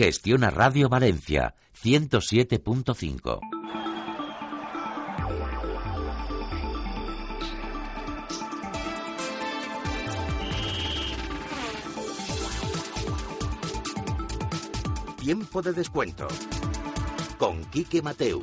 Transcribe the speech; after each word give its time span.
Gestiona 0.00 0.48
Radio 0.48 0.88
Valencia 0.88 1.54
107.5. 1.82 3.38
Tiempo 15.18 15.60
de 15.60 15.72
descuento. 15.74 16.28
Con 17.36 17.62
Quique 17.64 18.00
Mateu. 18.00 18.42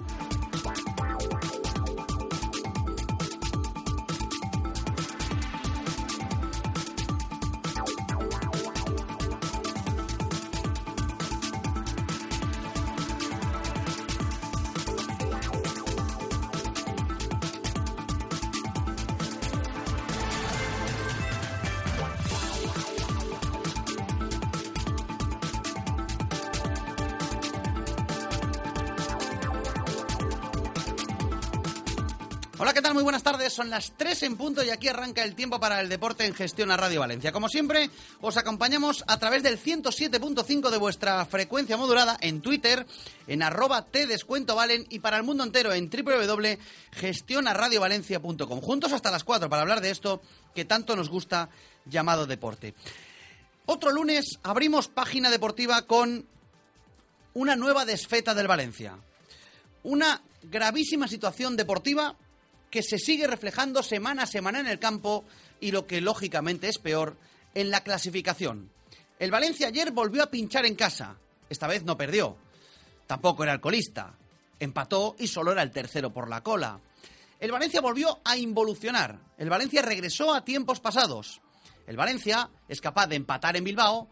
Son 33.58 33.70
las 33.72 33.94
3 33.98 34.22
en 34.22 34.38
punto 34.38 34.64
y 34.64 34.70
aquí 34.70 34.88
arranca 34.88 35.24
el 35.24 35.34
tiempo 35.34 35.60
para 35.60 35.82
el 35.82 35.90
deporte 35.90 36.28
en 36.28 36.36
gestión 36.36 36.70
a 36.70 36.78
Radio 36.78 37.00
Valencia. 37.00 37.32
Como 37.32 37.50
siempre, 37.50 37.90
os 38.22 38.38
acompañamos 38.38 39.04
a 39.08 39.18
través 39.18 39.42
del 39.42 39.60
107.5 39.60 40.70
de 40.70 40.78
vuestra 40.78 41.26
frecuencia 41.26 41.76
modulada 41.76 42.20
en 42.22 42.42
Twitter, 42.42 42.86
en 43.26 43.42
arroba 43.42 43.88
y 44.92 45.00
para 45.00 45.18
el 45.18 45.24
mundo 45.24 45.44
entero 45.44 45.74
en 45.74 45.90
www.gestionaradiovalencia.com. 45.90 48.62
Juntos 48.62 48.94
hasta 48.94 49.10
las 49.10 49.24
4 49.24 49.50
para 49.50 49.64
hablar 49.64 49.82
de 49.82 49.90
esto 49.90 50.22
que 50.54 50.66
tanto 50.66 50.96
nos 50.96 51.10
gusta 51.10 51.50
llamado 51.84 52.28
deporte. 52.28 52.76
Otro 53.66 53.92
lunes 53.92 54.38
abrimos 54.44 54.88
página 54.88 55.32
deportiva 55.32 55.82
con 55.88 56.28
una 57.34 57.56
nueva 57.56 57.86
desfeta 57.86 58.36
del 58.36 58.48
Valencia. 58.48 59.00
Una 59.82 60.22
gravísima 60.44 61.08
situación 61.08 61.58
deportiva 61.58 62.16
que 62.78 62.84
se 62.84 63.00
sigue 63.00 63.26
reflejando 63.26 63.82
semana 63.82 64.22
a 64.22 64.28
semana 64.28 64.60
en 64.60 64.68
el 64.68 64.78
campo 64.78 65.26
y 65.60 65.72
lo 65.72 65.88
que 65.88 66.00
lógicamente 66.00 66.70
es 66.70 66.78
peor, 66.78 67.18
en 67.56 67.72
la 67.72 67.82
clasificación. 67.82 68.70
El 69.18 69.32
Valencia 69.32 69.70
ayer 69.70 69.90
volvió 69.90 70.22
a 70.22 70.30
pinchar 70.30 70.68
en 70.68 70.76
casa. 70.76 71.18
Esta 71.50 71.66
vez 71.66 71.84
no 71.84 71.98
perdió. 71.98 72.38
Tampoco 73.08 73.42
era 73.42 73.54
alcoholista. 73.54 74.14
Empató 74.60 75.16
y 75.18 75.26
solo 75.26 75.54
era 75.54 75.64
el 75.64 75.72
tercero 75.72 76.14
por 76.14 76.30
la 76.30 76.44
cola. 76.44 76.80
El 77.40 77.52
Valencia 77.52 77.82
volvió 77.82 78.20
a 78.24 78.38
involucionar. 78.38 79.18
El 79.40 79.50
Valencia 79.50 79.82
regresó 79.82 80.36
a 80.36 80.46
tiempos 80.46 80.80
pasados. 80.80 81.42
El 81.88 81.98
Valencia 81.98 82.52
es 82.68 82.80
capaz 82.80 83.08
de 83.08 83.16
empatar 83.16 83.58
en 83.58 83.64
Bilbao 83.64 84.08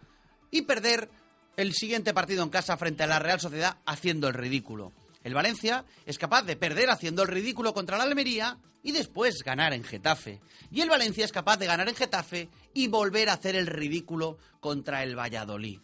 y 0.50 0.64
perder 0.64 1.12
el 1.56 1.76
siguiente 1.76 2.16
partido 2.16 2.42
en 2.42 2.50
casa 2.50 2.78
frente 2.78 3.04
a 3.04 3.08
la 3.08 3.20
Real 3.20 3.40
Sociedad 3.40 3.78
haciendo 3.86 4.28
el 4.28 4.34
ridículo. 4.34 4.92
El 5.26 5.34
Valencia 5.34 5.84
es 6.06 6.20
capaz 6.20 6.44
de 6.44 6.56
perder 6.56 6.92
haciendo 6.92 7.24
el 7.24 7.30
ridículo 7.30 7.74
contra 7.74 7.98
la 7.98 8.04
Almería 8.04 8.60
y 8.84 8.92
después 8.92 9.42
ganar 9.44 9.74
en 9.74 9.84
Getafe. 9.84 10.40
Y 10.70 10.82
el 10.82 10.90
Valencia 10.90 11.26
es 11.26 11.32
capaz 11.32 11.58
de 11.58 11.66
ganar 11.66 11.90
en 11.90 11.96
Getafe 11.96 12.48
y 12.76 12.90
volver 12.90 13.30
a 13.30 13.34
hacer 13.34 13.56
el 13.56 13.66
ridículo 13.66 14.38
contra 14.60 15.02
el 15.02 15.18
Valladolid. 15.18 15.80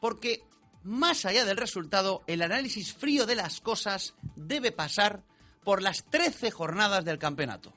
Porque 0.00 0.42
más 0.82 1.24
allá 1.24 1.44
del 1.44 1.56
resultado, 1.56 2.24
el 2.26 2.42
análisis 2.42 2.92
frío 2.92 3.26
de 3.26 3.36
las 3.36 3.60
cosas 3.60 4.14
debe 4.34 4.72
pasar 4.72 5.22
por 5.62 5.82
las 5.82 6.02
13 6.10 6.50
jornadas 6.50 7.04
del 7.04 7.20
campeonato. 7.20 7.72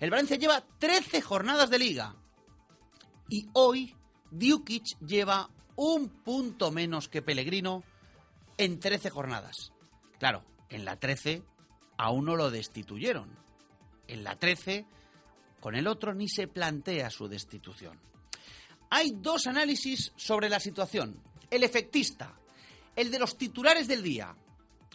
El 0.00 0.08
Valencia 0.08 0.38
lleva 0.38 0.64
13 0.78 1.20
jornadas 1.20 1.68
de 1.68 1.78
liga. 1.78 2.16
Y 3.28 3.48
hoy 3.52 3.94
Dukic 4.30 4.98
lleva 5.00 5.50
un 5.76 6.08
punto 6.08 6.70
menos 6.70 7.10
que 7.10 7.20
Pellegrino 7.20 7.84
en 8.56 8.80
13 8.80 9.10
jornadas. 9.10 9.74
Claro, 10.18 10.42
en 10.74 10.84
la 10.84 10.96
13 10.96 11.42
a 11.98 12.10
uno 12.10 12.34
lo 12.34 12.50
destituyeron. 12.50 13.30
En 14.08 14.24
la 14.24 14.36
13, 14.36 14.84
con 15.60 15.76
el 15.76 15.86
otro 15.86 16.12
ni 16.14 16.28
se 16.28 16.48
plantea 16.48 17.10
su 17.10 17.28
destitución. 17.28 17.98
Hay 18.90 19.12
dos 19.14 19.46
análisis 19.46 20.12
sobre 20.16 20.48
la 20.48 20.58
situación. 20.58 21.22
El 21.48 21.62
efectista, 21.62 22.34
el 22.96 23.12
de 23.12 23.20
los 23.20 23.38
titulares 23.38 23.86
del 23.86 24.02
día, 24.02 24.34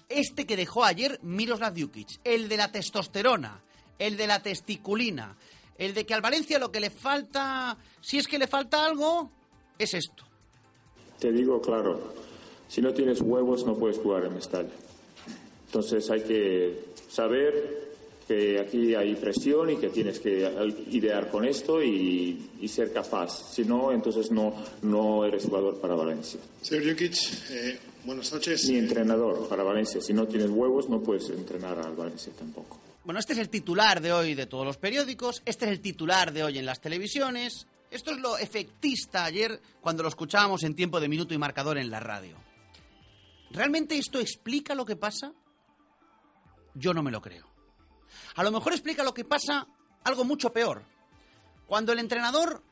este 0.10 0.46
que 0.46 0.58
dejó 0.58 0.84
ayer 0.84 1.18
Miroslav 1.24 1.74
Djukic, 1.74 2.20
el 2.26 2.50
de 2.50 2.58
la 2.58 2.72
testosterona, 2.74 3.62
el 3.98 4.18
de 4.18 4.28
la 4.28 4.42
testiculina, 4.42 5.38
el 5.78 5.94
de 5.94 6.06
que 6.06 6.14
al 6.14 6.22
Valencia 6.22 6.60
lo 6.60 6.74
que 6.74 6.82
le 6.82 6.90
falta, 6.90 7.78
si 8.02 8.18
es 8.18 8.28
que 8.28 8.38
le 8.38 8.48
falta 8.48 8.86
algo, 8.86 9.32
es 9.78 9.94
esto. 9.94 10.26
Te 11.20 11.32
digo 11.32 11.62
claro, 11.62 12.14
si 12.68 12.82
no 12.82 12.94
tienes 12.94 13.22
huevos 13.22 13.66
no 13.66 13.76
puedes 13.76 13.98
jugar 13.98 14.26
en 14.26 14.34
Mestalla. 14.34 14.89
Entonces 15.70 16.10
hay 16.10 16.22
que 16.22 16.86
saber 17.08 17.90
que 18.28 18.60
aquí 18.60 18.96
hay 18.96 19.14
presión 19.16 19.70
y 19.70 19.78
que 19.78 19.90
tienes 19.90 20.20
que 20.20 20.52
idear 20.90 21.30
con 21.30 21.46
esto 21.46 21.84
y, 21.84 22.50
y 22.60 22.68
ser 22.68 22.92
capaz. 22.92 23.54
Si 23.54 23.64
no, 23.66 23.92
entonces 23.92 24.32
no, 24.32 24.52
no 24.82 25.26
eres 25.26 25.46
jugador 25.46 25.80
para 25.80 25.94
Valencia. 25.94 26.40
Señor 26.60 26.90
Jukic, 26.90 27.14
eh, 27.52 27.80
buenas 28.04 28.34
noches. 28.34 28.68
Ni 28.68 28.80
entrenador 28.80 29.48
para 29.48 29.62
Valencia. 29.62 30.02
Si 30.02 30.12
no 30.12 30.28
tienes 30.28 30.50
huevos 30.50 30.90
no 30.90 31.02
puedes 31.02 31.30
entrenar 31.30 31.78
al 31.78 31.96
Valencia 31.96 32.34
tampoco. 32.36 32.80
Bueno, 33.04 33.20
este 33.20 33.34
es 33.34 33.40
el 33.40 33.50
titular 33.50 34.02
de 34.02 34.12
hoy 34.12 34.34
de 34.34 34.48
todos 34.48 34.66
los 34.66 34.78
periódicos, 34.78 35.44
este 35.46 35.66
es 35.66 35.72
el 35.72 35.82
titular 35.82 36.34
de 36.34 36.44
hoy 36.44 36.58
en 36.58 36.66
las 36.66 36.82
televisiones, 36.82 37.68
esto 37.92 38.12
es 38.12 38.18
lo 38.20 38.38
efectista 38.38 39.26
ayer 39.26 39.60
cuando 39.82 40.04
lo 40.04 40.10
escuchábamos 40.10 40.64
en 40.64 40.76
tiempo 40.76 41.00
de 41.00 41.08
minuto 41.08 41.34
y 41.34 41.38
marcador 41.38 41.78
en 41.78 41.90
la 41.90 42.00
radio. 42.00 42.38
¿Realmente 43.52 43.98
esto 43.98 44.20
explica 44.20 44.76
lo 44.76 44.86
que 44.86 44.96
pasa? 44.96 45.34
Yo 46.74 46.94
no 46.94 47.04
me 47.04 47.12
lo 47.12 47.22
creo. 47.22 47.48
A 48.36 48.44
lo 48.44 48.52
mejor 48.52 48.74
explica 48.74 49.04
lo 49.04 49.14
que 49.14 49.26
pasa 49.26 49.68
algo 50.04 50.24
mucho 50.24 50.52
peor. 50.52 50.84
Cuando 51.68 51.92
el 51.92 52.00
entrenador 52.00 52.64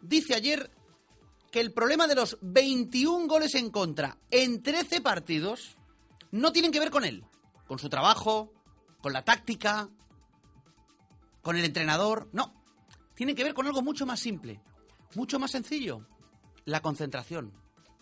dice 0.00 0.34
ayer 0.34 0.70
que 1.50 1.60
el 1.60 1.72
problema 1.72 2.06
de 2.06 2.14
los 2.14 2.38
21 2.42 3.26
goles 3.26 3.54
en 3.54 3.70
contra 3.70 4.18
en 4.30 4.62
13 4.62 5.00
partidos 5.00 5.76
no 6.30 6.52
tienen 6.52 6.72
que 6.72 6.80
ver 6.80 6.90
con 6.90 7.04
él, 7.04 7.24
con 7.66 7.78
su 7.78 7.88
trabajo, 7.88 8.52
con 9.00 9.12
la 9.12 9.24
táctica, 9.24 9.88
con 11.42 11.56
el 11.56 11.64
entrenador. 11.64 12.28
No, 12.32 12.54
tienen 13.14 13.36
que 13.36 13.44
ver 13.44 13.54
con 13.54 13.66
algo 13.66 13.82
mucho 13.82 14.06
más 14.06 14.20
simple, 14.20 14.60
mucho 15.14 15.38
más 15.38 15.50
sencillo, 15.50 16.06
la 16.64 16.80
concentración. 16.80 17.52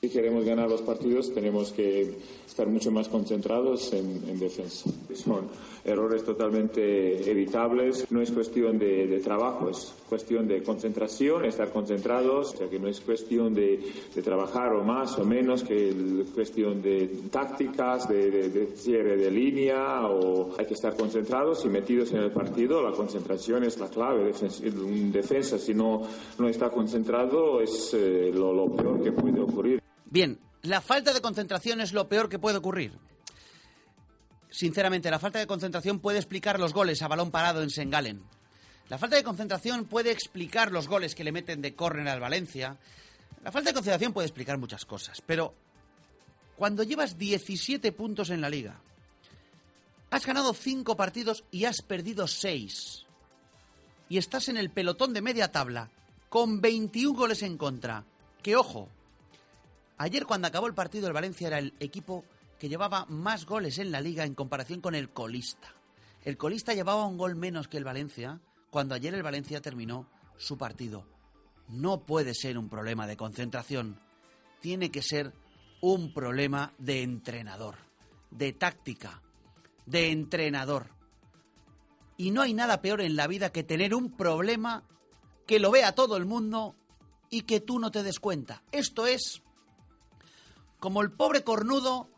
Si 0.04 0.10
queremos 0.10 0.44
ganar 0.44 0.68
los 0.68 0.82
partidos 0.82 1.32
tenemos 1.32 1.72
que 1.72 2.12
estar 2.46 2.66
mucho 2.66 2.90
más 2.90 3.08
concentrados 3.08 3.90
en, 3.94 4.22
en 4.28 4.38
defensa. 4.38 4.90
Son 5.14 5.48
errores 5.82 6.24
totalmente 6.24 7.30
evitables. 7.30 8.10
No 8.10 8.20
es 8.20 8.30
cuestión 8.30 8.78
de, 8.78 9.20
trabajo, 9.24 9.70
es 9.70 9.94
cuestión 10.08 10.46
de 10.46 10.62
concentración, 10.62 11.44
estar 11.44 11.70
concentrados. 11.70 12.54
O 12.54 12.56
sea 12.58 12.68
que 12.68 12.78
no 12.78 12.88
es 12.88 13.00
cuestión 13.00 13.54
de, 13.54 13.80
trabajar 14.22 14.74
o 14.74 14.84
más 14.84 15.18
o 15.18 15.24
menos, 15.24 15.62
que 15.62 15.88
es 15.88 16.30
cuestión 16.34 16.82
de 16.82 17.06
tácticas, 17.30 18.06
de, 18.06 18.50
de, 18.50 18.66
cierre 18.76 19.16
de 19.16 19.30
línea. 19.30 20.06
O 20.06 20.54
hay 20.58 20.66
que 20.66 20.74
estar 20.74 20.94
concentrados 20.96 21.64
y 21.64 21.68
metidos 21.68 22.12
en 22.12 22.18
el 22.18 22.30
partido. 22.30 22.82
La 22.82 22.92
concentración 22.92 23.64
es 23.64 23.78
la 23.78 23.88
clave. 23.88 24.32
Un 24.64 25.12
defensa 25.12 25.58
si 25.58 25.74
no, 25.74 26.02
no 26.38 26.48
está 26.48 26.70
concentrado 26.70 27.60
es 27.60 27.94
eh, 27.94 28.30
lo, 28.34 28.52
lo 28.52 28.66
peor 28.74 29.02
que 29.02 29.12
puede 29.12 29.40
ocurrir. 29.40 29.84
Bien, 30.14 30.38
la 30.62 30.80
falta 30.80 31.12
de 31.12 31.20
concentración 31.20 31.80
es 31.80 31.92
lo 31.92 32.08
peor 32.08 32.28
que 32.28 32.38
puede 32.38 32.58
ocurrir. 32.58 32.96
Sinceramente, 34.48 35.10
la 35.10 35.18
falta 35.18 35.40
de 35.40 35.48
concentración 35.48 35.98
puede 35.98 36.18
explicar 36.18 36.60
los 36.60 36.72
goles 36.72 37.02
a 37.02 37.08
balón 37.08 37.32
parado 37.32 37.64
en 37.64 37.70
Sengalen. 37.70 38.22
La 38.88 38.96
falta 38.96 39.16
de 39.16 39.24
concentración 39.24 39.86
puede 39.86 40.12
explicar 40.12 40.70
los 40.70 40.86
goles 40.86 41.16
que 41.16 41.24
le 41.24 41.32
meten 41.32 41.60
de 41.60 41.74
córner 41.74 42.06
al 42.06 42.20
Valencia. 42.20 42.78
La 43.42 43.50
falta 43.50 43.70
de 43.70 43.74
concentración 43.74 44.12
puede 44.12 44.28
explicar 44.28 44.56
muchas 44.56 44.84
cosas, 44.84 45.20
pero 45.20 45.52
cuando 46.54 46.84
llevas 46.84 47.18
17 47.18 47.90
puntos 47.90 48.30
en 48.30 48.40
la 48.40 48.50
liga, 48.50 48.80
has 50.10 50.24
ganado 50.24 50.54
5 50.54 50.96
partidos 50.96 51.42
y 51.50 51.64
has 51.64 51.82
perdido 51.82 52.28
6, 52.28 53.04
y 54.10 54.18
estás 54.18 54.48
en 54.48 54.58
el 54.58 54.70
pelotón 54.70 55.12
de 55.12 55.22
media 55.22 55.50
tabla 55.50 55.90
con 56.28 56.60
21 56.60 57.18
goles 57.18 57.42
en 57.42 57.58
contra, 57.58 58.04
que 58.44 58.54
ojo, 58.54 58.88
ayer 59.98 60.26
cuando 60.26 60.48
acabó 60.48 60.66
el 60.66 60.74
partido 60.74 61.06
el 61.06 61.12
Valencia 61.12 61.48
era 61.48 61.58
el 61.58 61.74
equipo 61.80 62.24
que 62.58 62.68
llevaba 62.68 63.06
más 63.06 63.46
goles 63.46 63.78
en 63.78 63.90
la 63.90 64.00
liga 64.00 64.24
en 64.24 64.34
comparación 64.34 64.80
con 64.80 64.94
el 64.94 65.10
colista. 65.10 65.74
El 66.22 66.36
colista 66.36 66.74
llevaba 66.74 67.06
un 67.06 67.18
gol 67.18 67.36
menos 67.36 67.68
que 67.68 67.76
el 67.76 67.84
Valencia 67.84 68.40
cuando 68.70 68.94
ayer 68.94 69.14
el 69.14 69.22
Valencia 69.22 69.60
terminó 69.60 70.08
su 70.36 70.58
partido. 70.58 71.06
No 71.68 72.06
puede 72.06 72.34
ser 72.34 72.58
un 72.58 72.68
problema 72.68 73.06
de 73.06 73.16
concentración, 73.16 74.00
tiene 74.60 74.90
que 74.90 75.02
ser 75.02 75.32
un 75.80 76.12
problema 76.12 76.72
de 76.78 77.02
entrenador, 77.02 77.76
de 78.30 78.52
táctica, 78.52 79.22
de 79.86 80.10
entrenador. 80.10 80.88
Y 82.16 82.30
no 82.30 82.42
hay 82.42 82.54
nada 82.54 82.80
peor 82.80 83.00
en 83.00 83.16
la 83.16 83.26
vida 83.26 83.52
que 83.52 83.62
tener 83.62 83.94
un 83.94 84.16
problema 84.16 84.82
que 85.46 85.58
lo 85.58 85.70
vea 85.70 85.94
todo 85.94 86.16
el 86.16 86.24
mundo 86.24 86.74
y 87.30 87.42
que 87.42 87.60
tú 87.60 87.78
no 87.78 87.90
te 87.90 88.02
des 88.02 88.18
cuenta. 88.18 88.62
Esto 88.72 89.06
es 89.06 89.43
como 90.84 91.00
el 91.00 91.12
pobre 91.12 91.42
cornudo 91.42 92.10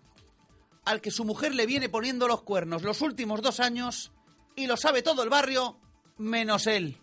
al 0.85 1.01
que 1.01 1.13
su 1.13 1.25
mujer 1.25 1.55
le 1.55 1.67
viene 1.67 1.89
poniendo 1.89 2.27
los 2.27 2.43
cuernos 2.43 2.83
los 2.83 3.01
últimos 3.01 3.41
dos 3.41 3.61
años 3.61 4.11
y 4.57 4.67
lo 4.67 4.77
sabe 4.77 5.03
todo 5.03 5.23
el 5.23 5.29
barrio 5.29 5.79
menos 6.19 6.67
él. 6.67 7.01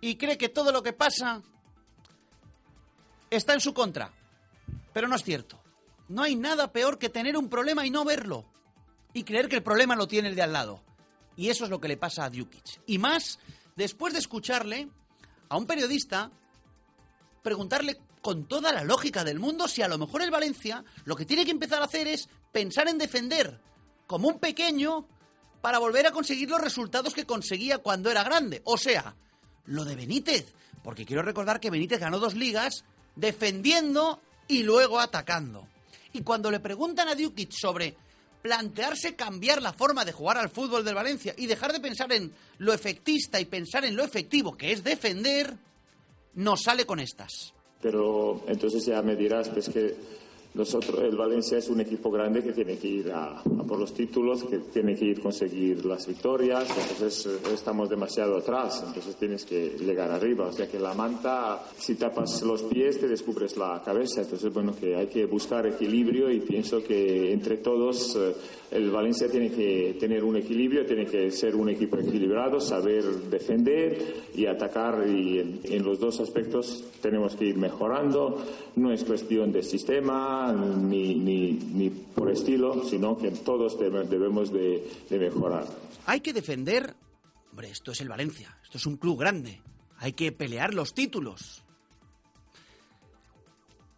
Y 0.00 0.16
cree 0.16 0.36
que 0.36 0.48
todo 0.48 0.72
lo 0.72 0.82
que 0.82 0.92
pasa 0.92 1.42
está 3.30 3.54
en 3.54 3.60
su 3.60 3.72
contra. 3.72 4.10
Pero 4.92 5.06
no 5.06 5.14
es 5.14 5.22
cierto. 5.22 5.60
No 6.08 6.24
hay 6.24 6.34
nada 6.34 6.72
peor 6.72 6.98
que 6.98 7.08
tener 7.08 7.36
un 7.36 7.48
problema 7.48 7.86
y 7.86 7.90
no 7.90 8.04
verlo. 8.04 8.46
Y 9.12 9.22
creer 9.22 9.48
que 9.48 9.54
el 9.54 9.62
problema 9.62 9.94
lo 9.94 10.08
tiene 10.08 10.30
el 10.30 10.34
de 10.34 10.42
al 10.42 10.52
lado. 10.52 10.82
Y 11.36 11.50
eso 11.50 11.62
es 11.62 11.70
lo 11.70 11.80
que 11.80 11.86
le 11.86 11.98
pasa 11.98 12.24
a 12.24 12.30
Djukic. 12.30 12.82
Y 12.84 12.98
más 12.98 13.38
después 13.76 14.12
de 14.12 14.18
escucharle 14.18 14.88
a 15.48 15.56
un 15.56 15.66
periodista 15.66 16.32
preguntarle 17.44 18.00
con 18.26 18.48
toda 18.48 18.72
la 18.72 18.82
lógica 18.82 19.22
del 19.22 19.38
mundo 19.38 19.68
si 19.68 19.82
a 19.82 19.88
lo 19.88 19.98
mejor 19.98 20.20
el 20.20 20.32
Valencia 20.32 20.82
lo 21.04 21.14
que 21.14 21.24
tiene 21.24 21.44
que 21.44 21.52
empezar 21.52 21.80
a 21.80 21.84
hacer 21.84 22.08
es 22.08 22.28
pensar 22.50 22.88
en 22.88 22.98
defender 22.98 23.60
como 24.08 24.26
un 24.26 24.40
pequeño 24.40 25.06
para 25.60 25.78
volver 25.78 26.08
a 26.08 26.10
conseguir 26.10 26.50
los 26.50 26.60
resultados 26.60 27.14
que 27.14 27.24
conseguía 27.24 27.78
cuando 27.78 28.10
era 28.10 28.24
grande. 28.24 28.62
O 28.64 28.76
sea, 28.78 29.14
lo 29.66 29.84
de 29.84 29.94
Benítez. 29.94 30.52
Porque 30.82 31.06
quiero 31.06 31.22
recordar 31.22 31.60
que 31.60 31.70
Benítez 31.70 32.00
ganó 32.00 32.18
dos 32.18 32.34
ligas 32.34 32.84
defendiendo 33.14 34.20
y 34.48 34.64
luego 34.64 34.98
atacando. 34.98 35.68
Y 36.12 36.22
cuando 36.22 36.50
le 36.50 36.58
preguntan 36.58 37.06
a 37.06 37.14
Dukic 37.14 37.52
sobre 37.52 37.96
plantearse 38.42 39.14
cambiar 39.14 39.62
la 39.62 39.72
forma 39.72 40.04
de 40.04 40.10
jugar 40.10 40.36
al 40.36 40.50
fútbol 40.50 40.84
del 40.84 40.96
Valencia 40.96 41.32
y 41.36 41.46
dejar 41.46 41.72
de 41.72 41.78
pensar 41.78 42.12
en 42.12 42.32
lo 42.58 42.72
efectista 42.72 43.38
y 43.38 43.44
pensar 43.44 43.84
en 43.84 43.94
lo 43.94 44.02
efectivo, 44.02 44.56
que 44.56 44.72
es 44.72 44.82
defender, 44.82 45.56
no 46.34 46.56
sale 46.56 46.84
con 46.84 46.98
estas. 46.98 47.54
Pero 47.80 48.42
entonces 48.46 48.84
ya 48.86 49.02
me 49.02 49.16
dirás, 49.16 49.48
pues 49.50 49.68
que 49.68 49.94
nosotros, 50.56 51.02
el 51.02 51.16
Valencia 51.16 51.58
es 51.58 51.68
un 51.68 51.80
equipo 51.80 52.10
grande 52.10 52.42
que 52.42 52.52
tiene 52.52 52.78
que 52.78 52.88
ir 52.88 53.12
a, 53.12 53.42
por 53.42 53.78
los 53.78 53.92
títulos, 53.92 54.42
que 54.44 54.58
tiene 54.58 54.94
que 54.94 55.04
ir 55.04 55.20
conseguir 55.20 55.84
las 55.84 56.06
victorias, 56.06 56.66
entonces 56.70 57.26
eh, 57.26 57.52
estamos 57.52 57.90
demasiado 57.90 58.38
atrás, 58.38 58.82
entonces 58.86 59.16
tienes 59.16 59.44
que 59.44 59.76
llegar 59.78 60.10
arriba. 60.10 60.46
O 60.46 60.52
sea 60.52 60.66
que 60.66 60.78
la 60.78 60.94
manta, 60.94 61.62
si 61.76 61.96
tapas 61.96 62.40
los 62.40 62.62
pies, 62.62 62.98
te 62.98 63.06
descubres 63.06 63.58
la 63.58 63.82
cabeza. 63.84 64.22
Entonces, 64.22 64.50
bueno, 64.50 64.74
que 64.74 64.96
hay 64.96 65.08
que 65.08 65.26
buscar 65.26 65.66
equilibrio 65.66 66.30
y 66.30 66.40
pienso 66.40 66.82
que 66.82 67.34
entre 67.34 67.58
todos 67.58 68.16
eh, 68.16 68.34
el 68.70 68.90
Valencia 68.90 69.30
tiene 69.30 69.50
que 69.50 69.96
tener 69.98 70.24
un 70.24 70.36
equilibrio, 70.36 70.84
tiene 70.84 71.06
que 71.06 71.30
ser 71.30 71.54
un 71.54 71.68
equipo 71.68 71.98
equilibrado, 71.98 72.60
saber 72.60 73.04
defender 73.30 74.24
y 74.34 74.46
atacar 74.46 75.06
y 75.08 75.38
en, 75.38 75.60
en 75.64 75.84
los 75.84 76.00
dos 76.00 76.20
aspectos 76.20 76.84
tenemos 77.00 77.36
que 77.36 77.46
ir 77.46 77.56
mejorando. 77.56 78.44
No 78.76 78.92
es 78.92 79.04
cuestión 79.04 79.52
de 79.52 79.62
sistema, 79.62 80.52
ni, 80.52 81.14
ni, 81.14 81.52
ni 81.52 81.90
por 81.90 82.30
estilo, 82.30 82.84
sino 82.84 83.16
que 83.16 83.30
todos 83.30 83.78
debemos 83.78 84.52
de, 84.52 84.88
de 85.08 85.18
mejorar. 85.18 85.66
Hay 86.06 86.20
que 86.20 86.32
defender. 86.32 86.94
Hombre, 87.50 87.70
esto 87.70 87.92
es 87.92 88.00
el 88.00 88.08
Valencia. 88.08 88.58
Esto 88.62 88.78
es 88.78 88.86
un 88.86 88.96
club 88.96 89.20
grande. 89.20 89.60
Hay 89.98 90.12
que 90.12 90.32
pelear 90.32 90.74
los 90.74 90.92
títulos. 90.92 91.62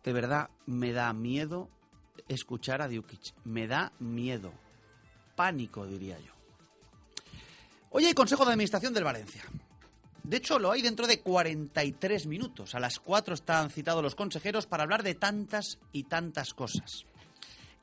De 0.05 0.13
verdad, 0.13 0.51
me 0.67 0.93
da 0.93 1.13
miedo 1.13 1.69
escuchar 2.29 2.83
a 2.83 2.89
Djukic. 2.89 3.35
Me 3.45 3.67
da 3.67 3.93
miedo. 3.99 4.53
Pánico, 5.37 5.87
diría 5.87 6.19
yo. 6.19 6.33
Hoy 7.91 8.07
hay 8.07 8.15
Consejo 8.15 8.45
de 8.45 8.53
Administración 8.53 8.93
del 8.93 9.05
Valencia. 9.05 9.45
De 10.23 10.37
hecho, 10.37 10.59
lo 10.59 10.71
hay 10.71 10.83
dentro 10.83 11.07
de 11.07 11.21
43 11.21 12.27
minutos. 12.27 12.75
A 12.75 12.81
las 12.81 12.99
4 12.99 13.35
están 13.35 13.71
citados 13.71 14.03
los 14.03 14.15
consejeros 14.15 14.67
para 14.67 14.83
hablar 14.83 15.03
de 15.03 15.15
tantas 15.15 15.79
y 15.93 16.05
tantas 16.05 16.53
cosas. 16.53 17.07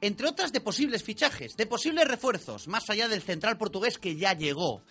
Entre 0.02 0.28
otras 0.28 0.52
de 0.52 0.62
posibles 0.62 1.04
fichajes, 1.04 1.58
de 1.58 1.66
posibles 1.66 2.08
refuerzos, 2.08 2.68
más 2.68 2.90
allá 2.90 3.08
del 3.08 3.24
central 3.24 3.58
portugués 3.58 3.98
que 3.98 4.16
ya 4.16 4.34
llegó. 4.34 4.84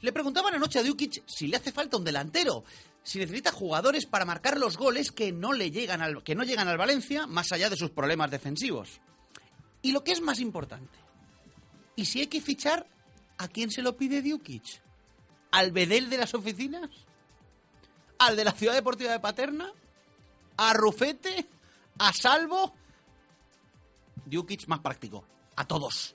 Le 0.00 0.12
preguntaban 0.12 0.54
anoche 0.54 0.78
a 0.78 0.82
Dukic 0.82 1.22
si 1.26 1.46
le 1.46 1.56
hace 1.56 1.70
falta 1.70 1.96
un 1.96 2.04
delantero, 2.04 2.64
si 3.08 3.18
necesita 3.18 3.52
jugadores 3.52 4.04
para 4.04 4.26
marcar 4.26 4.58
los 4.58 4.76
goles 4.76 5.12
que 5.12 5.32
no, 5.32 5.54
le 5.54 5.70
llegan 5.70 6.02
al, 6.02 6.22
que 6.22 6.34
no 6.34 6.44
llegan 6.44 6.68
al 6.68 6.76
Valencia, 6.76 7.26
más 7.26 7.50
allá 7.52 7.70
de 7.70 7.76
sus 7.76 7.88
problemas 7.88 8.30
defensivos. 8.30 9.00
Y 9.80 9.92
lo 9.92 10.04
que 10.04 10.12
es 10.12 10.20
más 10.20 10.40
importante, 10.40 10.98
¿y 11.96 12.04
si 12.04 12.20
hay 12.20 12.26
que 12.26 12.42
fichar, 12.42 12.86
a 13.38 13.48
quién 13.48 13.70
se 13.70 13.80
lo 13.80 13.96
pide 13.96 14.20
Dukic? 14.20 14.82
¿Al 15.52 15.72
Bedel 15.72 16.10
de 16.10 16.18
las 16.18 16.34
oficinas? 16.34 16.90
¿Al 18.18 18.36
de 18.36 18.44
la 18.44 18.52
Ciudad 18.52 18.74
Deportiva 18.74 19.12
de 19.12 19.20
Paterna? 19.20 19.72
¿A 20.58 20.74
Rufete? 20.74 21.48
¿A 22.00 22.12
Salvo? 22.12 22.74
Djukic 24.26 24.66
más 24.66 24.80
práctico. 24.80 25.24
A 25.56 25.66
todos. 25.66 26.14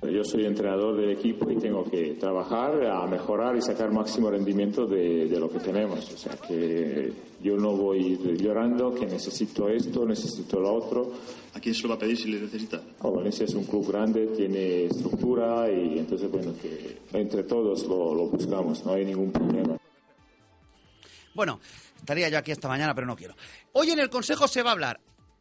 Yo 0.00 0.22
soy 0.22 0.46
entrenador 0.46 0.96
del 0.96 1.10
equipo 1.10 1.50
y 1.50 1.56
tengo 1.56 1.82
que 1.82 2.14
trabajar 2.14 2.86
a 2.86 3.04
mejorar 3.08 3.56
y 3.56 3.62
sacar 3.62 3.90
máximo 3.90 4.30
rendimiento 4.30 4.86
de, 4.86 5.26
de, 5.26 5.40
lo 5.40 5.50
que 5.50 5.58
tenemos. 5.58 6.08
O 6.12 6.16
sea 6.16 6.36
que 6.36 7.12
yo 7.42 7.56
no 7.56 7.72
voy 7.72 8.16
llorando 8.38 8.94
que 8.94 9.06
necesito 9.06 9.68
esto, 9.68 10.06
necesito 10.06 10.60
lo 10.60 10.72
otro. 10.72 11.12
¿A 11.52 11.58
quién 11.58 11.74
se 11.74 11.82
lo 11.82 11.88
va 11.88 11.94
a 11.96 11.98
pedir 11.98 12.16
si 12.16 12.30
le 12.30 12.40
necesita? 12.40 12.80
Oh, 13.00 13.10
Valencia 13.10 13.44
es 13.44 13.54
un 13.54 13.64
club 13.64 13.88
grande, 13.88 14.28
tiene 14.28 14.84
estructura 14.84 15.68
y 15.68 15.98
entonces 15.98 16.30
bueno 16.30 16.54
que 16.62 16.98
entre 17.12 17.42
todos 17.42 17.84
lo, 17.88 18.14
lo 18.14 18.28
buscamos, 18.28 18.86
no 18.86 18.92
hay 18.92 19.04
ningún 19.04 19.32
problema. 19.32 19.76
Bueno, 21.34 21.58
estaría 21.96 22.28
yo 22.28 22.38
aquí 22.38 22.52
esta 22.52 22.68
mañana, 22.68 22.94
pero 22.94 23.06
no 23.08 23.16
quiero. 23.16 23.34
Hoy 23.72 23.90
en 23.90 23.98
el 23.98 24.10
Consejo 24.10 24.46
se 24.46 24.62
va 24.62 24.70
a 24.70 24.72
hablar 24.74 25.00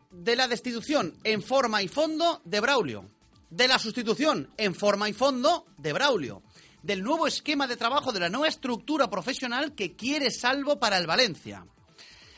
de 0.10 0.36
la 0.36 0.48
destitución 0.48 1.14
en 1.24 1.44
forma 1.44 1.84
y 1.84 1.88
fondo 1.88 2.42
de 2.44 2.60
Braulio 2.60 3.17
de 3.50 3.68
la 3.68 3.80
sustitución 3.80 4.50
en 4.58 4.76
forma 4.76 5.10
y 5.10 5.14
fondo 5.14 5.66
de 5.78 5.94
Braulio, 5.94 6.44
del 6.82 7.04
nuevo 7.04 7.28
esquema 7.28 7.68
de 7.68 7.78
trabajo, 7.78 8.12
de 8.12 8.20
la 8.20 8.30
nueva 8.30 8.48
estructura 8.48 9.10
profesional 9.10 9.74
que 9.74 9.96
quiere 9.96 10.32
Salvo 10.32 10.80
para 10.80 10.98
el 10.98 11.08
Valencia. 11.08 11.66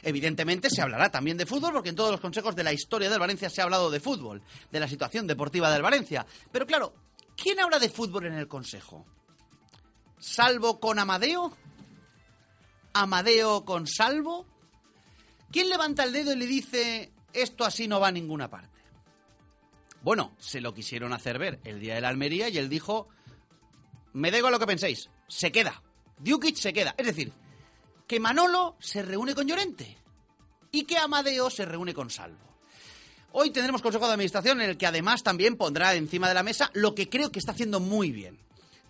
Evidentemente 0.02 0.70
se 0.70 0.82
hablará 0.82 1.10
también 1.10 1.38
de 1.38 1.46
fútbol, 1.46 1.74
porque 1.74 1.90
en 1.90 1.96
todos 1.96 2.12
los 2.12 2.22
consejos 2.22 2.56
de 2.56 2.64
la 2.64 2.74
historia 2.74 3.10
del 3.10 3.20
Valencia 3.20 3.50
se 3.50 3.62
ha 3.62 3.66
hablado 3.66 3.90
de 3.92 4.00
fútbol, 4.00 4.42
de 4.72 4.80
la 4.80 4.88
situación 4.88 5.28
deportiva 5.28 5.72
del 5.72 5.82
Valencia. 5.82 6.26
Pero 6.52 6.66
claro, 6.66 6.94
¿quién 7.36 7.60
habla 7.60 7.80
de 7.80 7.90
fútbol 7.90 8.28
en 8.28 8.34
el 8.34 8.48
consejo? 8.48 9.06
¿Salvo 10.20 10.80
con 10.80 11.00
Amadeo? 11.00 11.52
¿Amadeo 12.94 13.66
con 13.66 13.88
Salvo? 13.88 14.46
¿Quién 15.52 15.70
levanta 15.70 16.04
el 16.04 16.14
dedo 16.14 16.34
y 16.34 16.38
le 16.38 16.46
dice 16.46 17.12
esto 17.34 17.66
así 17.66 17.88
no 17.88 18.00
va 18.00 18.08
a 18.08 18.12
ninguna 18.12 18.50
parte? 18.50 18.79
Bueno, 20.02 20.36
se 20.40 20.62
lo 20.62 20.74
quisieron 20.74 21.14
hacer 21.14 21.40
ver 21.40 21.60
el 21.64 21.80
día 21.80 21.96
de 21.96 22.02
la 22.02 22.10
Almería 22.10 22.50
y 22.50 22.58
él 22.58 22.70
dijo, 22.70 23.10
me 24.14 24.32
da 24.32 24.40
lo 24.50 24.60
que 24.60 24.68
penséis, 24.68 25.10
se 25.28 25.52
queda. 25.52 25.84
Djukic 26.20 26.56
se 26.56 26.74
queda. 26.74 26.96
Es 26.98 27.06
decir, 27.06 27.32
que 28.08 28.20
Manolo 28.20 28.76
se 28.80 29.02
reúne 29.02 29.36
con 29.36 29.48
Llorente 29.48 29.98
y 30.72 30.84
que 30.84 30.98
Amadeo 30.98 31.50
se 31.50 31.66
reúne 31.66 31.94
con 31.94 32.10
Salvo. 32.10 32.50
Hoy 33.32 33.52
tendremos 33.52 33.82
Consejo 33.82 34.08
de 34.08 34.14
Administración 34.14 34.62
en 34.62 34.72
el 34.72 34.78
que 34.78 34.88
además 34.88 35.22
también 35.22 35.56
pondrá 35.56 35.94
encima 35.94 36.28
de 36.28 36.34
la 36.34 36.44
mesa 36.44 36.72
lo 36.74 36.96
que 36.96 37.10
creo 37.10 37.32
que 37.32 37.40
está 37.40 37.52
haciendo 37.52 37.80
muy 37.80 38.12
bien, 38.12 38.40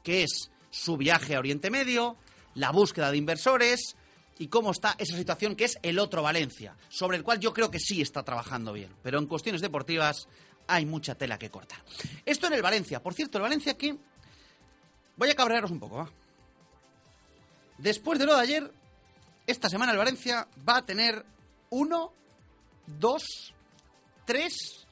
que 0.03 0.23
es 0.23 0.49
su 0.69 0.95
viaje 0.95 1.35
a 1.35 1.39
Oriente 1.39 1.69
Medio, 1.69 2.15
la 2.55 2.71
búsqueda 2.71 3.11
de 3.11 3.17
inversores 3.17 3.97
y 4.37 4.47
cómo 4.47 4.71
está 4.71 4.95
esa 4.97 5.17
situación 5.17 5.55
que 5.55 5.65
es 5.65 5.77
el 5.83 5.99
otro 5.99 6.23
Valencia, 6.23 6.77
sobre 6.87 7.17
el 7.17 7.23
cual 7.23 7.41
yo 7.41 7.53
creo 7.53 7.69
que 7.69 7.79
sí 7.79 8.01
está 8.01 8.23
trabajando 8.23 8.71
bien. 8.71 8.95
Pero 9.03 9.19
en 9.19 9.25
cuestiones 9.25 9.61
deportivas 9.61 10.29
hay 10.69 10.85
mucha 10.85 11.15
tela 11.15 11.37
que 11.39 11.49
cortar. 11.49 11.79
Esto 12.25 12.47
en 12.47 12.53
el 12.53 12.61
Valencia. 12.61 13.01
Por 13.01 13.13
cierto, 13.13 13.37
el 13.37 13.41
Valencia 13.41 13.75
que... 13.75 13.97
Voy 15.17 15.29
a 15.29 15.35
cabrearos 15.35 15.71
un 15.71 15.79
poco, 15.79 15.97
¿va? 15.97 16.09
Después 17.77 18.19
de 18.19 18.25
lo 18.25 18.35
de 18.35 18.41
ayer, 18.41 18.71
esta 19.47 19.67
semana 19.67 19.91
el 19.91 19.97
Valencia 19.97 20.47
va 20.67 20.77
a 20.77 20.85
tener 20.85 21.25
uno, 21.71 22.13
dos, 22.85 23.23
tres, 24.25 24.85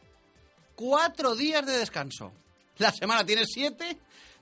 cuatro 0.76 1.36
días 1.36 1.66
de 1.66 1.78
descanso. 1.78 2.34
La 2.78 2.92
semana 2.92 3.26
tienes 3.26 3.48
siete, 3.54 3.98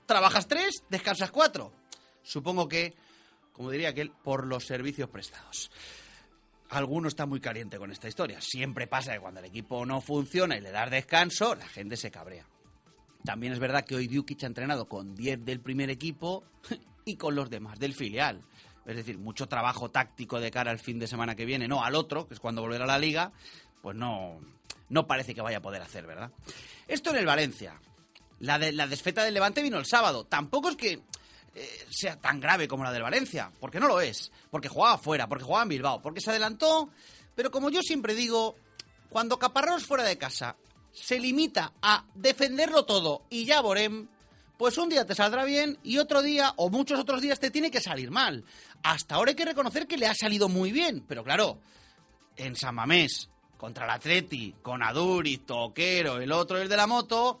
trabajas 0.06 0.48
tres, 0.48 0.82
descansas 0.88 1.30
cuatro. 1.30 1.72
Supongo 2.22 2.66
que, 2.68 2.94
como 3.52 3.70
diría 3.70 3.90
aquel, 3.90 4.10
por 4.10 4.46
los 4.46 4.64
servicios 4.64 5.08
prestados. 5.10 5.70
Alguno 6.70 7.08
está 7.08 7.26
muy 7.26 7.40
caliente 7.40 7.78
con 7.78 7.92
esta 7.92 8.08
historia. 8.08 8.40
Siempre 8.40 8.86
pasa 8.86 9.12
que 9.12 9.20
cuando 9.20 9.40
el 9.40 9.46
equipo 9.46 9.86
no 9.86 10.00
funciona 10.00 10.56
y 10.56 10.60
le 10.60 10.72
das 10.72 10.90
descanso, 10.90 11.54
la 11.54 11.68
gente 11.68 11.96
se 11.96 12.10
cabrea. 12.10 12.46
También 13.24 13.52
es 13.52 13.58
verdad 13.58 13.84
que 13.84 13.94
hoy 13.94 14.08
Dukic 14.08 14.42
ha 14.44 14.46
entrenado 14.46 14.88
con 14.88 15.14
10 15.14 15.44
del 15.44 15.60
primer 15.60 15.90
equipo 15.90 16.44
y 17.04 17.16
con 17.16 17.34
los 17.34 17.50
demás 17.50 17.78
del 17.78 17.94
filial. 17.94 18.42
Es 18.84 18.96
decir, 18.96 19.18
mucho 19.18 19.48
trabajo 19.48 19.90
táctico 19.90 20.38
de 20.38 20.50
cara 20.50 20.70
al 20.70 20.78
fin 20.78 20.98
de 20.98 21.08
semana 21.08 21.34
que 21.34 21.44
viene, 21.44 21.66
no 21.66 21.82
al 21.84 21.96
otro, 21.96 22.28
que 22.28 22.34
es 22.34 22.40
cuando 22.40 22.62
volverá 22.62 22.84
a 22.84 22.88
la 22.88 22.98
liga, 22.98 23.32
pues 23.82 23.96
no, 23.96 24.40
no 24.88 25.06
parece 25.06 25.34
que 25.34 25.40
vaya 25.40 25.58
a 25.58 25.62
poder 25.62 25.82
hacer, 25.82 26.06
¿verdad? 26.06 26.30
Esto 26.86 27.10
en 27.10 27.16
el 27.16 27.26
Valencia. 27.26 27.80
La, 28.38 28.58
de, 28.58 28.72
la 28.72 28.86
desfeta 28.86 29.24
del 29.24 29.34
Levante 29.34 29.62
vino 29.62 29.78
el 29.78 29.86
sábado. 29.86 30.24
Tampoco 30.24 30.68
es 30.68 30.76
que 30.76 31.00
eh, 31.58 31.86
sea 31.88 32.20
tan 32.20 32.38
grave 32.38 32.68
como 32.68 32.84
la 32.84 32.92
del 32.92 33.02
Valencia, 33.02 33.50
porque 33.58 33.80
no 33.80 33.88
lo 33.88 33.98
es, 33.98 34.30
porque 34.50 34.68
jugaba 34.68 34.98
fuera, 34.98 35.26
porque 35.26 35.44
jugaba 35.44 35.62
en 35.62 35.70
Bilbao, 35.70 36.02
porque 36.02 36.20
se 36.20 36.28
adelantó, 36.28 36.90
pero 37.34 37.50
como 37.50 37.70
yo 37.70 37.80
siempre 37.80 38.14
digo, 38.14 38.56
cuando 39.08 39.38
Caparrós 39.38 39.86
fuera 39.86 40.04
de 40.04 40.18
casa 40.18 40.56
se 40.92 41.18
limita 41.18 41.72
a 41.80 42.04
defenderlo 42.14 42.84
todo 42.84 43.22
y 43.30 43.46
ya 43.46 43.62
Borem, 43.62 44.06
pues 44.58 44.76
un 44.76 44.90
día 44.90 45.06
te 45.06 45.14
saldrá 45.14 45.46
bien 45.46 45.78
y 45.82 45.96
otro 45.96 46.20
día 46.20 46.52
o 46.56 46.68
muchos 46.68 47.00
otros 47.00 47.22
días 47.22 47.40
te 47.40 47.50
tiene 47.50 47.70
que 47.70 47.80
salir 47.80 48.10
mal. 48.10 48.44
Hasta 48.82 49.14
ahora 49.14 49.30
hay 49.30 49.34
que 49.34 49.46
reconocer 49.46 49.86
que 49.86 49.96
le 49.96 50.08
ha 50.08 50.14
salido 50.14 50.50
muy 50.50 50.72
bien, 50.72 51.06
pero 51.08 51.24
claro, 51.24 51.58
en 52.36 52.54
San 52.54 52.74
Mamés, 52.74 53.30
contra 53.56 53.86
el 53.86 53.92
Atleti, 53.92 54.56
con 54.60 54.82
Aduri, 54.82 55.38
Toquero, 55.38 56.18
el 56.20 56.32
otro 56.32 56.58
el 56.58 56.68
de 56.68 56.76
la 56.76 56.86
moto, 56.86 57.40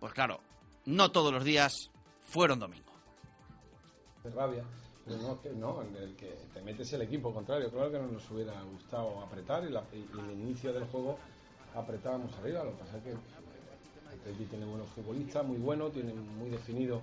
pues 0.00 0.12
claro, 0.12 0.42
no 0.84 1.10
todos 1.10 1.32
los 1.32 1.44
días 1.44 1.90
fueron 2.28 2.58
domingo. 2.58 2.83
De 4.24 4.30
rabia, 4.30 4.64
pero 5.04 5.18
no, 5.18 5.40
que 5.42 5.50
no, 5.50 5.82
en 5.82 5.94
el 5.96 6.16
que 6.16 6.34
te 6.54 6.62
metes 6.62 6.90
el 6.94 7.02
equipo 7.02 7.32
contrario. 7.32 7.70
Claro 7.70 7.92
que 7.92 7.98
no 7.98 8.06
nos 8.06 8.30
hubiera 8.30 8.54
gustado 8.62 9.20
apretar 9.20 9.64
y, 9.64 9.70
la, 9.70 9.84
el 9.92 10.30
inicio 10.40 10.72
del 10.72 10.84
juego 10.84 11.18
apretábamos 11.74 12.34
arriba. 12.38 12.64
Lo 12.64 12.70
que 12.70 12.78
pasa 12.78 12.96
es 12.96 13.02
que 13.02 13.10
el 13.10 13.18
Atleti 14.18 14.44
tiene 14.46 14.64
buenos 14.64 14.88
futbolistas, 14.88 15.44
muy 15.44 15.58
buenos, 15.58 15.92
tiene 15.92 16.14
muy 16.14 16.48
definido 16.48 17.02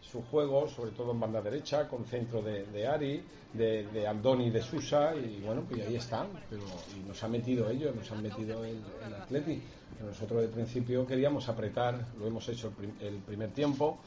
su 0.00 0.22
juego, 0.22 0.66
sobre 0.68 0.90
todo 0.92 1.12
en 1.12 1.20
banda 1.20 1.40
derecha, 1.40 1.86
con 1.86 2.04
centro 2.06 2.42
de, 2.42 2.64
de 2.66 2.86
Ari, 2.86 3.22
de, 3.52 3.86
de, 3.86 4.06
Andoni, 4.06 4.50
de 4.50 4.62
Susa, 4.62 5.14
y 5.14 5.40
bueno, 5.44 5.62
pues 5.68 5.86
ahí 5.86 5.96
están, 5.96 6.28
pero 6.48 6.62
y 6.96 7.06
nos 7.06 7.22
han 7.22 7.32
metido 7.32 7.68
ellos, 7.68 7.94
nos 7.94 8.10
han 8.10 8.22
metido 8.22 8.64
el, 8.64 8.80
el 9.06 9.14
Atleti. 9.14 9.62
Nosotros 10.00 10.42
de 10.42 10.48
principio 10.48 11.06
queríamos 11.06 11.48
apretar, 11.48 12.06
lo 12.18 12.26
hemos 12.26 12.48
hecho 12.48 12.68
el, 12.68 12.74
prim, 12.74 12.92
el 13.00 13.16
primer 13.18 13.50
tiempo, 13.50 13.98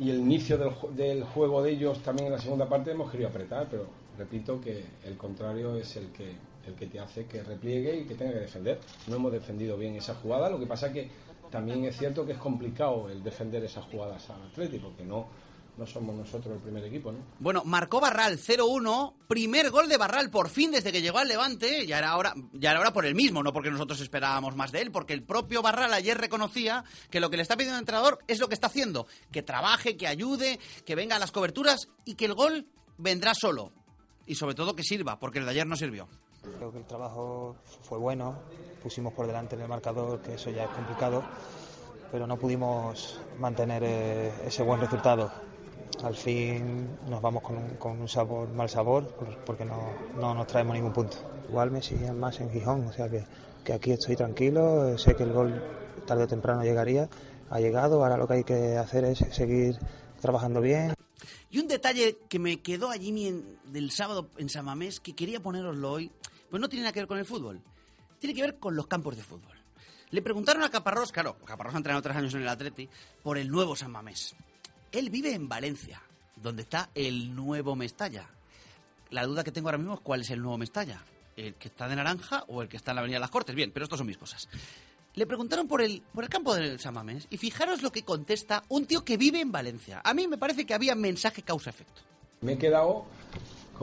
y 0.00 0.08
el 0.10 0.18
inicio 0.18 0.56
del, 0.56 0.70
del, 0.96 1.24
juego 1.24 1.62
de 1.62 1.72
ellos 1.72 2.02
también 2.02 2.28
en 2.28 2.32
la 2.32 2.38
segunda 2.38 2.66
parte 2.66 2.90
hemos 2.90 3.10
querido 3.10 3.28
apretar, 3.28 3.68
pero 3.70 3.86
repito 4.16 4.58
que 4.58 4.82
el 5.04 5.16
contrario 5.18 5.76
es 5.76 5.94
el 5.96 6.06
que, 6.08 6.32
el 6.66 6.74
que 6.74 6.86
te 6.86 6.98
hace 6.98 7.26
que 7.26 7.42
repliegue 7.42 8.00
y 8.00 8.04
que 8.06 8.14
tenga 8.14 8.32
que 8.32 8.40
defender. 8.40 8.78
No 9.08 9.16
hemos 9.16 9.30
defendido 9.30 9.76
bien 9.76 9.94
esa 9.96 10.14
jugada, 10.14 10.48
lo 10.48 10.58
que 10.58 10.66
pasa 10.66 10.90
que 10.90 11.08
también 11.50 11.84
es 11.84 11.98
cierto 11.98 12.24
que 12.24 12.32
es 12.32 12.38
complicado 12.38 13.10
el 13.10 13.22
defender 13.22 13.62
esas 13.62 13.84
jugadas 13.84 14.30
al 14.30 14.42
Atlético, 14.42 14.88
porque 14.88 15.04
no, 15.04 15.26
no 15.80 15.86
somos 15.86 16.14
nosotros 16.14 16.54
el 16.54 16.60
primer 16.60 16.84
equipo, 16.84 17.10
¿no? 17.10 17.20
Bueno, 17.38 17.62
marcó 17.64 18.00
Barral 18.00 18.38
0-1, 18.38 19.14
primer 19.26 19.70
gol 19.70 19.88
de 19.88 19.96
Barral 19.96 20.30
por 20.30 20.50
fin 20.50 20.70
desde 20.70 20.92
que 20.92 21.00
llegó 21.00 21.16
al 21.16 21.28
Levante, 21.28 21.86
ya 21.86 21.96
era 21.96 22.18
hora, 22.18 22.34
ya 22.52 22.72
era 22.72 22.80
hora 22.80 22.92
por 22.92 23.06
el 23.06 23.14
mismo, 23.14 23.42
no 23.42 23.54
porque 23.54 23.70
nosotros 23.70 23.98
esperábamos 24.02 24.54
más 24.54 24.72
de 24.72 24.82
él, 24.82 24.92
porque 24.92 25.14
el 25.14 25.22
propio 25.22 25.62
Barral 25.62 25.94
ayer 25.94 26.18
reconocía 26.18 26.84
que 27.10 27.18
lo 27.18 27.30
que 27.30 27.38
le 27.38 27.42
está 27.42 27.56
pidiendo 27.56 27.78
el 27.78 27.80
entrenador 27.80 28.18
es 28.28 28.40
lo 28.40 28.48
que 28.48 28.54
está 28.54 28.66
haciendo, 28.66 29.06
que 29.32 29.42
trabaje, 29.42 29.96
que 29.96 30.06
ayude, 30.06 30.60
que 30.84 30.94
venga 30.94 31.16
a 31.16 31.18
las 31.18 31.32
coberturas 31.32 31.88
y 32.04 32.14
que 32.14 32.26
el 32.26 32.34
gol 32.34 32.66
vendrá 32.98 33.32
solo 33.34 33.72
y 34.26 34.34
sobre 34.34 34.54
todo 34.54 34.76
que 34.76 34.82
sirva, 34.82 35.18
porque 35.18 35.38
el 35.38 35.46
de 35.46 35.52
ayer 35.52 35.66
no 35.66 35.76
sirvió. 35.76 36.08
Creo 36.58 36.70
que 36.70 36.78
el 36.78 36.84
trabajo 36.84 37.56
fue 37.82 37.96
bueno, 37.96 38.38
pusimos 38.82 39.14
por 39.14 39.26
delante 39.26 39.56
en 39.56 39.62
el 39.62 39.68
marcador, 39.68 40.20
que 40.20 40.34
eso 40.34 40.50
ya 40.50 40.64
es 40.64 40.70
complicado, 40.70 41.24
pero 42.12 42.26
no 42.26 42.36
pudimos 42.36 43.18
mantener 43.38 43.82
eh, 43.82 44.32
ese 44.46 44.62
buen 44.62 44.78
resultado. 44.78 45.32
Al 46.02 46.16
fin 46.16 46.88
nos 47.08 47.20
vamos 47.20 47.42
con 47.42 47.56
un, 47.56 47.76
con 47.76 48.00
un 48.00 48.08
sabor, 48.08 48.48
mal 48.50 48.68
sabor, 48.68 49.14
porque 49.44 49.64
no, 49.64 49.92
no, 50.18 50.34
nos 50.34 50.46
traemos 50.46 50.74
ningún 50.74 50.92
punto. 50.92 51.16
Igual 51.48 51.70
me 51.70 51.82
siguen 51.82 52.18
más 52.18 52.40
en 52.40 52.50
Gijón, 52.50 52.86
o 52.86 52.92
sea 52.92 53.08
que, 53.08 53.24
que 53.64 53.72
aquí 53.72 53.92
estoy 53.92 54.16
tranquilo, 54.16 54.96
sé 54.96 55.14
que 55.14 55.24
el 55.24 55.32
gol 55.32 55.62
tarde 56.06 56.24
o 56.24 56.28
temprano 56.28 56.62
llegaría, 56.62 57.08
ha 57.50 57.60
llegado, 57.60 58.02
ahora 58.02 58.16
lo 58.16 58.26
que 58.26 58.34
hay 58.34 58.44
que 58.44 58.76
hacer 58.76 59.04
es 59.04 59.18
seguir 59.30 59.76
trabajando 60.20 60.60
bien. 60.60 60.94
Y 61.50 61.58
un 61.58 61.68
detalle 61.68 62.18
que 62.28 62.38
me 62.38 62.60
quedó 62.60 62.90
allí 62.90 63.26
en, 63.26 63.58
del 63.64 63.90
sábado 63.90 64.30
en 64.38 64.48
San 64.48 64.64
Mamés, 64.64 65.00
que 65.00 65.14
quería 65.14 65.40
poneroslo 65.40 65.90
hoy, 65.90 66.10
pues 66.48 66.60
no 66.60 66.68
tiene 66.68 66.84
nada 66.84 66.92
que 66.92 67.00
ver 67.00 67.08
con 67.08 67.18
el 67.18 67.26
fútbol. 67.26 67.60
Tiene 68.18 68.34
que 68.34 68.42
ver 68.42 68.58
con 68.58 68.76
los 68.76 68.86
campos 68.86 69.16
de 69.16 69.22
fútbol. 69.22 69.58
Le 70.10 70.22
preguntaron 70.22 70.62
a 70.62 70.70
Caparrós, 70.70 71.12
claro, 71.12 71.36
Caparrós 71.44 71.74
ha 71.74 71.78
entrenado 71.78 72.02
tres 72.02 72.16
años 72.16 72.34
en 72.34 72.42
el 72.42 72.48
Atleti, 72.48 72.88
por 73.22 73.38
el 73.38 73.50
nuevo 73.50 73.76
San 73.76 73.90
Mamés. 73.90 74.34
Él 74.92 75.10
vive 75.10 75.34
en 75.34 75.48
Valencia, 75.48 76.02
donde 76.36 76.62
está 76.62 76.90
el 76.94 77.34
nuevo 77.34 77.76
Mestalla. 77.76 78.28
La 79.10 79.26
duda 79.26 79.44
que 79.44 79.52
tengo 79.52 79.68
ahora 79.68 79.78
mismo 79.78 79.94
es 79.94 80.00
cuál 80.00 80.22
es 80.22 80.30
el 80.30 80.40
nuevo 80.40 80.58
Mestalla. 80.58 81.02
¿El 81.36 81.54
que 81.54 81.68
está 81.68 81.88
de 81.88 81.96
naranja 81.96 82.44
o 82.48 82.62
el 82.62 82.68
que 82.68 82.76
está 82.76 82.90
en 82.90 82.96
la 82.96 83.00
Avenida 83.00 83.16
de 83.16 83.20
las 83.20 83.30
Cortes? 83.30 83.54
Bien, 83.54 83.70
pero 83.72 83.84
estas 83.84 83.98
son 83.98 84.06
mis 84.06 84.18
cosas. 84.18 84.48
Le 85.14 85.26
preguntaron 85.26 85.66
por 85.66 85.82
el, 85.82 86.02
por 86.12 86.24
el 86.24 86.30
campo 86.30 86.54
del 86.54 86.78
San 86.78 86.94
Mamés 86.94 87.26
y 87.30 87.36
fijaros 87.36 87.82
lo 87.82 87.90
que 87.90 88.02
contesta 88.02 88.62
un 88.68 88.86
tío 88.86 89.04
que 89.04 89.16
vive 89.16 89.40
en 89.40 89.50
Valencia. 89.50 90.00
A 90.04 90.14
mí 90.14 90.28
me 90.28 90.38
parece 90.38 90.64
que 90.64 90.74
había 90.74 90.94
mensaje 90.94 91.42
causa-efecto. 91.42 92.02
Me 92.42 92.52
he 92.52 92.58
quedado 92.58 93.06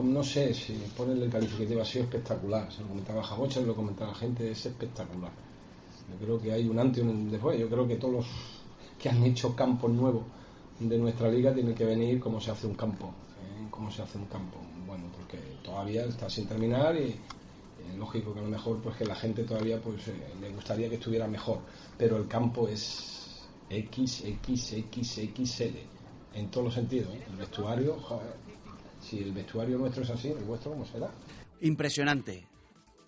no 0.02 0.22
sé 0.22 0.54
si 0.54 0.74
ponerle 0.96 1.24
el 1.24 1.32
calificativo 1.32 1.82
ha 1.82 1.84
sido 1.84 2.04
espectacular. 2.04 2.72
Se 2.72 2.82
lo 2.82 2.88
comentaba 2.88 3.22
Jabocha, 3.22 3.60
se 3.60 3.66
lo 3.66 3.74
comentaba 3.74 4.12
la 4.12 4.16
gente, 4.16 4.50
es 4.50 4.64
espectacular. 4.64 5.32
Yo 6.10 6.24
creo 6.24 6.40
que 6.40 6.52
hay 6.52 6.68
un 6.68 6.78
antes 6.78 7.02
y 7.02 7.06
un 7.06 7.30
después. 7.30 7.58
Yo 7.58 7.68
creo 7.68 7.86
que 7.86 7.96
todos 7.96 8.14
los 8.14 8.26
que 8.98 9.08
han 9.08 9.24
hecho 9.24 9.56
campos 9.56 9.90
nuevos 9.90 10.22
de 10.80 10.98
nuestra 10.98 11.28
liga 11.30 11.52
tienen 11.52 11.74
que 11.74 11.84
venir 11.84 12.20
cómo 12.20 12.40
se 12.40 12.50
hace 12.50 12.66
un 12.66 12.74
campo. 12.74 13.06
¿eh? 13.06 13.66
Cómo 13.70 13.90
se 13.90 14.02
hace 14.02 14.18
un 14.18 14.26
campo. 14.26 14.58
Bueno, 14.86 15.04
porque 15.16 15.38
todavía 15.62 16.04
está 16.04 16.30
sin 16.30 16.46
terminar 16.46 16.96
y 16.96 17.16
es 17.88 17.96
lógico 17.96 18.32
que 18.32 18.40
a 18.40 18.42
lo 18.42 18.48
mejor 18.48 18.80
pues 18.80 18.96
que 18.96 19.04
la 19.04 19.14
gente 19.14 19.44
todavía 19.44 19.80
pues 19.80 20.08
eh, 20.08 20.14
le 20.40 20.50
gustaría 20.50 20.88
que 20.88 20.96
estuviera 20.96 21.26
mejor. 21.26 21.60
Pero 21.96 22.16
el 22.16 22.28
campo 22.28 22.68
es 22.68 23.46
XXXXL 23.70 25.62
en 26.34 26.50
todos 26.50 26.66
los 26.66 26.74
sentidos. 26.74 27.14
¿eh? 27.14 27.24
El 27.28 27.36
vestuario, 27.36 27.98
joder, 28.00 28.34
si 29.00 29.18
el 29.18 29.32
vestuario 29.32 29.78
nuestro 29.78 30.02
es 30.02 30.10
así, 30.10 30.28
el 30.28 30.44
vuestro 30.44 30.72
cómo 30.72 30.84
será. 30.86 31.10
Impresionante. 31.60 32.46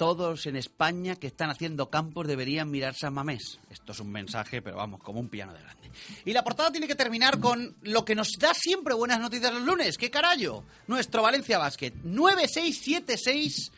Todos 0.00 0.46
en 0.46 0.56
España 0.56 1.16
que 1.16 1.26
están 1.26 1.50
haciendo 1.50 1.90
campos 1.90 2.26
deberían 2.26 2.70
mirar 2.70 2.94
San 2.94 3.12
Mamés. 3.12 3.60
Esto 3.68 3.92
es 3.92 4.00
un 4.00 4.10
mensaje, 4.10 4.62
pero 4.62 4.78
vamos, 4.78 5.02
como 5.02 5.20
un 5.20 5.28
piano 5.28 5.52
de 5.52 5.60
grande. 5.60 5.90
Y 6.24 6.32
la 6.32 6.42
portada 6.42 6.72
tiene 6.72 6.88
que 6.88 6.94
terminar 6.94 7.38
con 7.38 7.76
lo 7.82 8.02
que 8.02 8.14
nos 8.14 8.30
da 8.38 8.54
siempre 8.54 8.94
buenas 8.94 9.20
noticias 9.20 9.52
los 9.52 9.62
lunes. 9.62 9.98
¿Qué 9.98 10.10
carajo? 10.10 10.64
Nuestro 10.86 11.20
Valencia 11.20 11.58
Basket. 11.58 11.92
9-6-7-6 12.02 13.72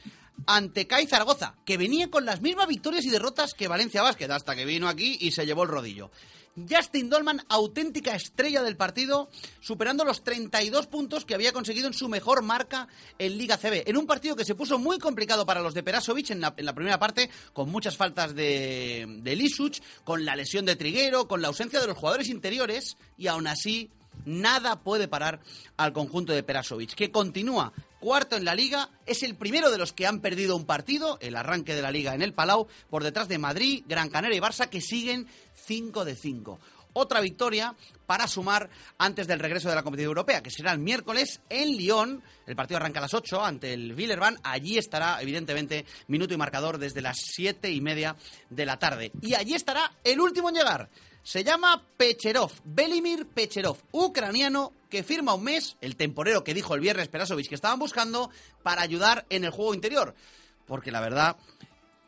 ante 0.47 0.87
CAI 0.87 1.09
Zaragoza, 1.09 1.57
que 1.65 1.77
venía 1.77 2.09
con 2.09 2.25
las 2.25 2.41
mismas 2.41 2.69
victorias 2.69 3.05
y 3.05 3.11
derrotas 3.11 3.53
que 3.53 3.67
Valencia 3.67 4.03
Basket, 4.03 4.31
hasta 4.31 4.55
que 4.55 4.65
vino 4.65 4.89
aquí 4.89 5.19
y 5.21 5.33
se 5.33 5.45
llevó 5.45 5.65
el 5.65 5.71
rodillo. 5.71 6.13
Justin 6.57 7.09
Dolman, 7.09 7.45
auténtica 7.49 8.15
estrella 8.15 8.63
del 8.63 8.77
partido, 8.77 9.31
superando 9.61 10.05
los 10.05 10.23
32 10.23 10.87
puntos 10.87 11.25
que 11.25 11.35
había 11.35 11.53
conseguido 11.53 11.87
en 11.87 11.95
su 11.95 12.09
mejor 12.09 12.43
marca 12.43 12.89
en 13.19 13.39
Liga 13.39 13.57
CB. 13.57 13.85
En 13.87 13.97
un 13.97 14.07
partido 14.07 14.37
que 14.37 14.45
se 14.45 14.55
puso 14.55 14.79
muy 14.79 14.99
complicado 14.99 15.47
para 15.47 15.63
los 15.63 15.75
de 15.75 15.83
Perasovic 15.83 16.31
en 16.31 16.41
la, 16.41 16.55
en 16.57 16.67
la 16.67 16.75
primera 16.75 16.99
parte, 16.99 17.31
con 17.53 17.71
muchas 17.71 17.97
faltas 17.97 18.35
de, 18.35 19.07
de 19.23 19.37
Lisuch, 19.37 19.81
con 20.05 20.25
la 20.25 20.37
lesión 20.37 20.65
de 20.65 20.77
Triguero, 20.77 21.27
con 21.27 21.41
la 21.41 21.49
ausencia 21.49 21.81
de 21.81 21.87
los 21.87 21.97
jugadores 21.97 22.29
interiores, 22.29 22.97
y 23.17 23.29
aún 23.29 23.47
así 23.47 23.91
nada 24.25 24.83
puede 24.83 25.09
parar 25.09 25.41
al 25.77 25.93
conjunto 25.93 26.33
de 26.33 26.43
Perasovic, 26.43 26.95
que 26.95 27.11
continúa 27.11 27.73
cuarto 28.03 28.37
en 28.37 28.45
la 28.45 28.57
liga, 28.57 28.91
es 29.07 29.23
el 29.23 29.37
primero 29.37 29.71
de 29.71 29.79
los 29.79 29.93
que 29.93 30.09
han 30.09 30.21
perdido 30.21 30.57
un 30.57 30.67
partido, 30.67 31.19
el 31.21 31.37
arranque 31.37 31.73
de 31.73 31.83
la 31.83 31.93
liga 31.93 32.17
en 32.17 32.21
el 32.21 32.35
Palau, 32.35 32.67
por 32.91 33.05
detrás 33.05 33.29
de 33.29 33.39
Madrid, 33.39 33.85
Gran 33.87 34.11
Canaria 34.11 34.37
y 34.37 34.41
Barça, 34.41 34.69
que 34.69 34.81
siguen 34.81 35.29
5 35.55 36.05
de 36.05 36.17
5. 36.17 36.59
otra 36.95 37.21
victoria 37.21 37.75
para 38.05 38.27
sumar 38.27 38.69
antes 38.99 39.27
del 39.27 39.39
regreso 39.39 39.71
de 39.71 39.77
la 39.77 39.83
competición 39.83 40.11
europea, 40.11 40.43
que 40.43 40.51
será 40.51 40.73
el 40.73 40.79
miércoles 40.81 41.41
en 41.49 41.77
Lyon. 41.77 42.23
El 42.47 42.57
partido 42.57 42.77
arranca 42.77 42.99
a 42.99 43.03
las 43.03 43.15
8 43.15 43.43
ante 43.43 43.73
el 43.73 43.95
Villerban. 43.95 44.37
Allí 44.43 44.77
estará, 44.77 45.23
evidentemente, 45.23 45.87
minuto 46.09 46.35
y 46.35 46.37
marcador 46.37 46.77
desde 46.77 47.01
las 47.01 47.19
7 47.19 47.71
y 47.71 47.81
media 47.81 48.17
de 48.51 48.67
la 48.67 48.79
tarde. 48.79 49.13
Y 49.23 49.35
allí 49.35 49.55
estará 49.55 49.93
el 50.05 50.21
último 50.21 50.51
en 50.51 50.57
llegar. 50.57 50.91
Se 51.23 51.45
llama 51.45 51.83
Pecherov, 51.97 52.51
Belimir 52.65 53.27
Pecherov, 53.27 53.79
ucraniano 53.93 54.73
que 54.91 55.03
firma 55.03 55.35
un 55.35 55.45
mes, 55.45 55.77
el 55.81 55.97
temporero 55.97 56.43
que 56.45 56.53
dijo 56.53 56.75
el 56.75 56.81
viernes 56.81 57.09
Perasovic 57.09 57.49
que 57.49 57.55
estaban 57.55 57.79
buscando, 57.79 58.31
para 58.63 58.83
ayudar 58.83 59.25
en 59.31 59.45
el 59.45 59.51
juego 59.51 59.73
interior. 59.73 60.15
Porque 60.67 60.91
la 60.91 61.01
verdad 61.01 61.37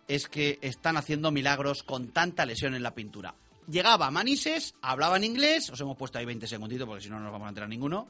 es 0.08 0.28
que 0.28 0.58
están 0.62 0.96
haciendo 0.96 1.30
milagros 1.30 1.82
con 1.82 2.08
tanta 2.08 2.44
lesión 2.44 2.74
en 2.74 2.82
la 2.82 2.94
pintura. 2.94 3.34
Llegaba 3.68 4.10
Manises, 4.10 4.74
hablaba 4.82 5.16
en 5.16 5.24
inglés, 5.24 5.70
os 5.70 5.80
hemos 5.80 5.96
puesto 5.96 6.18
ahí 6.18 6.26
20 6.26 6.46
segunditos 6.46 6.86
porque 6.86 7.02
si 7.02 7.08
no 7.08 7.16
no 7.18 7.24
nos 7.24 7.32
vamos 7.32 7.46
a 7.46 7.48
enterar 7.50 7.68
ninguno, 7.68 8.08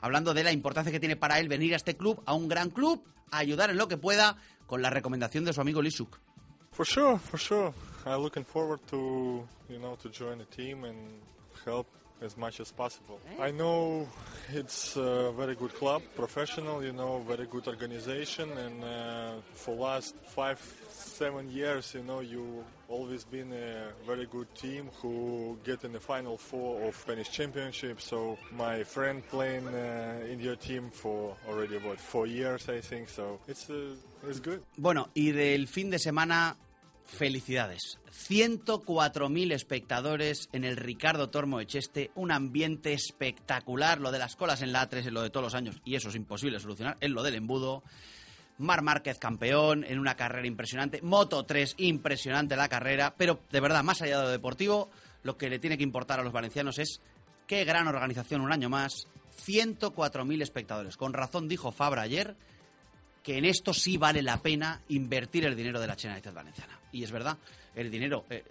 hablando 0.00 0.34
de 0.34 0.42
la 0.42 0.52
importancia 0.52 0.90
que 0.90 0.98
tiene 0.98 1.16
para 1.16 1.38
él 1.38 1.48
venir 1.48 1.74
a 1.74 1.76
este 1.76 1.96
club, 1.96 2.20
a 2.26 2.34
un 2.34 2.48
gran 2.48 2.70
club, 2.70 3.04
a 3.30 3.38
ayudar 3.38 3.70
en 3.70 3.76
lo 3.76 3.86
que 3.86 3.96
pueda, 3.96 4.36
con 4.66 4.82
la 4.82 4.90
recomendación 4.90 5.44
de 5.44 5.52
su 5.52 5.60
amigo 5.60 5.80
Lisuk. 5.82 6.18
For 6.72 6.84
sure, 6.84 7.18
for 7.18 7.38
sure. 7.38 7.72
I'm 8.06 8.20
looking 8.20 8.44
forward 8.44 8.80
to, 8.88 9.42
you 9.68 9.78
know, 9.80 9.96
to 10.02 10.08
join 10.08 10.38
the 10.38 10.44
team 10.44 10.84
and 10.84 10.96
help 11.64 11.88
as 12.22 12.36
much 12.36 12.60
as 12.60 12.70
possible. 12.70 13.20
I 13.40 13.50
know 13.50 14.08
it's 14.52 14.96
a 14.96 15.32
very 15.32 15.54
good 15.56 15.74
club, 15.74 16.02
professional, 16.14 16.84
you 16.84 16.92
know, 16.92 17.18
very 17.26 17.46
good 17.46 17.66
organization, 17.66 18.50
and 18.56 18.84
uh, 18.84 19.32
for 19.52 19.74
last 19.74 20.14
five, 20.24 20.58
seven 20.88 21.50
years, 21.50 21.94
you 21.94 22.02
know, 22.04 22.20
you 22.20 22.64
always 22.88 23.24
been 23.24 23.52
a 23.52 23.88
very 24.06 24.26
good 24.26 24.54
team 24.54 24.88
who 25.02 25.58
get 25.64 25.84
in 25.84 25.92
the 25.92 26.00
final 26.00 26.38
four 26.38 26.80
of 26.86 26.96
Spanish 26.96 27.30
Championship. 27.30 28.00
So 28.00 28.38
my 28.52 28.84
friend 28.84 29.26
playing 29.28 29.66
uh, 29.66 30.30
in 30.30 30.40
your 30.40 30.56
team 30.56 30.90
for 30.90 31.36
already 31.48 31.76
about 31.76 31.98
four 31.98 32.26
years, 32.26 32.68
I 32.68 32.80
think. 32.80 33.08
So 33.08 33.40
it's 33.48 33.68
uh, 33.68 33.94
it's 34.28 34.40
good. 34.40 34.62
Bueno, 34.78 35.08
y 35.14 35.32
del 35.32 35.66
fin 35.66 35.90
de 35.90 35.98
semana 35.98 36.56
Felicidades. 37.06 37.98
104.000 38.28 39.52
espectadores 39.52 40.48
en 40.52 40.64
el 40.64 40.76
Ricardo 40.76 41.30
Tormo 41.30 41.60
Echeste, 41.60 42.10
un 42.14 42.32
ambiente 42.32 42.92
espectacular. 42.92 44.00
Lo 44.00 44.10
de 44.10 44.18
las 44.18 44.36
colas 44.36 44.62
en 44.62 44.72
la 44.72 44.88
A3 44.88 44.98
es 44.98 45.12
lo 45.12 45.22
de 45.22 45.30
todos 45.30 45.44
los 45.44 45.54
años 45.54 45.80
y 45.84 45.94
eso 45.94 46.08
es 46.08 46.16
imposible 46.16 46.58
solucionar. 46.58 46.96
Es 47.00 47.10
lo 47.10 47.22
del 47.22 47.36
embudo. 47.36 47.82
Mar 48.58 48.82
Márquez 48.82 49.18
campeón 49.18 49.84
en 49.84 49.98
una 49.98 50.16
carrera 50.16 50.46
impresionante. 50.46 51.00
Moto 51.02 51.44
3, 51.44 51.74
impresionante 51.78 52.56
la 52.56 52.68
carrera. 52.68 53.14
Pero 53.16 53.40
de 53.50 53.60
verdad, 53.60 53.84
más 53.84 54.02
allá 54.02 54.18
de 54.18 54.24
lo 54.24 54.30
deportivo, 54.30 54.90
lo 55.22 55.36
que 55.36 55.48
le 55.48 55.58
tiene 55.58 55.76
que 55.76 55.84
importar 55.84 56.18
a 56.18 56.24
los 56.24 56.32
valencianos 56.32 56.78
es 56.78 57.00
qué 57.46 57.64
gran 57.64 57.86
organización 57.86 58.40
un 58.40 58.52
año 58.52 58.68
más. 58.68 59.06
104.000 59.46 60.42
espectadores. 60.42 60.96
Con 60.96 61.12
razón 61.12 61.46
dijo 61.46 61.70
Fabra 61.70 62.02
ayer 62.02 62.36
que 63.22 63.38
en 63.38 63.44
esto 63.44 63.74
sí 63.74 63.96
vale 63.96 64.22
la 64.22 64.40
pena 64.40 64.82
invertir 64.88 65.44
el 65.44 65.56
dinero 65.56 65.80
de 65.80 65.88
la 65.88 65.96
Generalitat 65.96 66.32
Valenciana. 66.32 66.78
Y 66.96 67.04
es 67.04 67.12
verdad, 67.12 67.36
el 67.74 67.90
dinero, 67.90 68.24
eh, 68.30 68.42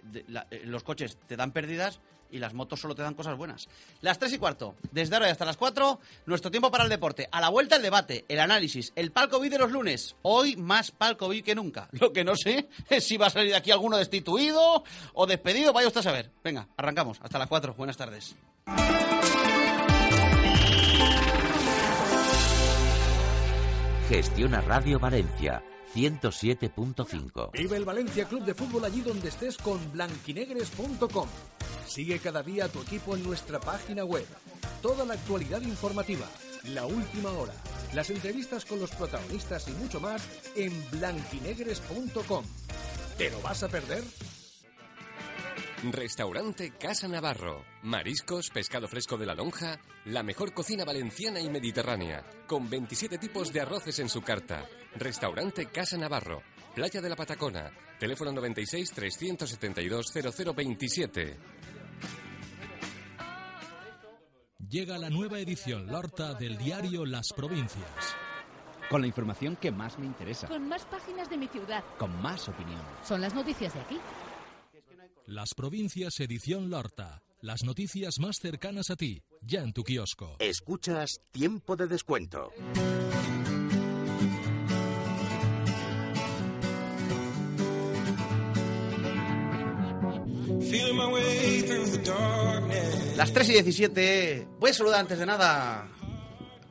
eh, 0.52 0.62
los 0.66 0.84
coches 0.84 1.18
te 1.26 1.36
dan 1.36 1.50
pérdidas 1.50 1.98
y 2.30 2.38
las 2.38 2.54
motos 2.54 2.80
solo 2.80 2.94
te 2.94 3.02
dan 3.02 3.14
cosas 3.14 3.36
buenas. 3.36 3.68
Las 4.02 4.20
tres 4.20 4.32
y 4.34 4.38
cuarto, 4.38 4.76
desde 4.92 5.16
ahora 5.16 5.26
y 5.26 5.32
hasta 5.32 5.44
las 5.44 5.56
cuatro, 5.56 5.98
nuestro 6.26 6.48
tiempo 6.48 6.70
para 6.70 6.84
el 6.84 6.90
deporte. 6.90 7.28
A 7.32 7.40
la 7.40 7.48
vuelta 7.48 7.74
el 7.74 7.82
debate, 7.82 8.24
el 8.28 8.38
análisis, 8.38 8.92
el 8.94 9.10
palco 9.10 9.40
de 9.40 9.58
los 9.58 9.72
lunes. 9.72 10.14
Hoy 10.22 10.54
más 10.54 10.92
palco 10.92 11.28
que 11.44 11.56
nunca. 11.56 11.88
Lo 12.00 12.12
que 12.12 12.22
no 12.22 12.36
sé 12.36 12.68
es 12.88 13.04
si 13.04 13.16
va 13.16 13.26
a 13.26 13.30
salir 13.30 13.50
de 13.50 13.56
aquí 13.56 13.72
alguno 13.72 13.96
destituido 13.96 14.84
o 15.14 15.26
despedido, 15.26 15.72
vaya 15.72 15.88
usted 15.88 16.00
a 16.00 16.04
saber. 16.04 16.30
Venga, 16.44 16.68
arrancamos. 16.76 17.18
Hasta 17.20 17.40
las 17.40 17.48
cuatro. 17.48 17.74
Buenas 17.74 17.96
tardes. 17.96 18.36
Gestiona 24.08 24.60
Radio 24.60 25.00
Valencia 25.00 25.64
107.5. 25.96 27.52
Vive 27.52 27.76
el 27.78 27.86
Valencia 27.86 28.26
Club 28.26 28.44
de 28.44 28.52
Fútbol 28.52 28.84
allí 28.84 29.00
donde 29.00 29.28
estés 29.28 29.56
con 29.56 29.80
blanquinegres.com. 29.92 31.26
Sigue 31.86 32.18
cada 32.18 32.42
día 32.42 32.66
a 32.66 32.68
tu 32.68 32.82
equipo 32.82 33.16
en 33.16 33.22
nuestra 33.22 33.58
página 33.58 34.04
web. 34.04 34.26
Toda 34.82 35.06
la 35.06 35.14
actualidad 35.14 35.62
informativa, 35.62 36.26
la 36.64 36.84
última 36.84 37.30
hora, 37.30 37.54
las 37.94 38.10
entrevistas 38.10 38.66
con 38.66 38.78
los 38.78 38.90
protagonistas 38.90 39.68
y 39.68 39.70
mucho 39.72 39.98
más 39.98 40.22
en 40.54 40.70
blanquinegres.com. 40.90 42.44
¿Te 43.16 43.30
lo 43.30 43.40
vas 43.40 43.62
a 43.62 43.68
perder? 43.68 44.04
Restaurante 45.92 46.72
Casa 46.78 47.08
Navarro. 47.08 47.64
Mariscos, 47.82 48.50
pescado 48.50 48.88
fresco 48.88 49.16
de 49.16 49.26
la 49.26 49.34
lonja, 49.34 49.78
la 50.04 50.22
mejor 50.22 50.52
cocina 50.52 50.84
valenciana 50.84 51.40
y 51.40 51.48
mediterránea, 51.48 52.24
con 52.46 52.68
27 52.68 53.18
tipos 53.18 53.52
de 53.52 53.60
arroces 53.60 53.98
en 53.98 54.08
su 54.08 54.22
carta. 54.22 54.66
Restaurante 54.96 55.66
Casa 55.66 55.96
Navarro. 55.96 56.42
Playa 56.74 57.00
de 57.00 57.08
la 57.08 57.16
Patacona. 57.16 57.70
Teléfono 57.98 58.32
96 58.32 58.90
372 58.92 60.06
0027. 60.12 61.38
Llega 64.68 64.98
la 64.98 65.10
nueva 65.10 65.38
edición 65.38 65.86
Lorta 65.86 66.34
del 66.34 66.58
diario 66.58 67.04
Las 67.06 67.32
Provincias. 67.32 68.16
Con 68.90 69.00
la 69.00 69.06
información 69.06 69.56
que 69.56 69.72
más 69.72 69.98
me 69.98 70.06
interesa. 70.06 70.48
Con 70.48 70.68
más 70.68 70.84
páginas 70.86 71.28
de 71.28 71.36
mi 71.36 71.48
ciudad. 71.48 71.82
Con 71.98 72.20
más 72.22 72.48
opinión. 72.48 72.80
Son 73.02 73.20
las 73.20 73.34
noticias 73.34 73.74
de 73.74 73.80
aquí. 73.80 73.98
Las 75.26 75.54
Provincias 75.54 76.20
Edición 76.20 76.70
Lorta. 76.70 77.20
Las 77.40 77.64
noticias 77.64 78.20
más 78.20 78.36
cercanas 78.40 78.90
a 78.90 78.96
ti, 78.96 79.24
ya 79.40 79.60
en 79.60 79.72
tu 79.72 79.82
kiosco. 79.82 80.36
Escuchas 80.38 81.18
Tiempo 81.32 81.74
de 81.74 81.88
Descuento. 81.88 82.52
Las 93.16 93.32
3 93.32 93.48
y 93.48 93.52
17. 93.52 94.48
Voy 94.60 94.70
a 94.70 94.74
saludar 94.74 95.00
antes 95.00 95.18
de 95.18 95.26
nada 95.26 95.88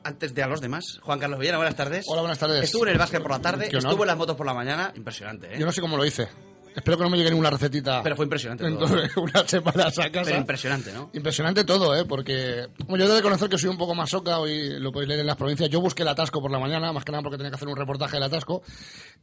antes 0.05 0.33
de 0.33 0.43
a 0.43 0.47
los 0.47 0.61
demás. 0.61 0.99
Juan 1.01 1.19
Carlos 1.19 1.39
Villena, 1.39 1.57
buenas 1.57 1.75
tardes. 1.75 2.05
Hola, 2.07 2.21
buenas 2.21 2.39
tardes. 2.39 2.63
Estuvo 2.63 2.85
en 2.85 2.93
el 2.93 2.97
básquet 2.97 3.21
por 3.21 3.31
la 3.31 3.39
tarde, 3.39 3.67
estuvo 3.69 4.03
en 4.03 4.07
las 4.07 4.17
motos 4.17 4.37
por 4.37 4.45
la 4.45 4.53
mañana. 4.53 4.93
Impresionante, 4.95 5.53
¿eh? 5.53 5.59
Yo 5.59 5.65
no 5.65 5.73
sé 5.73 5.81
cómo 5.81 5.97
lo 5.97 6.05
hice. 6.05 6.29
Espero 6.75 6.97
que 6.97 7.03
no 7.03 7.09
me 7.09 7.17
llegue 7.17 7.29
ninguna 7.29 7.49
recetita. 7.49 8.03
Pero 8.03 8.15
fue 8.15 8.25
impresionante. 8.25 8.65
En 8.65 8.77
todo, 8.77 8.95
unas 9.21 9.49
semanas 9.49 9.97
a 9.97 10.11
casa. 10.11 10.25
Pero 10.25 10.37
impresionante, 10.37 10.91
¿no? 10.91 11.09
Impresionante 11.13 11.63
todo, 11.63 11.95
¿eh? 11.95 12.05
Porque 12.05 12.67
como 12.85 12.97
yo 12.97 13.05
debo 13.05 13.15
de 13.15 13.21
conocer 13.21 13.49
que 13.49 13.57
soy 13.57 13.69
un 13.69 13.77
poco 13.77 13.95
más 13.95 14.09
soca, 14.09 14.39
hoy 14.39 14.79
lo 14.79 14.91
podéis 14.91 15.07
leer 15.07 15.21
en 15.21 15.27
las 15.27 15.37
provincias. 15.37 15.69
Yo 15.69 15.79
busqué 15.79 16.03
el 16.03 16.09
atasco 16.09 16.41
por 16.41 16.51
la 16.51 16.59
mañana, 16.59 16.91
más 16.91 17.05
que 17.05 17.11
nada 17.11 17.23
porque 17.23 17.37
tenía 17.37 17.49
que 17.49 17.55
hacer 17.55 17.67
un 17.67 17.77
reportaje 17.77 18.17
del 18.17 18.23
atasco. 18.23 18.61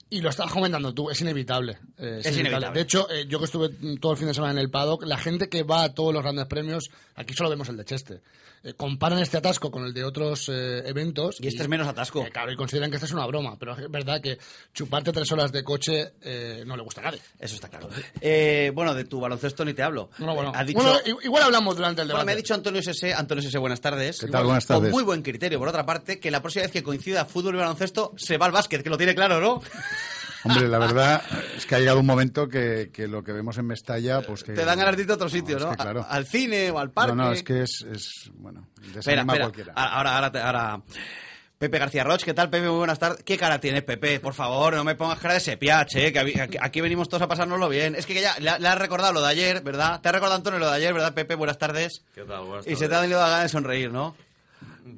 Y 0.08 0.20
lo 0.20 0.30
estabas 0.30 0.52
comentando 0.52 0.94
tú, 0.94 1.10
es 1.10 1.20
inevitable. 1.20 1.78
Eh, 1.98 2.20
es, 2.24 2.36
inevitable. 2.36 2.70
De 2.72 2.80
hecho, 2.80 3.10
eh, 3.10 3.26
yo 3.28 3.38
que 3.38 3.44
estuve 3.44 3.68
todo 4.00 4.12
el 4.12 4.18
fin 4.18 4.28
de 4.28 4.34
semana 4.34 4.52
en 4.52 4.58
el 4.58 4.70
paddock, 4.70 5.04
la 5.04 5.18
gente 5.18 5.48
que 5.48 5.62
va 5.62 5.84
a 5.84 5.94
todos 5.94 6.14
los 6.14 6.22
grandes 6.22 6.46
premios, 6.46 6.90
aquí 7.14 7.34
solo 7.34 7.50
vemos 7.50 7.68
el 7.68 7.76
de 7.76 7.84
Cheste. 7.84 8.20
Eh, 8.64 8.74
comparan 8.74 9.18
este 9.18 9.36
atasco 9.36 9.70
con 9.70 9.84
el 9.84 9.92
de 9.92 10.04
otros 10.04 10.48
eh, 10.48 10.82
eventos. 10.86 11.40
Y 11.40 11.48
este 11.48 11.62
es 11.62 11.68
menos 11.68 11.88
atasco. 11.88 12.24
claro, 12.32 12.52
y 12.52 12.56
consideran 12.56 12.90
que 12.90 12.96
esta 12.96 13.06
es 13.06 13.12
una 13.12 13.26
broma, 13.26 13.58
pero 13.58 13.76
es 13.76 13.90
verdad 13.90 14.20
que 14.20 14.38
chuparte 14.72 15.12
tres 15.12 15.30
horas 15.32 15.50
de 15.50 15.64
coche 15.64 16.12
eh, 16.22 16.62
no 16.64 16.76
le 16.76 16.82
gusta 16.82 17.00
a 17.00 17.04
nadie. 17.04 17.20
Eso 17.38 17.56
está 17.56 17.68
claro. 17.68 17.88
bueno, 18.74 18.94
de 18.94 19.04
tu 19.04 19.20
baloncesto 19.20 19.64
ni 19.64 19.74
te 19.74 19.82
hablo. 19.82 20.10
bueno. 20.18 20.52
igual 21.22 21.42
hablamos 21.42 21.76
durante 21.76 22.02
el 22.02 22.08
debate. 22.08 22.24
Bueno, 22.24 22.26
me 22.26 22.32
ha 22.32 22.36
dicho 22.36 22.54
Antonio 22.54 22.82
Sese, 22.82 23.12
Antonio 23.12 23.42
Sese, 23.42 23.58
buenas 23.58 23.80
tardes. 23.80 24.20
¿Qué 24.20 24.28
tal? 24.28 24.44
Buenas 24.44 24.66
tardes. 24.66 24.84
Con 24.84 24.90
muy 24.92 25.02
buen 25.02 25.22
criterio, 25.22 25.58
por 25.58 25.68
otra 25.68 25.84
parte, 25.84 26.20
que 26.20 26.30
la 26.30 26.40
próxima 26.40 26.62
vez 26.62 26.72
que 26.72 26.82
coincida 26.82 27.24
fútbol 27.24 27.56
y 27.56 27.58
baloncesto 27.58 28.12
se 28.16 28.38
va 28.38 28.46
al 28.46 28.52
básquet, 28.52 28.82
que 28.82 28.90
lo 28.90 28.96
tiene 28.96 29.14
claro, 29.14 29.40
¿no? 29.40 29.60
Hombre, 30.44 30.68
la 30.68 30.78
verdad 30.78 31.22
es 31.56 31.66
que 31.66 31.74
ha 31.74 31.78
llegado 31.78 32.00
un 32.00 32.06
momento 32.06 32.48
que, 32.48 32.90
que 32.92 33.06
lo 33.06 33.22
que 33.22 33.32
vemos 33.32 33.58
en 33.58 33.66
Mestalla, 33.66 34.22
pues 34.22 34.42
que... 34.42 34.52
Te 34.52 34.64
dan 34.64 34.78
ganas 34.78 34.96
de 34.96 35.02
irte 35.02 35.12
a 35.12 35.16
otro 35.16 35.28
sitio, 35.28 35.58
¿no? 35.58 35.72
claro. 35.74 36.04
al 36.08 36.26
cine 36.26 36.70
o 36.70 36.78
al 36.78 36.90
parque. 36.90 37.14
No, 37.14 37.24
no, 37.24 37.32
es 37.32 37.42
que 37.42 37.62
es, 37.62 37.84
es 37.90 38.30
bueno, 38.34 38.68
espera, 38.94 39.22
espera. 39.22 39.44
cualquiera. 39.44 39.72
Ahora, 39.74 40.16
ahora, 40.16 40.46
ahora... 40.46 40.82
Pepe 41.62 41.78
García 41.78 42.02
Roch, 42.02 42.24
¿qué 42.24 42.34
tal, 42.34 42.50
Pepe? 42.50 42.66
Muy 42.66 42.78
buenas 42.78 42.98
tardes. 42.98 43.22
¿Qué 43.22 43.38
cara 43.38 43.60
tienes, 43.60 43.84
Pepe? 43.84 44.18
Por 44.18 44.34
favor, 44.34 44.74
no 44.74 44.82
me 44.82 44.96
pongas 44.96 45.20
cara 45.20 45.34
de 45.34 45.38
sepiache, 45.38 46.08
¿eh? 46.08 46.12
que 46.12 46.58
aquí 46.60 46.80
venimos 46.80 47.08
todos 47.08 47.22
a 47.22 47.28
pasárnoslo 47.28 47.68
bien. 47.68 47.94
Es 47.94 48.04
que 48.04 48.20
ya 48.20 48.34
le, 48.40 48.50
has 48.50 48.78
recordado 48.78 49.12
lo 49.12 49.22
de 49.22 49.28
ayer, 49.28 49.62
¿verdad? 49.62 50.00
Te 50.00 50.08
ha 50.08 50.12
recordado 50.12 50.38
Antonio 50.38 50.58
lo 50.58 50.68
de 50.68 50.74
ayer, 50.74 50.92
¿verdad, 50.92 51.14
Pepe? 51.14 51.36
Buenas 51.36 51.58
tardes. 51.58 52.02
¿Qué 52.16 52.22
tal? 52.22 52.40
Buenas 52.46 52.64
tardes. 52.64 52.72
Y 52.72 52.82
se 52.82 52.88
te 52.88 52.94
ha 52.96 53.00
tenido 53.02 53.20
la 53.20 53.28
gana 53.28 53.42
de 53.44 53.48
sonreír, 53.48 53.92
¿no? 53.92 54.16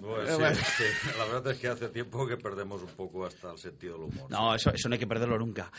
Pues 0.00 0.28
sí, 0.76 0.84
la 1.18 1.24
verdad 1.26 1.52
es 1.52 1.58
que 1.58 1.68
hace 1.68 1.88
tiempo 1.88 2.26
que 2.26 2.36
perdemos 2.36 2.82
un 2.82 2.90
poco 2.90 3.26
hasta 3.26 3.52
el 3.52 3.58
sentido 3.58 3.94
del 3.94 4.04
humor. 4.04 4.30
No, 4.30 4.54
eso, 4.54 4.72
eso 4.72 4.88
no 4.88 4.94
hay 4.94 4.98
que 4.98 5.06
perderlo 5.06 5.38
nunca. 5.38 5.70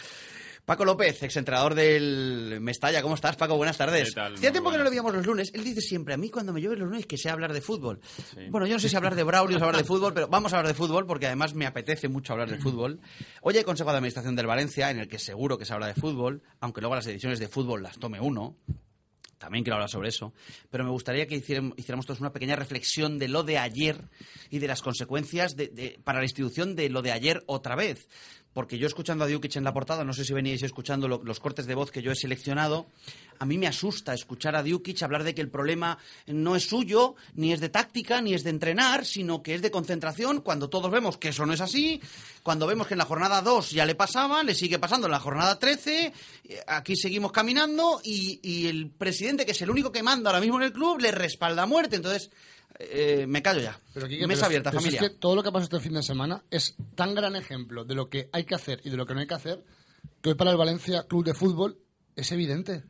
Paco 0.65 0.83
López, 0.83 1.21
exentrenador 1.21 1.75
del 1.75 2.57
Mestalla. 2.59 3.03
¿Cómo 3.03 3.13
estás, 3.13 3.35
Paco? 3.35 3.55
Buenas 3.55 3.77
tardes. 3.77 4.09
¿Qué 4.09 4.15
tal? 4.15 4.33
Hacía 4.33 4.51
tiempo 4.51 4.71
que 4.71 4.77
no 4.79 4.83
lo 4.83 4.89
veíamos 4.89 5.13
los 5.13 5.23
lunes. 5.23 5.51
Él 5.53 5.63
dice 5.63 5.79
siempre, 5.79 6.15
a 6.15 6.17
mí 6.17 6.31
cuando 6.31 6.53
me 6.53 6.59
llueve 6.59 6.77
los 6.77 6.89
lunes 6.89 7.05
que 7.05 7.19
sé 7.19 7.29
hablar 7.29 7.53
de 7.53 7.61
fútbol. 7.61 7.99
Bueno, 8.49 8.65
yo 8.65 8.73
no 8.73 8.79
sé 8.79 8.89
si 8.89 8.95
hablar 8.95 9.13
de 9.13 9.21
Braulio 9.21 9.59
o 9.59 9.63
hablar 9.63 9.77
de 9.77 9.83
fútbol, 9.83 10.15
pero 10.15 10.27
vamos 10.27 10.53
a 10.53 10.57
hablar 10.57 10.73
de 10.73 10.75
fútbol 10.75 11.05
porque 11.05 11.27
además 11.27 11.53
me 11.53 11.67
apetece 11.67 12.09
mucho 12.09 12.33
hablar 12.33 12.49
de 12.49 12.57
fútbol. 12.57 12.99
Hoy 13.41 13.57
hay 13.57 13.63
Consejo 13.63 13.91
de 13.91 13.97
Administración 13.97 14.35
del 14.35 14.47
Valencia 14.47 14.89
en 14.89 14.99
el 14.99 15.07
que 15.07 15.19
seguro 15.19 15.59
que 15.59 15.65
se 15.65 15.73
habla 15.73 15.85
de 15.85 15.93
fútbol, 15.93 16.41
aunque 16.59 16.81
luego 16.81 16.95
las 16.95 17.05
ediciones 17.05 17.37
de 17.37 17.47
fútbol 17.47 17.83
las 17.83 17.99
tome 17.99 18.19
uno 18.19 18.57
también 19.45 19.63
quiero 19.63 19.75
hablar 19.75 19.89
sobre 19.89 20.09
eso, 20.09 20.33
pero 20.71 20.83
me 20.83 20.89
gustaría 20.89 21.27
que 21.27 21.35
hiciéramos, 21.35 22.05
todos 22.07 22.19
una 22.19 22.33
pequeña 22.33 22.55
reflexión 22.55 23.19
de 23.19 23.27
lo 23.27 23.43
de 23.43 23.59
ayer 23.59 24.09
y 24.49 24.57
de 24.57 24.67
las 24.67 24.81
consecuencias 24.81 25.55
de- 25.55 25.99
para 26.03 26.17
la 26.17 26.25
institución 26.25 26.75
de 26.75 26.89
lo 26.89 27.03
de 27.03 27.11
ayer 27.11 27.43
otra 27.45 27.75
vez. 27.75 28.07
Porque 28.55 28.77
yo 28.79 28.87
escuchando 28.87 29.25
a 29.25 29.27
Diukic 29.27 29.57
en 29.57 29.65
la 29.65 29.73
portada, 29.73 30.05
no 30.05 30.13
sé 30.13 30.23
si 30.23 30.33
veníais 30.33 30.63
escuchando 30.63 31.09
lo- 31.09 31.21
los 31.23 31.41
cortes 31.41 31.65
de 31.67 31.75
voz 31.75 31.91
que 31.91 32.01
yo 32.01 32.11
he 32.11 32.15
seleccionado, 32.15 32.87
a 33.37 33.45
mí 33.45 33.57
me 33.57 33.67
asusta 33.67 34.13
escuchar 34.13 34.55
a 34.55 34.63
Diukic 34.63 35.03
hablar 35.03 35.25
de 35.25 35.35
que 35.35 35.41
el 35.41 35.49
problema 35.49 35.97
no 36.25 36.55
es 36.55 36.63
suyo, 36.69 37.15
ni 37.33 37.51
es 37.51 37.59
de 37.59 37.67
táctica, 37.67 38.21
ni 38.21 38.33
es 38.33 38.45
de 38.45 38.51
entrenar, 38.51 39.05
sino 39.05 39.43
que 39.43 39.55
es 39.55 39.61
de 39.61 39.71
concentración, 39.71 40.39
cuando 40.39 40.69
todos 40.69 40.89
vemos 40.89 41.17
que 41.17 41.29
eso 41.29 41.45
no 41.45 41.51
es 41.51 41.59
así, 41.59 42.01
cuando 42.43 42.65
vemos 42.65 42.87
que 42.87 42.93
en 42.93 42.99
la 42.99 43.05
jornada 43.05 43.41
2 43.41 43.71
ya 43.71 43.85
le 43.85 43.93
pasaba, 43.95 44.41
le 44.41 44.55
sigue 44.55 44.79
pasando 44.79 45.07
en 45.07 45.11
la 45.11 45.19
jornada 45.19 45.59
13, 45.59 46.13
eh, 46.45 46.59
aquí 46.65 46.95
seguimos 46.95 47.33
caminando 47.33 47.99
y, 48.05 48.39
y 48.41 48.67
el 48.67 48.89
presidente, 48.89 49.45
que 49.45 49.51
es 49.51 49.61
el 49.61 49.69
único 49.69 49.91
que 49.91 50.01
manda 50.01 50.29
ahora 50.29 50.39
mismo 50.39 50.55
en 50.57 50.63
el 50.63 50.71
club, 50.71 51.01
le 51.01 51.11
respalda 51.11 51.63
a 51.63 51.65
muerte. 51.65 51.97
Entonces, 51.97 52.31
eh, 52.79 53.25
me 53.27 53.41
callo 53.41 53.61
ya. 53.61 53.79
Pero, 53.93 54.07
Quique, 54.07 54.27
Mesa 54.27 54.41
pero- 54.41 54.45
abierta, 54.47 54.71
pero 54.71 54.81
familia. 54.81 55.01
es 55.01 55.09
que 55.09 55.15
todo 55.17 55.35
lo 55.35 55.43
que 55.43 55.51
pasó 55.51 55.63
este 55.65 55.79
fin 55.79 55.93
de 55.93 56.03
semana 56.03 56.43
es 56.49 56.75
tan 56.95 57.13
gran 57.15 57.35
ejemplo 57.35 57.85
de 57.85 57.95
lo 57.95 58.09
que 58.09 58.29
hay 58.33 58.43
que 58.45 58.55
hacer 58.55 58.81
y 58.83 58.89
de 58.89 58.97
lo 58.97 59.05
que 59.05 59.13
no 59.13 59.19
hay 59.21 59.27
que 59.27 59.33
hacer 59.33 59.63
que 60.21 60.29
hoy 60.29 60.35
para 60.35 60.51
el 60.51 60.57
Valencia 60.57 61.03
Club 61.07 61.23
de 61.25 61.33
Fútbol 61.33 61.77
es 62.15 62.31
evidente. 62.31 62.83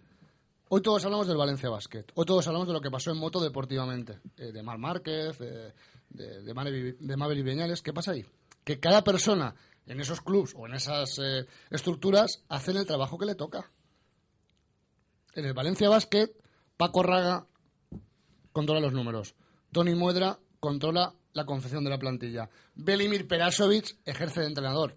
Hoy 0.70 0.82
todos 0.82 1.06
hablamos 1.06 1.28
del 1.28 1.38
Valencia 1.38 1.70
Basket. 1.70 2.06
Hoy 2.16 2.26
todos 2.26 2.48
hablamos 2.48 2.68
de 2.68 2.74
lo 2.74 2.82
que 2.82 2.90
pasó 2.90 3.12
en 3.12 3.18
moto 3.18 3.40
deportivamente. 3.40 4.20
Eh, 4.38 4.52
de 4.52 4.64
Mar 4.64 4.78
Márquez, 4.80 5.40
eh, 5.40 5.74
de, 6.10 6.42
de, 6.42 6.54
Mabel, 6.54 6.98
de 7.00 7.18
Mabel 7.18 7.38
y 7.38 7.44
Viñales. 7.44 7.82
¿Qué 7.82 7.94
pasa 7.94 8.12
ahí? 8.12 8.26
Que 8.64 8.80
cada 8.80 9.04
persona 9.04 9.56
en 9.86 10.00
esos 10.02 10.22
clubs 10.22 10.54
o 10.56 10.66
en 10.66 10.74
esas 10.74 11.20
eh, 11.20 11.46
estructuras 11.70 12.44
hacen 12.50 12.78
el 12.78 12.88
trabajo 12.88 13.18
que 13.20 13.28
le 13.28 13.36
toca. 13.36 13.70
En 15.36 15.46
el 15.46 15.54
Valencia 15.54 15.88
Basket, 15.90 16.32
Paco 16.78 17.04
Raga 17.04 17.46
controla 18.52 18.82
los 18.82 18.94
números. 18.94 19.36
Tony 19.76 19.94
Muedra 19.94 20.40
controla 20.62 21.14
la 21.34 21.46
confección 21.46 21.84
de 21.84 21.90
la 21.90 22.00
plantilla. 22.00 22.50
Belimir 22.76 23.28
Perasovic 23.28 23.98
ejerce 24.06 24.40
de 24.40 24.48
entrenador. 24.48 24.96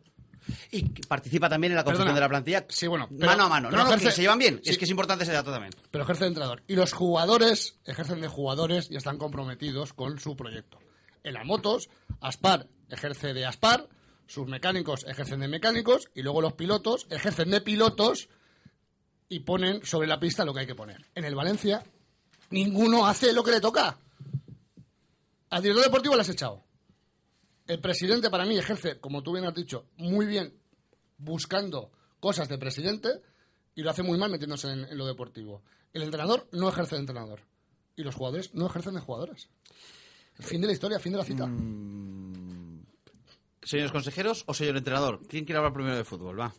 Y 0.71 0.85
participa 1.09 1.49
también 1.49 1.73
en 1.73 1.77
la 1.79 1.83
confección 1.83 2.05
Perdona. 2.07 2.15
de 2.15 2.21
la 2.21 2.29
plantilla. 2.29 2.65
Sí, 2.69 2.87
bueno. 2.87 3.09
pero- 3.11 3.27
mano 3.27 3.43
a 3.43 3.49
mano. 3.49 3.71
No, 3.73 3.79
no, 3.79 3.91
ejerce- 3.91 4.05
que 4.05 4.11
se 4.13 4.21
llevan 4.23 4.39
bien. 4.39 4.61
sí, 4.63 4.71
Es 4.71 4.79
que 4.79 4.85
es 4.85 4.91
importante 4.93 5.25
ese 5.25 5.33
dato 5.33 5.51
también. 5.51 5.73
pero 5.91 6.05
ejerce 6.05 6.23
de 6.25 6.29
entrenador. 6.29 6.63
Y 6.69 6.77
los 6.77 6.93
jugadores 6.93 7.81
ejercen 7.87 8.21
de 8.21 8.29
jugadores 8.29 8.89
y 8.89 8.95
están 8.95 9.19
comprometidos 9.19 9.93
con 9.95 10.21
su 10.21 10.37
proyecto. 10.37 10.79
En 11.25 11.35
las 11.35 11.45
motos, 11.45 11.89
Aspar 12.21 12.69
ejerce 12.89 13.35
de 13.35 13.45
Aspar, 13.47 13.89
sus 14.29 14.47
mecánicos 14.47 15.05
ejercen 15.09 15.41
de 15.41 15.49
mecánicos 15.49 16.09
y 16.15 16.23
luego 16.23 16.41
los 16.41 16.53
pilotos 16.53 17.09
ejercen 17.11 17.51
de 17.51 17.61
pilotos 17.63 18.29
y 19.29 19.41
ponen 19.41 19.85
sobre 19.85 20.07
la 20.07 20.21
pista 20.21 20.45
lo 20.45 20.55
que 20.55 20.61
hay 20.61 20.67
que 20.69 20.77
poner. 20.77 21.05
En 21.17 21.25
el 21.25 21.35
Valencia, 21.35 21.83
ninguno 22.51 23.07
hace 23.09 23.33
lo 23.33 23.43
que 23.43 23.51
le 23.51 23.61
toca. 23.61 23.99
Al 25.51 25.63
director 25.63 25.85
deportivo 25.85 26.15
le 26.15 26.23
has 26.23 26.29
echado. 26.29 26.65
El 27.67 27.81
presidente 27.81 28.31
para 28.31 28.45
mí 28.45 28.59
ejerce, 28.59 28.99
como 28.99 29.23
tú 29.23 29.33
bien 29.33 29.45
has 29.45 29.55
dicho, 29.55 29.87
muy 29.97 30.27
bien 30.27 30.55
buscando 31.19 31.91
cosas 32.21 32.49
de 32.49 32.59
presidente 32.59 33.09
y 33.75 33.83
lo 33.83 33.91
hace 33.91 34.03
muy 34.03 34.19
mal 34.19 34.31
metiéndose 34.31 34.71
en, 34.71 34.85
en 34.85 34.97
lo 34.99 35.07
deportivo. 35.07 35.63
El 35.93 36.03
entrenador 36.03 36.49
no 36.53 36.69
ejerce 36.69 36.97
de 36.97 37.01
entrenador 37.01 37.41
y 37.97 38.03
los 38.03 38.15
jugadores 38.15 38.55
no 38.55 38.67
ejercen 38.67 38.95
de 38.95 39.01
jugadores. 39.01 39.49
Fin 40.41 40.61
de 40.61 40.69
la 40.69 40.73
historia, 40.73 41.01
fin 41.01 41.13
de 41.13 41.19
la 41.19 41.25
cita. 41.25 41.47
Mm. 41.47 42.85
Señores 43.63 43.93
consejeros 43.93 44.45
o 44.47 44.55
señor 44.55 44.77
entrenador. 44.77 45.21
¿Quién 45.29 45.45
quiere 45.45 45.59
hablar 45.59 45.73
primero 45.75 45.97
de 45.97 46.05
fútbol? 46.05 46.41
Va. 46.41 46.55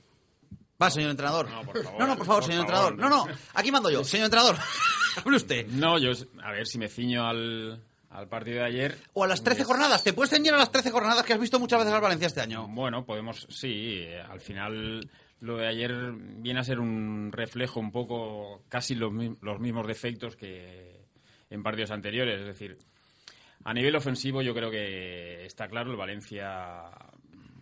Va, 0.82 0.89
señor 0.89 1.12
entrenador. 1.12 1.49
No, 1.49 1.63
por 1.63 1.84
favor. 1.84 2.08
no, 2.08 2.17
por 2.17 2.25
favor, 2.25 2.43
Por 2.43 2.52
señor 2.52 2.67
favor, 2.67 2.91
entrenador. 2.91 3.25
No, 3.25 3.28
no, 3.28 3.39
aquí 3.54 3.71
mando 3.71 3.89
yo. 3.89 4.04
Señor 4.04 4.25
entrenador, 4.25 4.58
hable 5.15 5.38
usted. 5.38 5.67
No, 5.67 5.97
yo, 5.97 6.12
a 6.43 6.52
ver 6.52 6.67
si 6.67 6.78
me 6.78 6.88
ciño 6.89 7.25
al, 7.25 7.82
al 8.10 8.28
partido 8.28 8.58
de 8.58 8.65
ayer. 8.65 8.98
O 9.13 9.24
a 9.24 9.28
las 9.28 9.43
13 9.43 9.63
jornadas. 9.63 10.04
¿Te 10.04 10.13
puedes 10.13 10.32
ceñir 10.32 10.54
a 10.54 10.58
las 10.58 10.72
13 10.72 10.91
jornadas 10.91 11.24
que 11.24 11.34
has 11.34 11.39
visto 11.39 11.60
muchas 11.60 11.80
veces 11.80 11.93
al 11.93 12.02
Valencia 12.02 12.28
este 12.28 12.41
año? 12.41 12.67
Bueno, 12.67 13.06
podemos, 13.06 13.48
sí, 13.50 14.00
eh, 14.00 14.22
al 14.22 14.41
final 14.41 15.10
lo 15.41 15.58
de 15.58 15.67
ayer 15.67 16.12
viene 16.13 16.60
a 16.60 16.63
ser 16.63 16.80
un 16.80 17.32
reflejo 17.32 17.80
un 17.80 17.91
poco, 17.91 18.63
casi 18.67 18.95
los, 18.95 19.13
los 19.41 19.60
mismos 19.60 19.88
defectos 19.88 20.36
que 20.36 21.00
en 21.50 21.63
partidos 21.63 21.91
anteriores. 21.91 22.41
Es 22.41 22.48
decir, 22.48 22.78
a 23.63 23.74
nivel 23.74 23.95
ofensivo 23.95 24.41
yo 24.41 24.54
creo 24.54 24.72
que 24.72 25.45
está 25.45 25.67
claro 25.67 25.91
el 25.91 25.98
Valencia, 25.98 26.84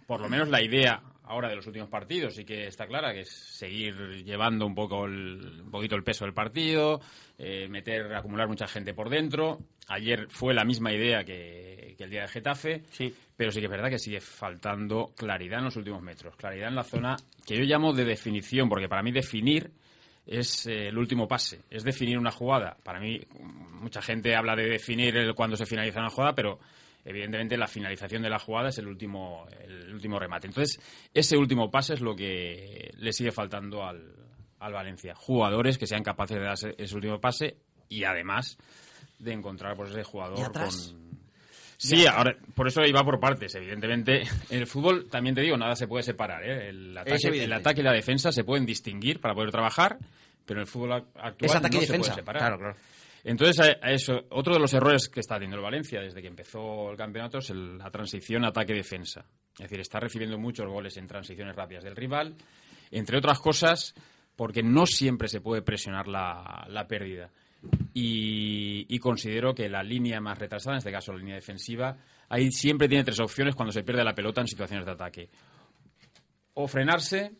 por 0.05 0.21
lo 0.21 0.29
menos 0.29 0.49
la 0.49 0.62
idea 0.62 1.01
ahora 1.27 1.49
de 1.49 1.55
los 1.55 1.67
últimos 1.67 1.89
partidos 1.89 2.35
sí 2.35 2.45
que 2.45 2.67
está 2.67 2.87
clara, 2.87 3.13
que 3.13 3.21
es 3.21 3.29
seguir 3.29 4.23
llevando 4.23 4.65
un 4.65 4.73
poco 4.73 5.05
el, 5.05 5.61
un 5.63 5.71
poquito 5.71 5.95
el 5.95 6.03
peso 6.03 6.25
del 6.25 6.33
partido, 6.33 7.01
eh, 7.37 7.67
meter, 7.69 8.13
acumular 8.13 8.47
mucha 8.47 8.67
gente 8.67 8.93
por 8.93 9.09
dentro. 9.09 9.59
Ayer 9.89 10.27
fue 10.29 10.53
la 10.53 10.65
misma 10.65 10.91
idea 10.91 11.23
que, 11.23 11.95
que 11.97 12.03
el 12.03 12.09
día 12.09 12.21
de 12.21 12.27
Getafe, 12.27 12.83
pero 13.35 13.51
sí 13.51 13.59
que 13.59 13.65
es 13.65 13.71
verdad 13.71 13.89
que 13.89 13.99
sigue 13.99 14.19
faltando 14.19 15.13
claridad 15.15 15.59
en 15.59 15.65
los 15.65 15.75
últimos 15.75 16.01
metros, 16.01 16.35
claridad 16.35 16.69
en 16.69 16.75
la 16.75 16.83
zona 16.83 17.15
que 17.45 17.55
yo 17.55 17.63
llamo 17.63 17.93
de 17.93 18.05
definición, 18.05 18.67
porque 18.69 18.89
para 18.89 19.03
mí 19.03 19.11
definir 19.11 19.71
es 20.27 20.67
eh, 20.67 20.89
el 20.89 20.97
último 20.97 21.27
pase, 21.27 21.61
es 21.69 21.83
definir 21.83 22.17
una 22.17 22.31
jugada. 22.31 22.77
Para 22.83 22.99
mí, 22.99 23.19
mucha 23.81 24.01
gente 24.01 24.35
habla 24.35 24.55
de 24.55 24.69
definir 24.69 25.15
el, 25.15 25.33
cuando 25.33 25.55
se 25.55 25.65
finaliza 25.65 25.99
una 25.99 26.09
jugada, 26.09 26.35
pero 26.35 26.59
evidentemente 27.08 27.58
la 27.58 27.67
finalización 27.67 28.22
de 28.22 28.30
la 28.30 28.38
jugada 28.38 28.70
es 28.70 28.78
el 28.78 28.88
último, 28.88 29.48
el 29.63 29.93
último 29.93 30.20
remate. 30.20 30.48
Entonces, 30.48 30.80
ese 31.13 31.38
último 31.38 31.72
pase 31.72 31.93
es 31.96 32.02
lo 32.02 32.15
que 32.15 32.91
le 32.98 33.13
sigue 33.13 33.32
faltando 33.32 33.84
al, 33.86 34.13
al 34.60 34.74
Valencia. 34.74 35.15
Jugadores 35.15 35.78
que 35.78 35.88
sean 35.88 36.04
capaces 36.04 36.38
de 36.38 36.43
dar 36.43 36.56
ese, 36.78 36.96
último 36.96 37.20
pase 37.20 37.58
y 37.89 38.04
además 38.04 38.58
de 39.20 39.34
encontrar 39.34 39.76
pues, 39.76 39.89
ese 39.91 40.04
jugador 40.04 40.38
¿Y 40.38 40.41
atrás? 40.43 40.93
con... 40.93 41.08
Sí, 41.80 42.08
ahora, 42.08 42.36
por 42.56 42.67
eso 42.67 42.82
iba 42.86 43.04
por 43.04 43.20
partes, 43.20 43.54
evidentemente. 43.54 44.22
En 44.50 44.60
el 44.60 44.65
fútbol, 44.67 45.08
también 45.10 45.36
te 45.36 45.41
digo, 45.41 45.58
nada 45.58 45.76
se 45.76 45.88
puede 45.88 46.02
separar. 46.04 46.43
¿eh? 46.43 46.70
El, 46.70 46.98
ataque, 46.98 47.43
el 47.43 47.54
ataque 47.54 47.82
y 47.82 47.84
la 47.84 47.93
defensa 47.93 48.32
se 48.32 48.43
pueden 48.43 48.65
distinguir 48.65 49.20
para 49.22 49.36
poder 49.36 49.52
trabajar, 49.52 49.98
pero 50.43 50.60
en 50.60 50.62
el 50.62 50.67
fútbol 50.67 50.91
ac- 50.93 51.06
actual 51.15 51.50
Es 51.52 51.56
ataque 51.56 51.78
no 51.78 51.84
y 51.84 51.86
se 51.86 51.91
defensa. 51.91 52.12
puede 52.13 52.22
separar. 52.22 52.41
Claro, 52.41 52.58
claro. 52.58 52.76
Entonces, 53.27 53.75
eso, 53.83 54.23
otro 54.29 54.53
de 54.53 54.59
los 54.61 54.73
errores 54.73 55.09
que 55.09 55.19
está 55.19 55.35
teniendo 55.35 55.57
el 55.57 55.63
Valencia 55.63 55.99
desde 55.99 56.21
que 56.21 56.29
empezó 56.29 56.89
el 56.89 56.95
campeonato 56.95 57.39
es 57.39 57.49
la 57.49 57.91
transición 57.91 58.45
ataque-defensa. 58.45 59.25
Es 59.51 59.63
decir, 59.63 59.81
está 59.81 59.99
recibiendo 59.99 60.39
muchos 60.39 60.65
goles 60.65 60.95
en 60.95 61.07
transiciones 61.07 61.53
rápidas 61.53 61.83
del 61.83 61.97
rival, 61.97 62.35
entre 62.89 63.17
otras 63.17 63.39
cosas, 63.39 63.93
porque 64.33 64.63
no 64.63 64.85
siempre 64.85 65.27
se 65.27 65.41
puede 65.41 65.61
presionar 65.61 66.07
la, 66.07 66.65
la 66.69 66.87
pérdida. 66.87 67.29
Y, 67.93 68.85
y 68.87 68.97
considero 68.99 69.53
que 69.53 69.67
la 69.67 69.83
línea 69.83 70.21
más 70.21 70.39
retrasada, 70.39 70.75
en 70.75 70.77
este 70.77 70.93
caso 70.93 71.11
la 71.11 71.19
línea 71.19 71.35
defensiva, 71.35 71.97
ahí 72.29 72.49
siempre 72.49 72.87
tiene 72.87 73.03
tres 73.03 73.19
opciones 73.19 73.55
cuando 73.55 73.73
se 73.73 73.83
pierde 73.83 74.05
la 74.05 74.15
pelota 74.15 74.39
en 74.39 74.47
situaciones 74.47 74.85
de 74.85 74.91
ataque. 74.93 75.29
O 76.53 76.65
frenarse, 76.65 77.33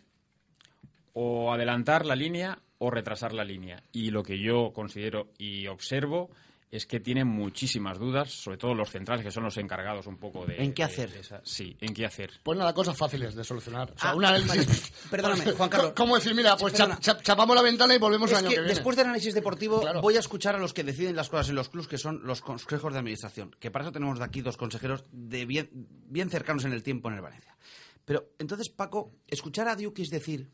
o 1.13 1.54
adelantar 1.54 2.06
la 2.06 2.15
línea 2.17 2.60
o 2.80 2.90
retrasar 2.92 3.34
la 3.34 3.44
línea. 3.44 3.82
Y 3.92 4.12
lo 4.12 4.24
que 4.24 4.40
yo 4.40 4.72
considero 4.74 5.30
y 5.38 5.68
observo 5.68 6.30
es 6.70 6.86
que 6.86 7.00
tienen 7.00 7.28
muchísimas 7.28 7.98
dudas, 7.98 8.30
sobre 8.30 8.58
todo 8.58 8.74
los 8.74 8.90
centrales, 8.90 9.24
que 9.24 9.32
son 9.32 9.46
los 9.46 9.56
encargados 9.56 10.06
un 10.06 10.18
poco 10.18 10.46
de... 10.46 10.62
¿En 10.62 10.74
qué 10.74 10.84
hacer? 10.84 11.10
de 11.10 11.22
esa- 11.22 11.40
sí, 11.46 11.78
en 11.80 11.94
qué 11.94 12.06
hacer. 12.06 12.30
Pues 12.44 12.60
nada, 12.60 12.74
cosas 12.74 12.98
fáciles 12.98 13.36
de 13.36 13.46
solucionar. 13.46 13.94
O 13.96 13.98
sea, 13.98 14.10
Ah, 14.10 14.16
un 14.16 14.26
análisis. 14.26 14.92
Perdóname, 15.10 15.54
Juan 15.54 15.70
Carlos. 15.70 15.94
¿Cómo 15.96 16.16
decir? 16.18 16.36
Mira, 16.36 16.58
pues 16.58 16.74
Perdona. 16.74 16.96
chap- 16.96 17.20
chap- 17.20 17.22
chapamos 17.24 17.56
la 17.56 17.62
ventana 17.62 17.96
y 17.96 17.98
volvemos 18.00 18.30
Es 18.30 18.38
al 18.38 18.44
año 18.44 18.50
que 18.50 18.56
que 18.56 18.62
viene. 18.63 18.74
después 18.76 18.98
del 18.98 19.06
análisis 19.06 19.34
deportivo 19.34 19.82
voy 20.02 20.18
a 20.18 20.20
escuchar 20.20 20.56
a 20.56 20.60
los 20.60 20.74
que 20.74 20.84
deciden 20.84 21.16
las 21.16 21.30
cosas 21.30 21.48
en 21.48 21.56
los 21.56 21.70
clubs, 21.70 21.88
que 21.88 21.98
son 21.98 22.20
los 22.28 22.42
consejos 22.42 22.92
de 22.92 23.00
administración. 23.00 23.56
Que 23.62 23.72
para 23.72 23.86
eso 23.86 23.94
tenemos 23.94 24.20
de 24.20 24.26
aquí 24.26 24.42
dos 24.42 24.58
consejeros 24.58 25.06
de 25.13 25.46
bien, 25.46 25.70
bien 25.72 26.30
cercanos 26.30 26.66
en 26.66 26.74
el 26.74 26.84
tiempo 26.84 27.08
en 27.08 27.16
el 27.16 27.22
Valencia. 27.22 27.56
Pero 28.04 28.32
entonces, 28.40 28.68
Paco, 28.68 29.13
escuchar 29.30 29.70
a 29.70 29.76
Diukis 29.78 30.10
decir 30.10 30.50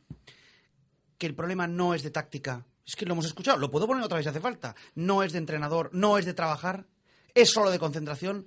que 1.23 1.27
el 1.27 1.36
problema 1.36 1.67
no 1.67 1.93
es 1.93 2.03
de 2.03 2.12
táctica, 2.12 2.65
es 2.86 2.97
que 2.97 3.05
lo 3.05 3.13
hemos 3.13 3.25
escuchado, 3.25 3.57
lo 3.57 3.71
puedo 3.71 3.88
poner 3.88 4.03
otra 4.03 4.17
vez 4.17 4.25
si 4.25 4.29
hace 4.29 4.41
falta, 4.41 4.75
no 4.95 5.23
es 5.23 5.31
de 5.31 5.38
entrenador, 5.38 5.89
no 5.93 6.17
es 6.17 6.25
de 6.25 6.33
trabajar, 6.33 6.86
es 7.33 7.49
solo 7.49 7.71
de 7.71 7.79
concentración. 7.79 8.45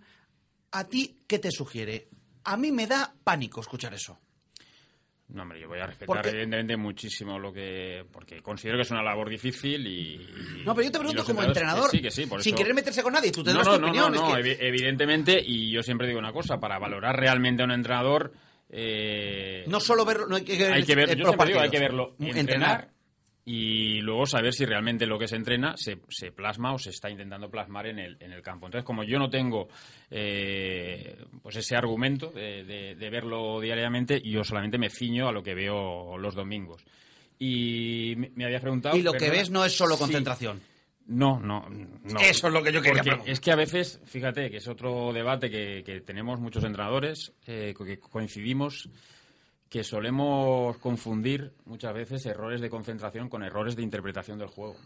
¿A 0.72 0.84
ti 0.84 1.22
qué 1.26 1.38
te 1.38 1.50
sugiere? 1.50 2.08
A 2.44 2.58
mí 2.58 2.70
me 2.72 2.86
da 2.86 3.14
pánico 3.24 3.62
escuchar 3.62 3.94
eso. 3.94 4.18
No, 5.28 5.40
hombre, 5.44 5.58
yo 5.58 5.68
voy 5.68 5.78
a 5.80 5.86
respetar 5.86 6.06
Porque- 6.16 6.28
evidentemente 6.28 6.76
muchísimo 6.76 7.38
lo 7.38 7.50
que... 7.50 8.04
Porque 8.12 8.42
considero 8.42 8.76
que 8.76 8.82
es 8.82 8.90
una 8.90 9.02
labor 9.02 9.30
difícil 9.30 9.86
y... 9.86 10.62
No, 10.66 10.74
pero 10.74 10.84
yo 10.84 10.92
te 10.92 10.98
pregunto 10.98 11.24
como 11.24 11.42
entrenador, 11.44 11.90
que 11.90 11.96
sí, 11.96 12.02
que 12.02 12.10
sí, 12.10 12.26
por 12.26 12.42
sin 12.42 12.52
eso- 12.52 12.58
querer 12.58 12.74
meterse 12.74 13.02
con 13.02 13.14
nadie, 13.14 13.32
tú 13.32 13.42
no, 13.42 13.52
tu 13.52 13.64
no, 13.70 13.74
opinión. 13.86 14.12
No, 14.12 14.16
es 14.16 14.20
no, 14.20 14.34
que- 14.34 14.42
evi- 14.42 14.56
evidentemente, 14.60 15.40
y 15.42 15.72
yo 15.72 15.82
siempre 15.82 16.06
digo 16.08 16.18
una 16.18 16.32
cosa, 16.34 16.58
para 16.60 16.78
valorar 16.78 17.16
realmente 17.16 17.62
a 17.62 17.64
un 17.64 17.72
entrenador... 17.72 18.34
eh, 18.78 19.64
No 19.66 19.80
solo 19.80 20.04
verlo, 20.04 20.26
no 20.26 20.36
hay 20.36 20.44
que 20.44 20.56
ver, 20.58 20.72
hay 20.72 20.84
que 20.84 20.94
ver, 20.94 21.10
el- 21.10 21.16
yo 21.18 21.32
digo, 21.32 21.60
hay 21.60 21.70
que 21.70 21.78
verlo 21.80 22.10
Entrenar. 22.18 22.38
entrenar 22.38 22.90
y 23.48 24.00
luego 24.00 24.26
saber 24.26 24.52
si 24.52 24.64
realmente 24.66 25.06
lo 25.06 25.18
que 25.20 25.28
se 25.28 25.36
entrena 25.36 25.76
se, 25.76 25.98
se 26.08 26.32
plasma 26.32 26.74
o 26.74 26.78
se 26.78 26.90
está 26.90 27.08
intentando 27.08 27.48
plasmar 27.48 27.86
en 27.86 28.00
el, 28.00 28.16
en 28.20 28.32
el 28.32 28.42
campo. 28.42 28.66
Entonces, 28.66 28.84
como 28.84 29.04
yo 29.04 29.18
no 29.20 29.30
tengo 29.30 29.68
eh, 30.10 31.16
pues 31.42 31.56
ese 31.56 31.76
argumento 31.76 32.30
de, 32.30 32.64
de- 32.64 32.94
de 32.96 33.10
verlo 33.10 33.60
diariamente, 33.60 34.20
yo 34.20 34.42
solamente 34.44 34.78
me 34.78 34.90
ciño 34.90 35.28
a 35.28 35.32
lo 35.32 35.42
que 35.42 35.54
veo 35.54 36.18
los 36.18 36.34
domingos. 36.34 36.84
Y 37.38 38.14
me 38.16 38.30
me 38.34 38.44
habías 38.46 38.62
preguntado... 38.62 38.96
Y 38.96 39.02
lo 39.02 39.12
que 39.12 39.30
ves 39.30 39.50
no 39.50 39.64
es 39.64 39.76
solo 39.76 39.96
Sí. 39.96 40.04
No, 41.08 41.38
no, 41.38 41.68
no. 41.68 42.20
Eso 42.20 42.48
es 42.48 42.52
lo 42.52 42.62
que 42.62 42.72
yo 42.72 42.82
quería 42.82 42.94
Porque 42.94 43.10
preguntar. 43.10 43.30
Es 43.32 43.40
que 43.40 43.52
a 43.52 43.56
veces, 43.56 44.00
fíjate, 44.04 44.50
que 44.50 44.56
es 44.56 44.66
otro 44.66 45.12
debate 45.12 45.50
que, 45.50 45.82
que 45.84 46.00
tenemos 46.00 46.40
muchos 46.40 46.64
entrenadores, 46.64 47.32
eh, 47.46 47.74
que 47.76 48.00
coincidimos, 48.00 48.88
que 49.68 49.84
solemos 49.84 50.78
confundir 50.78 51.52
muchas 51.64 51.94
veces 51.94 52.26
errores 52.26 52.60
de 52.60 52.70
concentración 52.70 53.28
con 53.28 53.44
errores 53.44 53.76
de 53.76 53.82
interpretación 53.82 54.38
del 54.38 54.48
juego. 54.48 54.76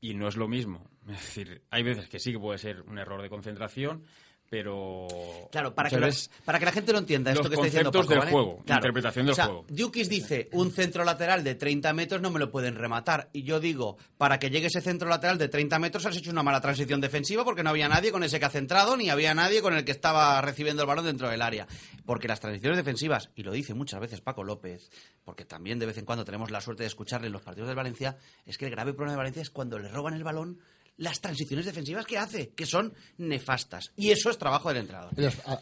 Y 0.00 0.14
no 0.14 0.26
es 0.26 0.36
lo 0.36 0.48
mismo. 0.48 0.90
Es 1.08 1.20
decir, 1.20 1.62
hay 1.70 1.84
veces 1.84 2.08
que 2.08 2.18
sí 2.18 2.32
que 2.32 2.38
puede 2.38 2.58
ser 2.58 2.82
un 2.82 2.98
error 2.98 3.22
de 3.22 3.28
concentración, 3.28 4.02
pero... 4.48 5.06
Claro, 5.50 5.74
para 5.74 5.90
que, 5.90 6.10
para 6.44 6.58
que 6.58 6.64
la 6.64 6.72
gente 6.72 6.92
lo 6.92 6.98
entienda, 6.98 7.32
esto 7.32 7.42
los 7.42 7.50
que 7.50 7.54
está 7.56 7.64
diciendo 7.64 7.90
conceptos 7.92 8.06
Paco, 8.06 8.10
del 8.10 8.18
¿vale? 8.18 8.30
juego, 8.30 8.62
Claro. 8.64 8.78
interpretación 8.80 9.26
del 9.26 9.32
O 9.32 9.34
sea, 9.34 9.44
juego. 9.46 9.64
Dukis 9.68 10.08
dice, 10.08 10.48
un 10.52 10.72
centro 10.72 11.04
lateral 11.04 11.42
de 11.44 11.54
30 11.54 11.92
metros 11.92 12.20
no 12.20 12.30
me 12.30 12.38
lo 12.38 12.50
pueden 12.50 12.76
rematar. 12.76 13.28
Y 13.32 13.42
yo 13.42 13.60
digo, 13.60 13.96
para 14.18 14.38
que 14.38 14.50
llegue 14.50 14.66
ese 14.68 14.80
centro 14.80 15.08
lateral 15.08 15.38
de 15.38 15.48
30 15.48 15.78
metros 15.78 16.06
has 16.06 16.16
hecho 16.16 16.30
una 16.30 16.42
mala 16.42 16.60
transición 16.60 17.00
defensiva 17.00 17.44
porque 17.44 17.62
no 17.62 17.70
había 17.70 17.88
nadie 17.88 18.12
con 18.12 18.22
ese 18.22 18.38
que 18.38 18.46
ha 18.46 18.50
centrado, 18.50 18.96
ni 18.96 19.10
había 19.10 19.34
nadie 19.34 19.62
con 19.62 19.74
el 19.74 19.84
que 19.84 19.92
estaba 19.92 20.40
recibiendo 20.40 20.82
el 20.82 20.88
balón 20.88 21.04
dentro 21.04 21.28
del 21.28 21.42
área. 21.42 21.66
Porque 22.04 22.28
las 22.28 22.40
transiciones 22.40 22.76
defensivas, 22.76 23.30
y 23.34 23.42
lo 23.42 23.52
dice 23.52 23.74
muchas 23.74 24.00
veces 24.00 24.20
Paco 24.20 24.44
López, 24.44 24.90
porque 25.24 25.44
también 25.44 25.78
de 25.78 25.86
vez 25.86 25.98
en 25.98 26.04
cuando 26.04 26.24
tenemos 26.24 26.50
la 26.50 26.60
suerte 26.60 26.84
de 26.84 26.88
escucharle 26.88 27.26
en 27.26 27.32
los 27.32 27.42
partidos 27.42 27.68
del 27.68 27.76
Valencia, 27.76 28.16
es 28.44 28.58
que 28.58 28.66
el 28.66 28.70
grave 28.70 28.92
problema 28.92 29.12
de 29.12 29.18
Valencia 29.18 29.42
es 29.42 29.50
cuando 29.50 29.78
le 29.78 29.88
roban 29.88 30.14
el 30.14 30.24
balón 30.24 30.60
las 30.98 31.20
transiciones 31.20 31.66
defensivas 31.66 32.06
que 32.06 32.18
hace, 32.18 32.50
que 32.50 32.66
son 32.66 32.94
nefastas. 33.18 33.92
Y 33.96 34.10
eso 34.10 34.30
es 34.30 34.38
trabajo 34.38 34.68
del 34.68 34.78
entrenador. 34.78 35.12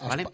¿Vale? 0.01 0.27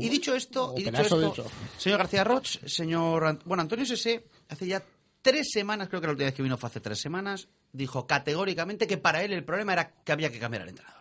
Y 0.00 0.08
dicho 0.08 0.34
esto, 0.34 0.74
y 0.76 0.84
dicho 0.84 1.02
esto 1.02 1.20
dicho. 1.20 1.46
señor 1.78 1.98
García 1.98 2.24
Roch, 2.24 2.46
señor... 2.66 3.38
Bueno, 3.44 3.62
Antonio 3.62 3.86
Sese, 3.86 4.26
hace 4.48 4.66
ya 4.66 4.82
tres 5.22 5.50
semanas, 5.50 5.88
creo 5.88 6.00
que 6.00 6.06
la 6.06 6.12
última 6.12 6.26
vez 6.26 6.34
que 6.34 6.42
vino 6.42 6.58
fue 6.58 6.68
hace 6.68 6.80
tres 6.80 7.00
semanas, 7.00 7.48
dijo 7.72 8.06
categóricamente 8.06 8.86
que 8.86 8.98
para 8.98 9.22
él 9.22 9.32
el 9.32 9.44
problema 9.44 9.72
era 9.72 9.94
que 10.04 10.12
había 10.12 10.30
que 10.30 10.38
cambiar 10.38 10.62
al 10.62 10.68
entrenador. 10.68 10.98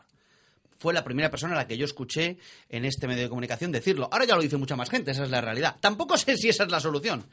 Fue 0.80 0.94
la 0.94 1.04
primera 1.04 1.32
persona 1.32 1.54
a 1.54 1.58
la 1.58 1.68
que 1.68 1.78
yo 1.78 1.86
escuché 1.86 2.38
en 2.70 2.86
este 2.86 3.08
medio 3.08 3.24
de 3.24 3.30
comunicación 3.30 3.72
decirlo. 3.72 4.10
Ahora 4.12 4.26
ya 4.26 4.36
lo 4.36 4.42
dice 4.42 4.58
mucha 4.58 4.76
más 4.76 4.90
gente, 4.90 5.12
esa 5.12 5.24
es 5.24 5.32
la 5.32 5.42
realidad. 5.42 5.78
Tampoco 5.80 6.18
sé 6.18 6.38
si 6.38 6.50
esa 6.50 6.66
es 6.66 6.72
la 6.72 6.80
solución. 6.80 7.26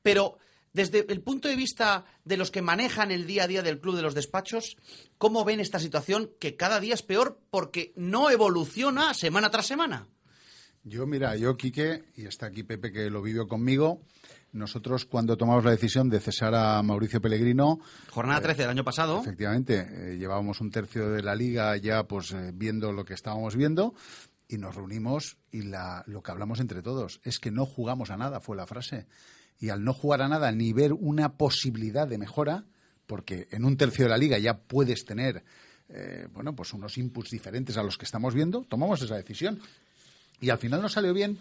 Pero 0.00 0.38
desde 0.72 1.06
el 1.12 1.20
punto 1.20 1.48
de 1.48 1.56
vista 1.56 2.04
de 2.24 2.36
los 2.36 2.50
que 2.50 2.62
manejan 2.62 3.10
el 3.10 3.26
día 3.26 3.44
a 3.44 3.48
día 3.48 3.62
del 3.62 3.80
club 3.80 3.96
de 3.96 4.02
los 4.02 4.14
despachos, 4.14 4.76
¿cómo 5.18 5.44
ven 5.44 5.60
esta 5.60 5.78
situación 5.78 6.30
que 6.38 6.56
cada 6.56 6.80
día 6.80 6.94
es 6.94 7.02
peor 7.02 7.40
porque 7.50 7.92
no 7.96 8.30
evoluciona 8.30 9.14
semana 9.14 9.50
tras 9.50 9.66
semana? 9.66 10.08
Yo, 10.84 11.06
mira, 11.06 11.36
yo, 11.36 11.56
Quique, 11.56 12.04
y 12.16 12.26
está 12.26 12.46
aquí 12.46 12.62
Pepe 12.62 12.92
que 12.92 13.10
lo 13.10 13.20
vivió 13.20 13.46
conmigo, 13.46 14.00
nosotros 14.52 15.04
cuando 15.04 15.36
tomamos 15.36 15.64
la 15.64 15.72
decisión 15.72 16.08
de 16.08 16.20
cesar 16.20 16.54
a 16.54 16.82
Mauricio 16.82 17.20
Pellegrino... 17.20 17.80
Jornada 18.10 18.40
13 18.40 18.62
del 18.62 18.70
año 18.70 18.84
pasado. 18.84 19.20
Efectivamente, 19.20 19.86
eh, 19.90 20.16
llevábamos 20.16 20.60
un 20.60 20.70
tercio 20.70 21.10
de 21.10 21.22
la 21.22 21.34
liga 21.34 21.76
ya 21.76 22.04
pues 22.04 22.32
eh, 22.32 22.52
viendo 22.54 22.92
lo 22.92 23.04
que 23.04 23.14
estábamos 23.14 23.56
viendo 23.56 23.94
y 24.48 24.56
nos 24.56 24.74
reunimos 24.74 25.36
y 25.50 25.62
la, 25.62 26.02
lo 26.06 26.22
que 26.22 26.30
hablamos 26.30 26.60
entre 26.60 26.82
todos 26.82 27.20
es 27.22 27.38
que 27.38 27.50
no 27.50 27.66
jugamos 27.66 28.10
a 28.10 28.16
nada, 28.16 28.40
fue 28.40 28.56
la 28.56 28.66
frase. 28.66 29.06
Y 29.58 29.70
al 29.70 29.82
no 29.84 29.92
jugar 29.92 30.22
a 30.22 30.28
nada 30.28 30.52
ni 30.52 30.72
ver 30.72 30.92
una 30.92 31.36
posibilidad 31.36 32.06
de 32.06 32.18
mejora, 32.18 32.64
porque 33.06 33.48
en 33.50 33.64
un 33.64 33.76
tercio 33.76 34.04
de 34.04 34.10
la 34.10 34.18
liga 34.18 34.38
ya 34.38 34.58
puedes 34.58 35.04
tener 35.04 35.44
eh, 35.88 36.28
bueno, 36.32 36.54
pues 36.54 36.72
unos 36.74 36.98
inputs 36.98 37.30
diferentes 37.30 37.76
a 37.76 37.82
los 37.82 37.96
que 37.96 38.04
estamos 38.04 38.34
viendo, 38.34 38.62
tomamos 38.68 39.00
esa 39.02 39.16
decisión. 39.16 39.60
Y 40.40 40.50
al 40.50 40.58
final 40.58 40.82
no 40.82 40.88
salió 40.88 41.12
bien 41.12 41.38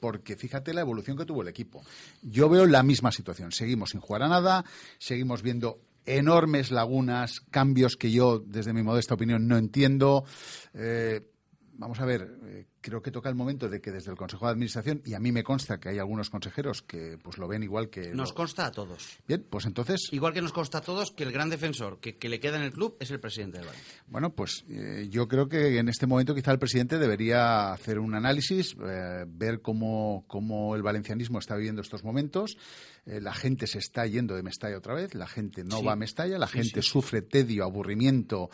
porque 0.00 0.36
fíjate 0.36 0.72
la 0.72 0.80
evolución 0.80 1.16
que 1.16 1.26
tuvo 1.26 1.42
el 1.42 1.48
equipo. 1.48 1.82
Yo 2.22 2.48
veo 2.48 2.66
la 2.66 2.82
misma 2.82 3.12
situación. 3.12 3.52
Seguimos 3.52 3.90
sin 3.90 4.00
jugar 4.00 4.22
a 4.22 4.28
nada, 4.28 4.64
seguimos 4.98 5.42
viendo 5.42 5.78
enormes 6.06 6.70
lagunas, 6.70 7.40
cambios 7.50 7.96
que 7.96 8.10
yo, 8.10 8.38
desde 8.38 8.72
mi 8.72 8.82
modesta 8.82 9.14
opinión, 9.14 9.46
no 9.46 9.58
entiendo. 9.58 10.24
Eh, 10.72 11.20
vamos 11.74 12.00
a 12.00 12.06
ver, 12.06 12.38
eh, 12.44 12.66
creo 12.80 13.02
que 13.02 13.10
toca 13.10 13.28
el 13.28 13.34
momento 13.34 13.68
de 13.68 13.80
que 13.80 13.90
desde 13.90 14.10
el 14.10 14.16
Consejo 14.16 14.46
de 14.46 14.52
Administración, 14.52 15.02
y 15.04 15.14
a 15.14 15.20
mí 15.20 15.32
me 15.32 15.42
consta 15.44 15.78
que 15.78 15.88
hay 15.90 15.98
algunos 15.98 16.30
consejeros 16.30 16.82
que 16.82 17.18
pues 17.22 17.38
lo 17.38 17.46
ven 17.48 17.62
igual 17.62 17.90
que... 17.90 18.12
Nos 18.14 18.30
lo- 18.30 18.34
consta 18.34 18.66
a 18.66 18.72
todos. 18.72 19.18
Bien, 19.28 19.44
pues 19.48 19.66
entonces... 19.66 20.08
Igual 20.12 20.32
que 20.32 20.42
nos 20.42 20.52
consta 20.52 20.78
a 20.78 20.80
todos 20.80 21.10
que 21.10 21.24
el 21.24 21.32
gran 21.32 21.50
defensor 21.50 22.00
que, 22.00 22.16
que 22.16 22.28
le 22.28 22.40
queda 22.40 22.56
en 22.56 22.62
el 22.62 22.72
club 22.72 22.96
es 23.00 23.10
el 23.10 23.20
presidente 23.20 23.58
del 23.58 23.66
Valencia. 23.66 24.02
Bueno, 24.06 24.34
pues 24.34 24.64
eh, 24.68 25.08
yo 25.10 25.28
creo 25.28 25.48
que 25.48 25.78
en 25.78 25.88
este 25.88 26.06
momento 26.06 26.34
quizá 26.34 26.52
el 26.52 26.58
presidente 26.58 26.98
debería 26.98 27.72
hacer 27.72 27.98
un 27.98 28.14
análisis, 28.14 28.74
eh, 28.86 29.24
ver 29.28 29.60
cómo, 29.60 30.24
cómo 30.26 30.74
el 30.76 30.82
valencianismo 30.82 31.38
está 31.38 31.56
viviendo 31.56 31.82
estos 31.82 32.04
momentos. 32.04 32.56
Eh, 33.06 33.20
la 33.20 33.32
gente 33.34 33.66
se 33.66 33.78
está 33.78 34.06
yendo 34.06 34.34
de 34.36 34.42
Mestalla 34.42 34.76
otra 34.76 34.94
vez, 34.94 35.14
la 35.14 35.26
gente 35.26 35.64
no 35.64 35.78
Sí. 35.80 35.84
va 35.86 35.92
a 35.92 35.96
Mestalla, 35.96 36.38
la 36.38 36.46
Sí, 36.46 36.58
gente 36.58 36.82
sí, 36.82 36.88
sufre 36.88 37.22
tedio, 37.22 37.64
aburrimiento. 37.64 38.50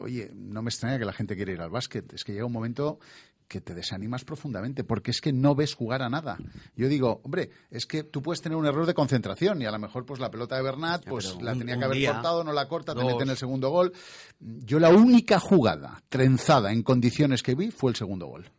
Oye, 0.00 0.30
no 0.34 0.62
me 0.62 0.70
extraña 0.70 0.98
que 0.98 1.04
la 1.04 1.12
gente 1.12 1.36
quiera 1.36 1.52
ir 1.52 1.60
al 1.60 1.70
básquet. 1.70 2.12
Es 2.12 2.24
que 2.24 2.32
llega 2.32 2.44
un 2.44 2.52
momento 2.52 2.98
que 3.48 3.60
te 3.60 3.74
desanimas 3.74 4.24
profundamente, 4.24 4.82
porque 4.84 5.10
es 5.12 5.20
que 5.20 5.32
no 5.32 5.54
ves 5.54 5.74
jugar 5.74 6.02
a 6.02 6.08
nada. 6.08 6.36
Yo 6.74 6.88
digo, 6.88 7.20
hombre, 7.24 7.50
es 7.70 7.86
que 7.86 8.02
tú 8.02 8.20
puedes 8.22 8.42
tener 8.42 8.56
un 8.56 8.66
error 8.66 8.86
de 8.86 8.94
concentración 8.94 9.62
y 9.62 9.66
a 9.66 9.70
lo 9.70 9.78
mejor 9.78 10.04
pues 10.04 10.18
la 10.20 10.30
pelota 10.30 10.56
de 10.56 10.62
Bernat 10.62 11.04
pues 11.08 11.36
la 11.40 11.52
un- 11.52 11.58
tenía 11.60 11.78
que 11.78 11.84
haber 11.84 11.96
día, 11.98 12.12
cortado, 12.14 12.42
no 12.44 12.52
la 12.52 12.66
corta, 12.68 12.94
te 12.94 13.00
dos. 13.02 13.12
meten 13.12 13.30
el 13.30 13.36
segundo 13.36 13.70
gol. 13.70 13.92
Yo 14.40 14.78
la 14.80 14.90
única 14.90 15.38
jugada 15.38 16.02
trenzada 16.08 16.72
en 16.72 16.82
condiciones 16.82 17.42
que 17.42 17.54
vi 17.54 17.70
fue 17.70 17.90
el 17.92 17.96
segundo 17.96 18.26
gol. 18.26 18.50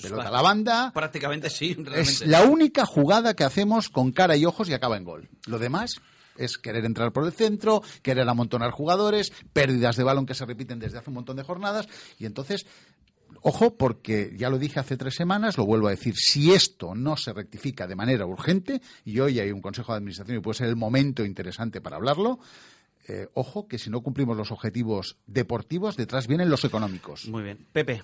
Pelota 0.00 0.28
a 0.28 0.30
la 0.30 0.42
banda. 0.42 0.92
Prácticamente 0.92 1.48
sí, 1.48 1.72
realmente. 1.74 2.00
Es 2.02 2.26
la 2.26 2.44
única 2.44 2.84
jugada 2.84 3.34
que 3.34 3.44
hacemos 3.44 3.88
con 3.88 4.12
cara 4.12 4.36
y 4.36 4.44
ojos 4.44 4.68
y 4.68 4.74
acaba 4.74 4.96
en 4.98 5.04
gol. 5.04 5.28
Lo 5.46 5.58
demás 5.58 6.00
es 6.36 6.58
querer 6.58 6.84
entrar 6.84 7.12
por 7.12 7.24
el 7.24 7.32
centro, 7.32 7.82
querer 8.02 8.28
amontonar 8.28 8.70
jugadores, 8.70 9.32
pérdidas 9.54 9.96
de 9.96 10.04
balón 10.04 10.26
que 10.26 10.34
se 10.34 10.44
repiten 10.44 10.78
desde 10.78 10.98
hace 10.98 11.08
un 11.08 11.14
montón 11.14 11.36
de 11.36 11.44
jornadas. 11.44 11.88
Y 12.18 12.26
entonces, 12.26 12.66
ojo, 13.46 13.76
porque 13.76 14.34
ya 14.36 14.50
lo 14.50 14.58
dije 14.58 14.80
hace 14.80 14.96
tres 14.96 15.14
semanas, 15.14 15.56
lo 15.56 15.64
vuelvo 15.64 15.86
a 15.86 15.92
decir, 15.92 16.16
si 16.16 16.52
esto 16.52 16.96
no 16.96 17.16
se 17.16 17.32
rectifica 17.32 17.86
de 17.86 17.94
manera 17.94 18.26
urgente, 18.26 18.82
y 19.04 19.20
hoy 19.20 19.38
hay 19.38 19.52
un 19.52 19.62
Consejo 19.62 19.92
de 19.92 19.98
Administración 19.98 20.38
y 20.38 20.40
puede 20.40 20.58
ser 20.58 20.68
el 20.68 20.74
momento 20.74 21.24
interesante 21.24 21.80
para 21.80 21.94
hablarlo, 21.94 22.40
eh, 23.06 23.28
ojo 23.34 23.68
que 23.68 23.78
si 23.78 23.88
no 23.88 24.00
cumplimos 24.00 24.36
los 24.36 24.50
objetivos 24.50 25.16
deportivos, 25.28 25.96
detrás 25.96 26.26
vienen 26.26 26.50
los 26.50 26.64
económicos. 26.64 27.28
Muy 27.28 27.44
bien. 27.44 27.64
Pepe. 27.72 28.02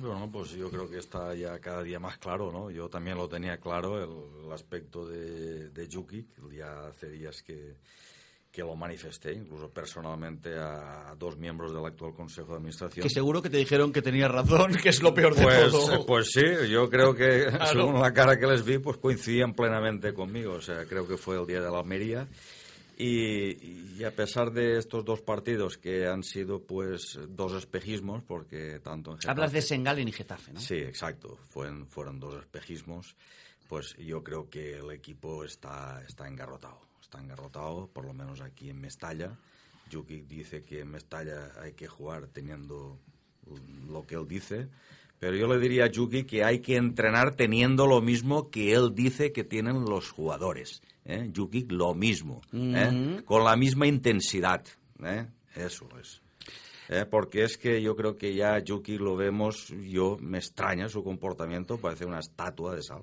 Bueno, 0.00 0.30
pues 0.32 0.52
yo 0.52 0.70
creo 0.70 0.88
que 0.88 0.98
está 0.98 1.34
ya 1.34 1.58
cada 1.58 1.82
día 1.82 2.00
más 2.00 2.16
claro, 2.16 2.50
¿no? 2.50 2.70
Yo 2.70 2.88
también 2.88 3.18
lo 3.18 3.28
tenía 3.28 3.58
claro, 3.58 4.02
el, 4.02 4.46
el 4.46 4.52
aspecto 4.52 5.06
de, 5.06 5.68
de 5.68 5.86
Yuki, 5.86 6.24
ya 6.56 6.86
hace 6.86 7.10
días 7.10 7.42
que, 7.42 7.74
que 8.50 8.62
lo 8.62 8.74
manifesté, 8.74 9.32
incluso 9.34 9.68
personalmente 9.70 10.54
a, 10.58 11.14
dos 11.18 11.36
miembros 11.36 11.72
del 11.72 11.84
actual 11.84 12.14
Consejo 12.14 12.52
de 12.52 12.56
Administración. 12.56 13.02
Que 13.02 13.10
seguro 13.10 13.40
que 13.42 13.50
te 13.50 13.58
dijeron 13.58 13.92
que 13.92 14.02
tenías 14.02 14.30
razón, 14.30 14.74
que 14.74 14.88
es 14.88 15.02
lo 15.02 15.12
peor 15.14 15.34
de 15.34 15.42
Pues, 15.42 15.70
todo. 15.70 16.06
pues 16.06 16.30
sí, 16.32 16.42
yo 16.70 16.88
creo 16.90 17.14
que 17.14 17.46
Claro. 17.50 17.66
según 17.66 18.00
la 18.00 18.12
cara 18.12 18.38
que 18.38 18.46
les 18.46 18.64
vi, 18.64 18.78
pues 18.78 18.96
coincidían 18.96 19.52
plenamente 19.54 20.12
conmigo. 20.14 20.54
O 20.54 20.60
sea, 20.60 20.84
creo 20.86 21.06
que 21.06 21.16
fue 21.16 21.38
el 21.38 21.46
día 21.46 21.60
de 21.60 21.70
la 21.70 21.78
Almería. 21.78 22.26
Y, 23.00 23.96
y 24.00 24.02
a 24.04 24.10
pesar 24.10 24.50
de 24.50 24.76
estos 24.78 25.04
dos 25.04 25.20
partidos 25.20 25.78
que 25.78 26.08
han 26.08 26.24
sido 26.24 26.60
pues 26.64 27.16
dos 27.28 27.52
espejismos, 27.54 28.24
porque 28.24 28.80
tanto 28.82 29.12
en 29.12 29.30
Hablas 29.30 29.52
de 29.52 29.60
Getafe- 29.60 29.62
Sengalen 29.68 30.08
y 30.08 30.12
Getafe, 30.12 30.52
¿no? 30.52 30.60
Sí, 30.60 30.74
exacto. 30.74 31.38
Fueron, 31.50 31.86
fueron 31.86 32.18
dos 32.18 32.34
espejismos. 32.40 33.14
Pues 33.68 33.94
yo 33.98 34.24
creo 34.24 34.48
que 34.48 34.78
el 34.78 34.90
equipo 34.90 35.44
está, 35.44 36.02
está 36.06 36.26
engarrotado. 36.26 36.80
Está 37.02 37.20
engarrotado, 37.20 37.88
por 37.88 38.06
lo 38.06 38.14
menos 38.14 38.40
aquí 38.40 38.70
en 38.70 38.80
Mestalla. 38.80 39.36
Yuki 39.90 40.22
dice 40.22 40.64
que 40.64 40.80
en 40.80 40.90
Mestalla 40.90 41.52
hay 41.60 41.72
que 41.72 41.86
jugar 41.86 42.28
teniendo 42.28 42.98
lo 43.88 44.06
que 44.06 44.14
él 44.14 44.26
dice. 44.26 44.68
Pero 45.18 45.36
yo 45.36 45.46
le 45.48 45.58
diría 45.58 45.84
a 45.84 45.90
Yuki 45.90 46.24
que 46.24 46.44
hay 46.44 46.60
que 46.60 46.76
entrenar 46.76 47.34
teniendo 47.34 47.86
lo 47.86 48.00
mismo 48.00 48.50
que 48.50 48.72
él 48.72 48.94
dice 48.94 49.32
que 49.32 49.44
tienen 49.44 49.84
los 49.84 50.10
jugadores. 50.10 50.80
¿eh? 51.04 51.28
Yuki, 51.32 51.66
lo 51.68 51.94
mismo. 51.94 52.40
¿eh? 52.52 53.22
Con 53.24 53.44
la 53.44 53.56
misma 53.56 53.86
intensidad. 53.86 54.64
¿eh? 55.02 55.26
Eso 55.54 55.88
es. 56.00 56.22
¿eh? 56.88 57.04
porque 57.04 57.44
es 57.44 57.58
que 57.58 57.82
yo 57.82 57.96
creo 57.96 58.16
que 58.16 58.34
ya 58.34 58.58
Yuki 58.58 58.96
lo 58.96 59.16
vemos, 59.16 59.68
yo 59.68 60.16
me 60.20 60.38
extraña 60.38 60.88
su 60.88 61.02
comportamiento, 61.02 61.78
parece 61.78 62.06
una 62.06 62.20
estatua 62.20 62.74
de 62.74 62.82
sal 62.82 63.02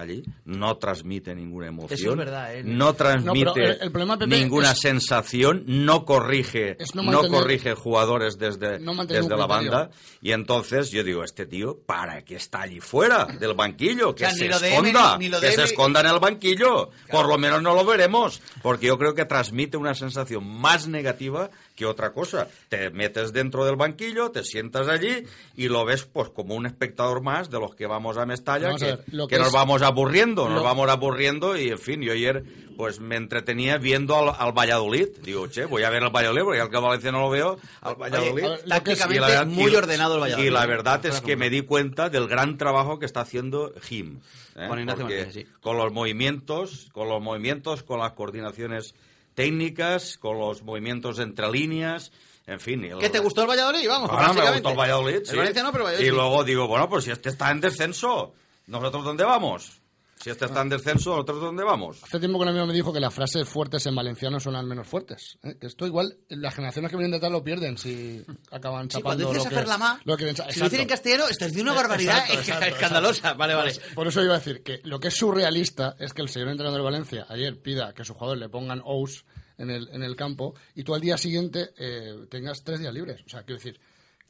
allí, 0.00 0.22
no 0.44 0.76
transmite 0.78 1.34
ninguna 1.34 1.68
emoción, 1.68 1.98
Eso 1.98 2.10
es 2.10 2.16
verdad, 2.16 2.54
¿eh? 2.54 2.62
no 2.64 2.94
transmite 2.94 3.44
No, 3.44 3.54
pero 3.54 3.72
el- 3.72 3.78
el 3.82 3.90
problema, 3.92 4.18
Pepe, 4.18 4.36
ninguna 4.38 4.72
es- 4.72 4.80
sensación, 4.80 5.64
no 5.66 6.04
corrige, 6.04 6.76
no 6.94 7.28
corrige 7.28 7.74
jugadores 7.74 8.38
desde, 8.38 8.78
no 8.80 8.94
desde 9.04 9.36
la 9.36 9.46
banda, 9.46 9.90
y 10.20 10.32
entonces 10.32 10.90
yo 10.90 11.04
digo, 11.04 11.24
este 11.24 11.46
tío, 11.46 11.78
¿para 11.86 12.22
qué 12.24 12.36
está 12.36 12.62
allí 12.62 12.80
fuera 12.80 13.24
del 13.26 13.54
banquillo? 13.54 14.14
Que 14.14 14.26
O 14.26 14.30
sea, 14.30 14.34
se 14.58 14.68
esconda, 14.68 15.16
M, 15.20 15.30
que 15.40 15.52
se 15.52 15.62
esconda 15.64 16.00
en 16.00 16.06
el 16.06 16.18
banquillo, 16.18 16.90
por 17.10 17.28
lo 17.28 17.38
menos 17.38 17.62
no 17.62 17.74
lo 17.74 17.84
veremos, 17.84 18.40
porque 18.62 18.86
yo 18.86 18.98
creo 18.98 19.14
que 19.14 19.24
transmite 19.24 19.76
una 19.76 19.94
sensación 19.94 20.44
más 20.46 20.88
negativa 20.88 21.50
que 21.76 21.86
otra 21.86 22.12
cosa. 22.12 22.46
Te 22.68 22.90
metes 22.90 23.32
dentro 23.32 23.64
del 23.64 23.76
banquillo, 23.76 24.30
te 24.30 24.44
sientas 24.44 24.88
allí 24.88 25.24
y 25.56 25.68
lo 25.68 25.84
ves 25.84 26.04
pues 26.04 26.28
como 26.30 26.54
un 26.54 26.66
espectador 26.66 27.22
más 27.22 27.48
de 27.50 27.58
los 27.58 27.74
que 27.74 27.86
vamos 27.86 28.18
a 28.18 28.26
Mestalla, 28.26 28.66
Vamos 28.66 28.82
a 28.82 28.86
que, 28.86 28.92
ver, 28.92 29.26
que 29.28 29.38
nos 29.38 29.52
vamos 29.52 29.80
a 29.82 29.89
aburriendo, 29.90 30.48
nos 30.48 30.58
Lo- 30.58 30.64
vamos 30.64 30.88
aburriendo 30.88 31.56
y, 31.56 31.68
en 31.68 31.78
fin, 31.78 32.00
yo 32.02 32.12
ayer 32.12 32.42
pues 32.76 32.98
me 32.98 33.16
entretenía 33.16 33.76
viendo 33.76 34.16
al, 34.16 34.34
al 34.38 34.52
Valladolid. 34.56 35.08
Digo, 35.22 35.46
che, 35.48 35.66
voy 35.66 35.82
a 35.82 35.90
ver 35.90 36.02
al 36.02 36.08
Valladolid, 36.10 36.42
porque 36.44 36.60
al 36.62 36.70
que 36.70 36.78
Valencia 36.78 37.12
no 37.12 37.20
lo 37.20 37.28
veo, 37.28 37.58
al 37.82 37.94
Valladolid. 37.96 38.44
Y 38.64 38.68
tácticamente 38.70 39.20
la 39.20 39.28
verdad- 39.28 39.46
muy 39.46 39.70
y- 39.70 39.76
ordenado 39.76 40.14
el 40.14 40.20
Valladolid. 40.22 40.46
Y 40.46 40.50
la 40.50 40.64
verdad 40.66 41.00
Fuera 41.02 41.14
es 41.16 41.20
que 41.20 41.36
me 41.36 41.50
di 41.50 41.60
cuenta 41.60 42.08
del 42.08 42.26
gran 42.26 42.56
trabajo 42.56 42.98
que 42.98 43.04
está 43.04 43.20
haciendo 43.20 43.72
Jim. 43.82 44.20
¿eh? 44.56 44.64
Porque 44.66 44.84
Martínez, 44.86 45.34
sí. 45.34 45.46
Con 45.60 45.76
los 45.76 45.92
movimientos, 45.92 46.88
con 46.92 47.08
los 47.08 47.20
movimientos, 47.20 47.82
con 47.82 48.00
las 48.00 48.12
coordinaciones 48.12 48.94
técnicas, 49.34 50.16
con 50.18 50.38
los 50.38 50.62
movimientos 50.62 51.18
entre 51.18 51.50
líneas, 51.50 52.12
en 52.46 52.60
fin. 52.60 52.82
el- 52.84 52.98
¿Qué 52.98 53.10
te 53.10 53.18
gustó 53.18 53.42
el 53.42 53.48
Valladolid? 53.48 53.86
Vamos, 53.88 54.10
Ahora 54.10 54.32
me 54.32 54.50
gustó 54.52 54.70
el 54.70 54.76
Valladolid, 54.78 55.14
El 55.16 55.26
sí. 55.26 55.36
Valencia 55.36 55.62
no, 55.62 55.72
pero 55.72 55.84
el 55.84 55.90
Y 55.90 55.96
Valladolid 55.96 56.10
sí. 56.10 56.16
luego 56.16 56.44
digo, 56.44 56.66
bueno, 56.66 56.88
pues 56.88 57.04
si 57.04 57.10
este 57.10 57.28
está 57.28 57.50
en 57.50 57.60
descenso, 57.60 58.32
¿nosotros 58.66 59.04
dónde 59.04 59.24
vamos? 59.24 59.79
Si 60.22 60.28
este 60.28 60.44
está 60.44 60.60
en 60.60 60.68
descenso, 60.68 61.10
¿nosotros 61.12 61.40
dónde 61.40 61.64
vamos? 61.64 62.02
Hace 62.02 62.18
tiempo 62.18 62.38
que 62.38 62.42
un 62.42 62.48
amigo 62.50 62.66
me 62.66 62.74
dijo 62.74 62.92
que 62.92 63.00
las 63.00 63.14
frases 63.14 63.48
fuertes 63.48 63.86
en 63.86 63.94
valenciano 63.94 64.38
son 64.38 64.52
las 64.52 64.64
menos 64.64 64.86
fuertes. 64.86 65.38
¿eh? 65.42 65.56
Que 65.58 65.66
esto 65.66 65.86
igual, 65.86 66.18
las 66.28 66.54
generaciones 66.54 66.90
que 66.90 66.96
vienen 66.98 67.12
detrás 67.12 67.32
lo 67.32 67.42
pierden 67.42 67.78
si 67.78 68.22
acaban 68.50 68.90
Sí, 68.90 68.98
chapando 68.98 69.24
cuando 69.24 69.28
dices 69.32 69.44
lo 69.44 69.48
que, 69.50 69.56
hacer 69.56 69.68
la 69.68 69.78
ma, 69.78 70.00
lo 70.04 70.16
que 70.18 70.34
si 70.34 70.58
lo 70.60 70.64
dicen 70.66 70.80
en 70.82 70.88
castellano, 70.88 71.26
estás 71.28 71.48
diciendo 71.48 71.72
una 71.72 71.80
barbaridad 71.80 72.18
Exacto, 72.18 72.34
es- 72.40 72.48
exacto, 72.48 72.66
escandalosa. 72.66 73.16
exacto. 73.18 73.38
Vale, 73.38 73.54
vale. 73.54 73.72
Pues, 73.74 73.94
por 73.94 74.06
eso 74.08 74.22
iba 74.22 74.34
a 74.34 74.38
decir 74.38 74.62
que 74.62 74.80
lo 74.84 75.00
que 75.00 75.08
es 75.08 75.14
surrealista 75.14 75.96
es 75.98 76.12
que 76.12 76.20
el 76.22 76.28
señor 76.28 76.48
entrenador 76.48 76.80
de 76.80 76.84
Valencia 76.84 77.26
ayer 77.30 77.58
pida 77.62 77.94
que 77.94 78.02
a 78.02 78.04
su 78.04 78.12
jugador 78.14 78.36
le 78.36 78.48
pongan 78.50 78.82
Ous 78.84 79.24
en 79.56 79.70
el, 79.70 79.88
en 79.90 80.02
el 80.02 80.16
campo 80.16 80.54
y 80.74 80.84
tú 80.84 80.94
al 80.94 81.00
día 81.00 81.16
siguiente 81.16 81.70
eh, 81.78 82.26
tengas 82.30 82.62
tres 82.62 82.80
días 82.80 82.92
libres. 82.92 83.22
O 83.24 83.28
sea, 83.30 83.42
quiero 83.44 83.58
decir, 83.58 83.80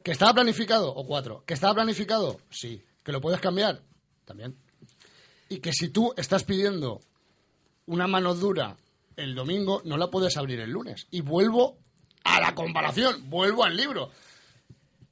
¿que 0.05 0.13
estaba 0.13 0.35
planificado? 0.35 0.95
O 0.95 1.05
cuatro. 1.05 1.43
¿Que 1.45 1.55
estaba 1.55 1.75
planificado? 1.75 2.39
Sí. 2.49 2.85
¿Que 3.03 3.11
lo 3.11 3.21
puedes 3.21 3.41
cambiar? 3.41 3.83
También. 4.25 4.57
Y 5.51 5.59
que 5.59 5.73
si 5.75 5.91
tú 5.91 6.15
estás 6.17 6.45
pidiendo 6.45 7.01
una 7.87 8.07
mano 8.07 8.35
dura 8.35 8.77
el 9.17 9.35
domingo, 9.35 9.83
no 9.85 9.99
la 9.99 10.11
puedes 10.11 10.37
abrir 10.37 10.61
el 10.61 10.71
lunes. 10.71 11.07
Y 11.11 11.21
vuelvo 11.21 11.77
a 12.25 12.41
la 12.41 12.55
comparación, 12.55 13.29
vuelvo 13.29 13.65
al 13.65 13.77
libro. 13.77 14.11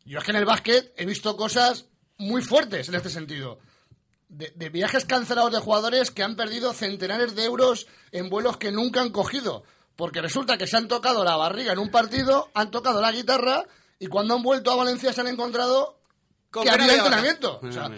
Yo 0.04 0.18
es 0.18 0.24
que 0.24 0.30
en 0.30 0.36
el 0.38 0.44
básquet 0.46 0.94
he 0.96 1.04
visto 1.04 1.36
cosas 1.36 1.86
muy 2.16 2.40
fuertes 2.40 2.88
en 2.88 2.94
este 2.94 3.10
sentido. 3.10 3.58
De, 4.28 4.52
de 4.54 4.68
viajes 4.68 5.04
cancelados 5.04 5.52
de 5.52 5.58
jugadores 5.58 6.10
que 6.10 6.22
han 6.22 6.36
perdido 6.36 6.72
centenares 6.72 7.34
de 7.34 7.44
euros 7.44 7.88
en 8.12 8.30
vuelos 8.30 8.58
que 8.58 8.70
nunca 8.70 9.00
han 9.00 9.10
cogido. 9.10 9.64
Porque 9.96 10.22
resulta 10.22 10.56
que 10.56 10.68
se 10.68 10.76
han 10.76 10.86
tocado 10.86 11.24
la 11.24 11.34
barriga 11.34 11.72
en 11.72 11.80
un 11.80 11.90
partido, 11.90 12.50
han 12.54 12.70
tocado 12.70 13.00
la 13.00 13.10
guitarra 13.10 13.64
y 13.98 14.06
cuando 14.06 14.34
han 14.34 14.42
vuelto 14.44 14.70
a 14.70 14.76
Valencia 14.76 15.12
se 15.12 15.20
han 15.20 15.26
encontrado 15.26 15.98
Con 16.50 16.62
que 16.62 16.70
había 16.70 16.94
entrenamiento. 16.94 17.58
O 17.60 17.72
sea. 17.72 17.90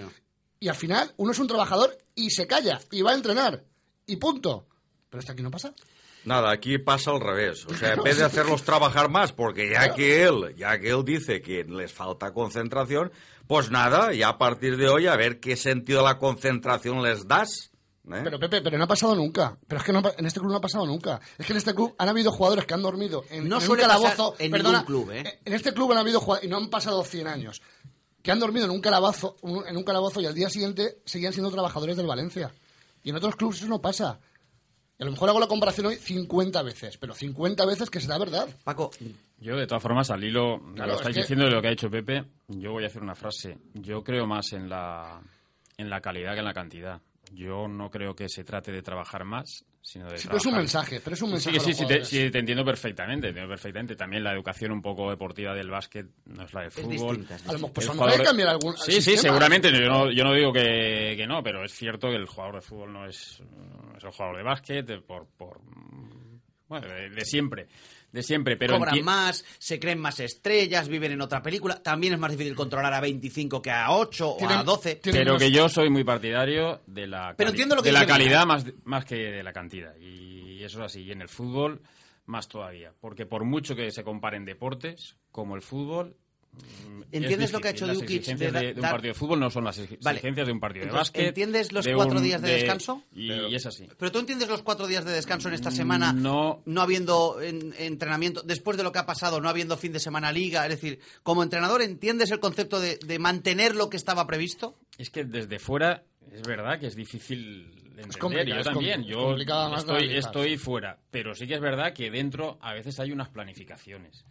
Y 0.61 0.69
al 0.69 0.77
final 0.77 1.13
uno 1.17 1.33
es 1.33 1.39
un 1.39 1.47
trabajador 1.49 1.97
y 2.15 2.31
se 2.31 2.47
calla 2.47 2.81
y 2.91 3.03
va 3.03 3.13
a 3.13 3.15
entrenar. 3.15 3.65
Y 4.07 4.17
punto. 4.17 4.67
Pero 5.09 5.21
esto 5.21 5.33
aquí 5.33 5.43
no 5.43 5.51
pasa. 5.51 5.75
Nada, 6.25 6.53
aquí 6.53 6.77
pasa 6.79 7.11
al 7.13 7.21
revés. 7.21 7.65
O 7.67 7.75
sea, 7.75 7.95
en 7.95 8.03
vez 8.03 8.19
de 8.19 8.25
hacerlos 8.25 8.63
trabajar 8.63 9.09
más, 9.09 9.33
porque 9.33 9.71
ya 9.71 9.95
que 9.95 10.23
él, 10.25 10.55
ya 10.57 10.79
que 10.79 10.91
él 10.91 11.03
dice 11.05 11.41
que 11.41 11.65
les 11.65 11.91
falta 11.93 12.33
concentración, 12.35 13.11
pues 13.47 13.71
nada, 13.71 14.13
ya 14.13 14.29
a 14.29 14.39
partir 14.39 14.77
de 14.77 14.89
hoy 14.89 15.07
a 15.07 15.17
ver 15.17 15.41
qué 15.41 15.57
sentido 15.57 16.01
a 16.01 16.03
la 16.13 16.19
concentración 16.19 17.03
les 17.03 17.27
das. 17.27 17.71
¿eh? 18.05 18.21
Pero 18.23 18.39
Pepe, 18.39 18.61
pero 18.61 18.77
no 18.77 18.85
ha 18.85 18.89
pasado 18.89 19.15
nunca. 19.15 19.57
Pero 19.67 19.81
es 19.81 19.87
que 19.87 19.93
no 19.95 20.03
en 20.19 20.27
este 20.27 20.41
club 20.41 20.53
no 20.53 20.59
ha 20.59 20.61
pasado 20.61 20.85
nunca. 20.85 21.21
Es 21.39 21.47
que 21.47 21.55
en 21.55 21.57
este 21.57 21.75
club 21.75 21.95
han 21.97 22.09
habido 22.11 22.31
jugadores 22.33 22.67
que 22.67 22.75
han 22.75 22.83
dormido 22.83 23.25
en, 23.31 23.49
No 23.49 23.59
en 23.61 23.71
un 23.71 23.77
calabozo. 23.79 24.33
pasar 24.33 24.45
en 24.47 24.51
perdona, 24.53 24.79
ningún 24.81 24.87
club, 24.87 25.11
¿eh? 25.13 25.41
En 25.43 25.53
este 25.55 25.73
club 25.73 25.93
han 25.93 25.99
habido 25.99 26.21
jugadores, 26.21 26.47
y 26.47 26.51
no 26.51 26.59
han 26.59 26.69
pasado 26.69 27.03
100 27.03 27.27
años, 27.27 27.63
que 28.23 28.31
han 28.33 28.39
dormido 28.41 28.65
en 28.67 28.71
un 28.73 28.83
en 29.67 29.77
un 29.77 29.85
calabozo 29.85 30.21
y 30.21 30.27
al 30.27 30.35
día 30.35 30.51
siguiente 30.51 30.99
seguían 31.05 31.33
siendo 31.33 31.51
trabajadores 31.51 31.97
del 31.97 32.07
Valencia. 32.07 32.51
Y 33.03 33.11
en 33.11 33.17
otros 33.17 33.37
clubes 33.37 33.59
eso 33.59 33.67
no 33.69 33.81
pasa. 33.81 34.19
Y 34.99 35.03
a 35.03 35.07
lo 35.07 35.13
mejor 35.13 35.31
hago 35.31 35.41
la 35.41 35.47
comparación 35.47 35.87
hoy 35.87 35.97
50 35.97 36.63
veces, 36.63 36.99
pero 36.99 37.15
50 37.15 37.65
veces 37.65 37.89
que 37.89 38.01
será 38.01 38.19
verdad. 38.19 38.47
Paco, 38.65 38.91
Yo, 39.39 39.57
de 39.57 39.67
todas 39.67 39.83
formas, 39.83 40.11
al 40.11 40.23
hilo 40.23 40.61
Claro, 40.75 40.89
lo 40.89 40.95
es 40.95 41.01
estáis 41.01 41.17
que- 41.17 41.23
diciendo 41.23 41.47
de 41.47 41.51
lo 41.53 41.63
que 41.63 41.69
ha 41.69 41.71
dicho 41.71 41.91
Pepe, 41.91 42.25
yo 42.49 42.73
voy 42.73 42.85
a 42.85 42.89
hacer 42.89 43.03
una 43.03 43.15
frase. 43.15 43.57
Yo 43.73 44.05
creo 44.05 44.27
más 44.27 44.53
en 44.53 44.69
la, 44.69 45.19
en 45.79 45.89
la 45.89 46.03
calidad 46.03 46.35
que 46.35 46.41
en 46.41 46.45
la 46.45 46.53
cantidad. 46.53 47.01
Yo 47.33 47.67
no 47.69 47.89
creo 47.91 48.15
que 48.15 48.29
se 48.29 48.45
trate 48.45 48.71
de 48.73 48.83
trabajar 48.83 49.25
más, 49.25 49.65
sino 49.83 50.11
de 50.11 50.19
Sí, 50.19 50.27
pero 50.29 50.39
es 50.39 50.47
un 50.47 50.57
mensaje, 50.57 51.01
pero 51.03 51.15
es 51.15 51.23
un 51.23 51.31
mensaje 51.33 51.59
Sí, 51.59 51.59
a 51.59 51.61
sí, 51.61 51.69
los 51.71 51.77
sí, 51.77 51.83
te, 51.83 51.85
jugadores. 51.87 52.09
sí, 52.09 52.31
te 52.31 52.39
entiendo 52.39 52.65
perfectamente, 52.65 53.23
te 53.23 53.29
entiendo 53.29 53.49
perfectamente. 53.51 53.97
También 53.97 54.23
la 54.25 54.33
educación 54.33 54.73
un 54.73 54.83
poco 54.83 55.09
deportiva 55.11 55.55
del 55.55 55.71
básquet 55.71 56.07
no 56.27 56.45
es 56.45 56.53
la 56.55 56.61
del 56.63 56.71
fútbol. 56.71 56.91
distinta, 57.17 57.35
es 57.37 57.45
distinta. 57.45 57.51
A 57.51 57.53
lo 57.53 57.59
mejor, 57.59 57.73
pues, 57.73 57.89
a 57.89 57.95
lo 57.95 58.05
mejor 58.05 58.23
cambiar 58.25 58.49
algún 58.49 58.77
Sí, 58.77 59.01
sí, 59.03 59.17
seguramente. 59.17 59.73
Yo 59.73 59.89
no, 59.89 60.11
yo 60.13 60.25
no 60.25 60.33
digo 60.35 60.53
que, 60.53 61.15
que 61.17 61.27
no, 61.27 61.43
pero 61.43 61.65
es 61.65 61.73
cierto 61.73 62.09
que 62.09 62.17
el 62.17 62.27
jugador 62.27 62.57
de 62.57 62.61
fútbol 62.63 62.93
no 62.93 63.07
es, 63.07 63.41
no 63.51 63.97
es 63.97 64.05
el 64.05 64.11
jugador 64.11 64.37
de 64.37 64.43
básquet 64.43 65.03
por, 65.07 65.27
por 65.37 65.61
bueno, 66.69 66.87
de, 66.87 67.11
de 67.11 67.25
siempre, 67.25 67.67
de 68.13 68.23
siempre. 68.23 68.57
Pero 68.57 68.77
cobran 68.79 68.95
enti- 68.97 69.03
más, 69.03 69.45
se 69.59 69.79
creen 69.79 69.99
más 69.99 70.21
estrellas, 70.21 70.89
viven 70.89 71.13
en 71.13 71.21
otra 71.21 71.43
película. 71.43 71.83
También 71.83 72.13
es 72.15 72.19
más 72.19 72.31
difícil 72.31 72.55
controlar 72.55 72.93
a 72.95 73.01
25 73.01 73.61
que 73.63 73.71
a 73.71 73.91
8 73.93 74.29
o 74.29 74.49
a 74.49 74.63
12. 74.65 75.01
Pero 75.03 75.39
que 75.39 75.51
yo 75.51 75.69
soy 75.69 75.91
muy 75.91 76.05
partidario 76.05 76.81
de 76.87 77.07
la, 77.07 77.35
Pero 77.37 77.51
entiendo 77.51 77.75
lo 77.77 77.83
que 77.83 77.89
de 77.89 77.93
la 77.93 78.07
calidad 78.07 78.47
más, 78.47 78.65
más 78.85 79.05
que 79.05 79.17
de 79.17 79.43
la 79.43 79.53
cantidad. 79.53 79.97
Y 79.99 80.63
eso 80.63 80.79
es 80.81 80.87
así. 80.87 81.03
Y 81.03 81.13
en 81.13 81.23
el 81.23 81.29
fútbol, 81.29 81.81
más 82.27 82.49
todavía. 82.49 82.93
Porque 83.01 83.27
por 83.27 83.45
mucho 83.45 83.75
que 83.75 83.91
se 83.91 84.05
comparen 84.05 84.45
deportes, 84.45 85.17
como 85.33 85.57
el 85.57 85.63
fútbol. 85.63 86.17
Mm, 86.53 87.01
¿Entiendes 87.13 87.47
es 87.49 87.53
lo 87.53 87.61
que 87.61 87.69
ha 87.69 87.71
hecho 87.73 87.87
Las 87.87 87.97
Dukic 87.97 88.11
exigencias 88.19 88.53
de 88.53 88.59
de, 88.61 88.67
de 88.69 88.73
un 88.75 88.81
dar- 88.83 88.91
partido 88.93 89.13
de 89.15 89.19
fútbol 89.19 89.41
no 89.41 89.51
son 89.51 89.65
las 89.65 89.79
Vale. 89.79 90.19
exigencias 90.19 90.47
de 90.47 90.53
un 90.53 90.61
partido 90.61 90.83
de 90.85 90.91
Entonces, 90.91 91.09
básquet. 91.13 91.27
¿entiendes 91.29 91.73
los 91.73 91.85
de 91.85 91.95
cuatro 91.95 92.19
un- 92.19 92.23
días 92.23 92.41
de 92.43 92.53
descanso? 92.53 93.03
Y, 93.13 93.33
y 93.33 93.55
es 93.55 93.67
así. 93.67 93.89
Pero 93.99 94.13
tú 94.13 94.19
entiendes 94.21 94.49
los 94.49 94.63
cuatro 94.63 94.87
días 94.87 95.05
de 95.05 95.11
descanso 95.13 95.49
en 95.49 95.55
esta 95.55 95.71
semana, 95.73 96.13
no, 96.13 96.63
habiendo 96.79 97.41
en- 97.41 97.75
entrenamiento, 97.79 98.43
después 98.43 98.77
de 98.77 98.85
lo 98.85 98.93
que 98.93 99.01
ha 99.01 99.07
pasado, 99.07 99.41
no 99.41 99.49
habiendo 99.49 99.77
fin 99.77 99.93
de 99.93 99.99
semana 100.01 100.31
liga, 100.31 100.65
es 100.67 100.71
decir, 100.71 101.01
como 101.25 101.43
entrenador, 101.43 101.83
¿entiendes 101.83 102.31
el 102.31 102.39
concepto 102.41 102.79
de, 102.81 102.99
de 103.05 103.19
mantener 103.19 103.75
lo 103.75 103.91
que 103.91 103.97
estaba 103.97 104.27
previsto? 104.27 104.79
Es 104.99 105.11
que 105.11 105.25
desde 105.25 105.59
fuera 105.59 106.05
es 106.33 106.43
verdad 106.43 106.79
que 106.79 106.87
es 106.87 106.95
difícil 106.95 107.77
complicado, 108.19 108.55
yo 108.55 108.61
es 108.61 108.65
también. 108.67 109.03
yo 109.05 109.37
estoy 110.19 110.57
fuera. 110.59 110.99
Pero 111.11 111.35
sí 111.35 111.47
que 111.47 111.55
es 111.55 111.61
verdad 111.61 111.93
que 111.93 112.11
dentro 112.11 112.59
a 112.63 112.73
veces 112.73 112.99
hay 113.01 113.11
unas 113.13 113.29
planificaciones. 113.31 114.25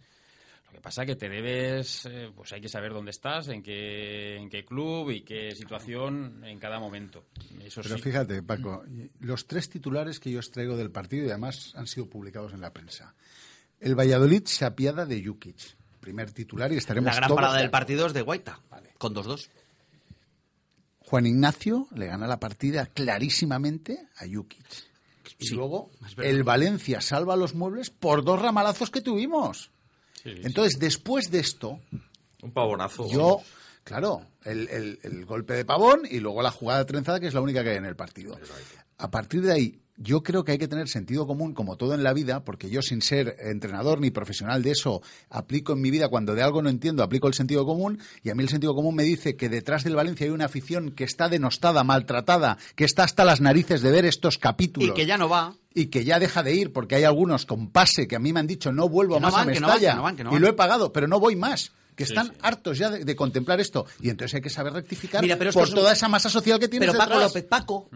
Lo 0.69 0.75
que 0.75 0.81
pasa 0.81 1.05
que 1.05 1.15
te 1.15 1.27
debes, 1.29 2.05
eh, 2.05 2.31
pues 2.35 2.53
hay 2.53 2.61
que 2.61 2.69
saber 2.69 2.93
dónde 2.93 3.11
estás, 3.11 3.47
en 3.47 3.63
qué, 3.63 4.37
en 4.37 4.49
qué 4.49 4.63
club 4.63 5.09
y 5.09 5.21
qué 5.23 5.51
situación 5.55 6.43
en 6.45 6.59
cada 6.59 6.79
momento. 6.79 7.25
Eso 7.63 7.81
Pero 7.81 7.97
sí. 7.97 8.03
fíjate, 8.03 8.43
Paco, 8.43 8.83
los 9.19 9.47
tres 9.47 9.69
titulares 9.69 10.19
que 10.19 10.31
yo 10.31 10.39
os 10.39 10.51
traigo 10.51 10.77
del 10.77 10.91
partido 10.91 11.25
y 11.25 11.29
además 11.29 11.73
han 11.75 11.87
sido 11.87 12.07
publicados 12.07 12.53
en 12.53 12.61
la 12.61 12.71
prensa. 12.71 13.15
El 13.79 13.95
Valladolid 13.97 14.43
se 14.45 14.65
apiada 14.65 15.05
de 15.05 15.23
Jukic. 15.25 15.57
Primer 15.99 16.31
titular 16.31 16.71
y 16.71 16.77
estaremos 16.77 17.07
La 17.07 17.15
gran 17.15 17.27
todos 17.29 17.37
parada 17.37 17.55
de 17.55 17.61
del 17.63 17.71
partido 17.71 18.05
es 18.05 18.13
de 18.13 18.21
Guaita, 18.21 18.59
con 18.97 19.13
2-2. 19.15 19.49
Juan 20.99 21.25
Ignacio 21.25 21.87
le 21.95 22.05
gana 22.05 22.27
la 22.27 22.39
partida 22.39 22.85
clarísimamente 22.85 24.07
a 24.17 24.25
Jukic. 24.31 24.65
Y 25.39 25.47
Sí, 25.47 25.55
luego 25.55 25.89
es 26.05 26.15
el 26.17 26.43
Valencia 26.43 27.01
salva 27.01 27.35
los 27.35 27.55
muebles 27.55 27.89
por 27.89 28.23
dos 28.23 28.41
ramalazos 28.41 28.91
que 28.91 29.01
tuvimos. 29.01 29.71
Entonces, 30.25 30.79
después 30.79 31.31
de 31.31 31.39
esto, 31.39 31.79
Un 32.41 32.51
pavonazo. 32.51 33.09
yo, 33.09 33.41
claro, 33.83 34.25
el, 34.43 34.67
el- 34.69 34.99
el 35.03 35.25
golpe 35.25 35.53
de 35.53 35.65
pavón 35.65 36.01
y 36.09 36.19
luego 36.19 36.41
la 36.41 36.51
jugada 36.51 36.85
trenzada, 36.85 37.19
que 37.19 37.27
es 37.27 37.33
la 37.33 37.41
única 37.41 37.63
que 37.63 37.71
hay 37.71 37.77
en 37.77 37.85
el 37.85 37.95
partido. 37.95 38.37
A 38.97 39.09
partir 39.11 39.41
de 39.41 39.53
ahí, 39.53 39.79
yo 40.01 40.23
creo 40.23 40.43
que 40.45 40.53
hay 40.53 40.57
que 40.57 40.67
tener 40.69 40.87
sentido 40.87 41.27
común, 41.27 41.53
como 41.53 41.75
todo 41.75 41.93
en 41.93 42.03
la 42.03 42.13
vida, 42.13 42.43
porque 42.45 42.69
yo, 42.69 42.81
sin 42.81 43.01
ser 43.01 43.35
entrenador 43.39 43.99
ni 43.99 44.11
profesional 44.11 44.63
de 44.63 44.71
eso, 44.71 45.01
aplico 45.29 45.73
en 45.73 45.81
mi 45.81 45.91
vida, 45.91 46.07
cuando 46.07 46.35
de 46.35 46.41
algo 46.41 46.61
no 46.61 46.69
entiendo, 46.69 47.03
aplico 47.03 47.27
el 47.27 47.33
sentido 47.33 47.65
común, 47.65 47.99
y 48.23 48.29
a 48.29 48.35
mí 48.35 48.41
el 48.43 48.49
sentido 48.49 48.73
común 48.73 48.95
me 48.95 49.03
dice 49.03 49.35
que 49.35 49.49
detrás 49.49 49.83
del 49.83 49.95
Valencia 49.95 50.25
hay 50.25 50.31
una 50.31 50.45
afición 50.45 50.91
que 50.91 51.03
está 51.03 51.27
denostada, 51.27 51.83
maltratada, 51.83 52.57
que 52.75 52.85
está 52.85 53.03
hasta 53.03 53.25
las 53.25 53.41
narices 53.41 53.81
de 53.81 53.91
ver 53.91 54.05
estos 54.05 54.37
capítulos. 54.37 54.89
Y 54.89 54.93
que 54.93 55.05
ya 55.05 55.17
no 55.17 55.27
va. 55.27 55.53
Y 55.73 55.87
que 55.87 56.03
ya 56.05 56.17
deja 56.19 56.43
de 56.43 56.55
ir, 56.55 56.71
porque 56.73 56.95
hay 56.95 57.03
algunos 57.03 57.45
con 57.45 57.69
pase 57.69 58.07
que 58.07 58.15
a 58.15 58.19
mí 58.19 58.31
me 58.33 58.39
han 58.39 58.47
dicho 58.47 58.71
no 58.71 58.87
vuelvo 58.89 59.15
Que 59.15 59.19
no 59.21 59.27
más 59.27 59.33
van, 59.33 59.49
a 59.49 59.53
que 59.53 59.59
no 59.59 59.67
van, 59.67 59.75
Mestalla. 59.75 59.91
que 59.91 59.97
no 59.97 60.03
van, 60.03 60.15
que 60.15 60.23
no 60.23 60.35
y 60.35 60.39
lo 60.39 60.47
he 60.47 60.53
pagado, 60.53 60.93
pero 60.93 61.07
no 61.07 61.19
voy 61.19 61.35
más. 61.35 61.73
Que 61.95 62.05
Sí, 62.05 62.13
están 62.13 62.27
sí. 62.27 62.33
hartos 62.41 62.77
ya 62.77 62.89
de, 62.89 63.03
de 63.03 63.15
contemplar 63.17 63.59
esto. 63.59 63.85
Y 63.99 64.09
entonces 64.09 64.35
hay 64.35 64.41
que 64.41 64.49
saber 64.49 64.71
rectificar 64.71 65.21
Mira, 65.21 65.35
pero 65.37 65.51
por 65.51 65.63
es 65.63 65.69
un- 65.69 65.75
toda 65.75 65.91
esa 65.91 66.07
masa 66.07 66.29
social 66.29 66.57
que 66.57 66.69
tienes 66.69 66.87
Pero 66.87 66.97
Paco 66.97 67.11
detrás. 67.15 67.29
López, 67.31 67.43
Paco, 67.43 67.89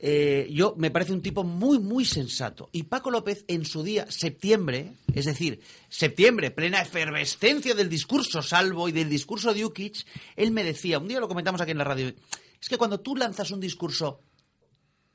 eh, 0.00 0.48
yo 0.50 0.74
me 0.76 0.90
parece 0.90 1.12
un 1.12 1.22
tipo 1.22 1.42
muy, 1.42 1.78
muy 1.78 2.04
sensato. 2.04 2.68
Y 2.72 2.84
Paco 2.84 3.10
López, 3.10 3.44
en 3.48 3.64
su 3.64 3.82
día, 3.82 4.06
septiembre, 4.10 4.94
es 5.12 5.24
decir, 5.24 5.60
septiembre, 5.88 6.52
plena 6.52 6.80
efervescencia 6.80 7.74
del 7.74 7.88
discurso 7.88 8.40
salvo 8.40 8.88
y 8.88 8.92
del 8.92 9.08
discurso 9.08 9.52
de 9.52 9.64
Ukic, 9.64 10.06
él 10.36 10.52
me 10.52 10.62
decía, 10.62 10.98
un 10.98 11.08
día 11.08 11.18
lo 11.18 11.28
comentamos 11.28 11.60
aquí 11.60 11.72
en 11.72 11.78
la 11.78 11.84
radio, 11.84 12.08
es 12.08 12.68
que 12.68 12.78
cuando 12.78 13.00
tú 13.00 13.16
lanzas 13.16 13.50
un 13.50 13.60
discurso 13.60 14.20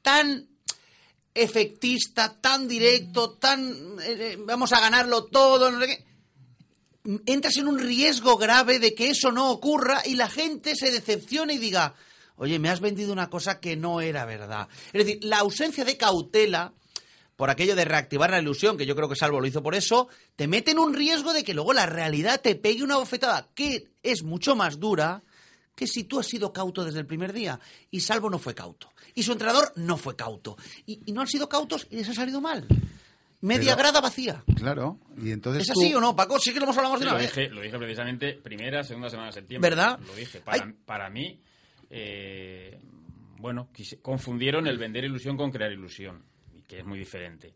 tan 0.02 0.50
efectista, 1.34 2.40
tan 2.40 2.68
directo, 2.68 3.32
tan 3.32 4.00
eh, 4.02 4.34
eh, 4.34 4.38
vamos 4.40 4.74
a 4.74 4.82
ganarlo 4.82 5.26
todo, 5.26 5.72
no 5.72 5.80
sé 5.80 5.88
qué, 5.88 6.06
entras 7.26 7.58
en 7.58 7.68
un 7.68 7.80
riesgo 7.80 8.38
grave 8.38 8.80
de 8.80 8.94
que 8.94 9.10
eso 9.10 9.32
no 9.32 9.50
ocurra 9.50 10.02
y 10.06 10.16
la 10.16 10.30
gente 10.30 10.76
se 10.76 10.92
decepcione 10.92 11.54
y 11.54 11.58
diga, 11.58 11.96
oye, 12.36 12.60
me 12.60 12.70
has 12.70 12.80
vendido 12.80 13.14
una 13.14 13.30
cosa 13.30 13.60
que 13.60 13.76
no 13.76 14.02
era 14.02 14.26
verdad. 14.26 14.68
Es 14.92 15.06
decir, 15.06 15.20
la 15.24 15.40
ausencia 15.40 15.86
de 15.86 15.98
cautela 15.98 16.74
por 17.36 17.50
aquello 17.50 17.76
de 17.76 17.86
reactivar 17.86 18.30
la 18.30 18.40
ilusión, 18.40 18.78
que 18.78 18.86
yo 18.86 18.96
creo 18.96 19.10
que 19.10 19.16
Salvo 19.16 19.40
lo 19.42 19.48
hizo 19.48 19.64
por 19.64 19.74
eso, 19.76 20.08
te 20.36 20.48
mete 20.48 20.72
en 20.72 20.80
un 20.80 20.94
riesgo 20.94 21.34
de 21.34 21.44
que 21.44 21.54
luego 21.56 21.74
la 21.74 21.86
realidad 21.88 22.40
te 22.42 22.56
pegue 22.56 22.84
una 22.84 22.98
bofetada 22.98 23.50
que 23.56 23.88
es 24.04 24.24
mucho 24.24 24.56
más 24.56 24.80
dura 24.80 25.24
que 25.76 25.88
si 25.88 26.04
tú 26.04 26.20
has 26.20 26.28
sido 26.28 26.54
cauto 26.54 26.86
desde 26.86 27.00
el 27.00 27.08
primer 27.08 27.34
día. 27.34 27.60
Y 27.90 28.02
Salvo 28.02 28.30
no 28.30 28.38
fue 28.38 28.54
cauto. 28.54 28.92
Y 29.16 29.24
su 29.24 29.32
entrenador 29.32 29.72
no 29.76 29.98
fue 29.98 30.16
cauto. 30.16 30.56
Y, 30.86 31.02
y 31.08 31.12
no 31.12 31.22
han 31.22 31.28
sido 31.28 31.50
cautos 31.50 31.88
y 31.90 31.96
les 31.96 32.08
ha 32.10 32.14
salido 32.14 32.40
mal. 32.40 32.68
Media 33.42 33.72
Pero- 33.76 33.78
grada 33.78 34.00
vacía. 34.00 34.44
Claro, 34.56 35.00
y 35.22 35.32
entonces 35.32 35.64
¿Es 35.68 35.74
tú- 35.74 35.82
así 35.82 35.94
o 35.96 36.00
no, 36.00 36.16
Paco? 36.16 36.40
Sí 36.40 36.54
que 36.54 36.60
lo 36.60 36.66
hemos 36.66 36.78
hablado 36.78 36.94
más 36.94 37.00
de 37.02 37.06
lo, 37.08 37.12
una 37.14 37.20
vez. 37.22 37.36
dije, 37.36 37.50
lo 37.50 37.62
dije 37.62 37.78
precisamente 37.78 38.34
primera, 38.34 38.84
segunda 38.84 39.10
semana 39.10 39.28
de 39.30 39.34
septiembre. 39.34 39.70
¿Verdad? 39.72 40.00
Lo 40.06 40.14
dije. 40.16 40.40
Para, 40.42 40.72
para 40.86 41.10
mí, 41.10 41.42
eh, 41.96 42.80
bueno, 43.38 43.70
confundieron 44.02 44.66
el 44.68 44.78
vender 44.80 45.04
ilusión 45.04 45.38
con 45.38 45.52
crear 45.52 45.72
ilusión, 45.72 46.24
que 46.68 46.80
es 46.80 46.86
muy 46.86 46.98
diferente. 46.98 47.54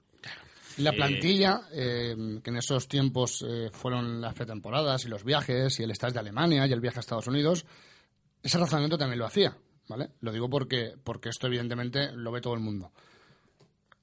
La 0.78 0.92
Eh, 0.92 0.94
plantilla, 0.94 1.62
eh, 1.74 2.16
que 2.44 2.50
en 2.52 2.58
esos 2.58 2.88
tiempos 2.88 3.44
eh, 3.48 3.70
fueron 3.72 4.22
las 4.22 4.36
pretemporadas 4.36 5.06
y 5.06 5.10
los 5.10 5.24
viajes 5.24 5.80
y 5.80 5.84
el 5.84 5.92
stage 5.92 6.14
de 6.14 6.20
Alemania 6.20 6.68
y 6.68 6.72
el 6.72 6.80
viaje 6.82 7.00
a 7.00 7.02
Estados 7.02 7.26
Unidos, 7.28 7.66
ese 8.44 8.60
razonamiento 8.60 8.96
también 8.98 9.18
lo 9.18 9.26
hacía, 9.26 9.58
¿vale? 9.88 10.10
Lo 10.22 10.32
digo 10.32 10.48
porque, 10.50 10.94
porque 11.04 11.30
esto 11.30 11.48
evidentemente 11.48 12.12
lo 12.14 12.32
ve 12.32 12.42
todo 12.42 12.54
el 12.54 12.60
mundo. 12.60 12.92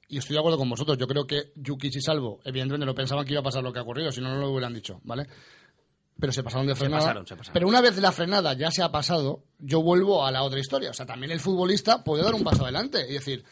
Y 0.08 0.18
estoy 0.18 0.34
de 0.34 0.40
acuerdo 0.40 0.58
con 0.58 0.68
vosotros. 0.68 0.98
Yo 0.98 1.06
creo 1.06 1.26
que 1.26 1.52
Jukic 1.64 1.94
y 1.94 2.00
Salvo, 2.00 2.40
evidentemente 2.44 2.86
no 2.86 2.94
pensaban 2.94 3.24
que 3.24 3.32
iba 3.32 3.40
a 3.40 3.44
pasar 3.44 3.62
lo 3.62 3.72
que 3.72 3.78
ha 3.78 3.82
ocurrido, 3.82 4.10
si 4.10 4.20
no, 4.20 4.28
no 4.34 4.40
lo 4.40 4.50
hubieran 4.50 4.74
dicho, 4.74 5.00
¿vale? 5.04 5.26
Pero 6.18 6.32
se 6.32 6.42
pasaron 6.42 6.66
de 6.66 6.74
Se 6.74 6.80
frenada. 6.80 7.02
pasaron, 7.02 7.26
se 7.26 7.36
pasaron. 7.36 7.52
Pero 7.54 7.68
una 7.68 7.80
vez 7.80 7.96
la 7.98 8.12
frenada 8.12 8.54
ya 8.54 8.70
se 8.70 8.82
ha 8.82 8.90
pasado, 8.92 9.42
yo 9.58 9.82
vuelvo 9.82 10.24
a 10.24 10.30
la 10.30 10.42
otra 10.42 10.60
historia. 10.60 10.90
O 10.90 10.94
sea, 10.94 11.06
también 11.06 11.32
el 11.32 11.40
futbolista 11.40 12.04
puede 12.04 12.22
dar 12.22 12.34
un 12.34 12.44
paso 12.44 12.62
adelante 12.64 13.04
y 13.08 13.14
decir, 13.14 13.44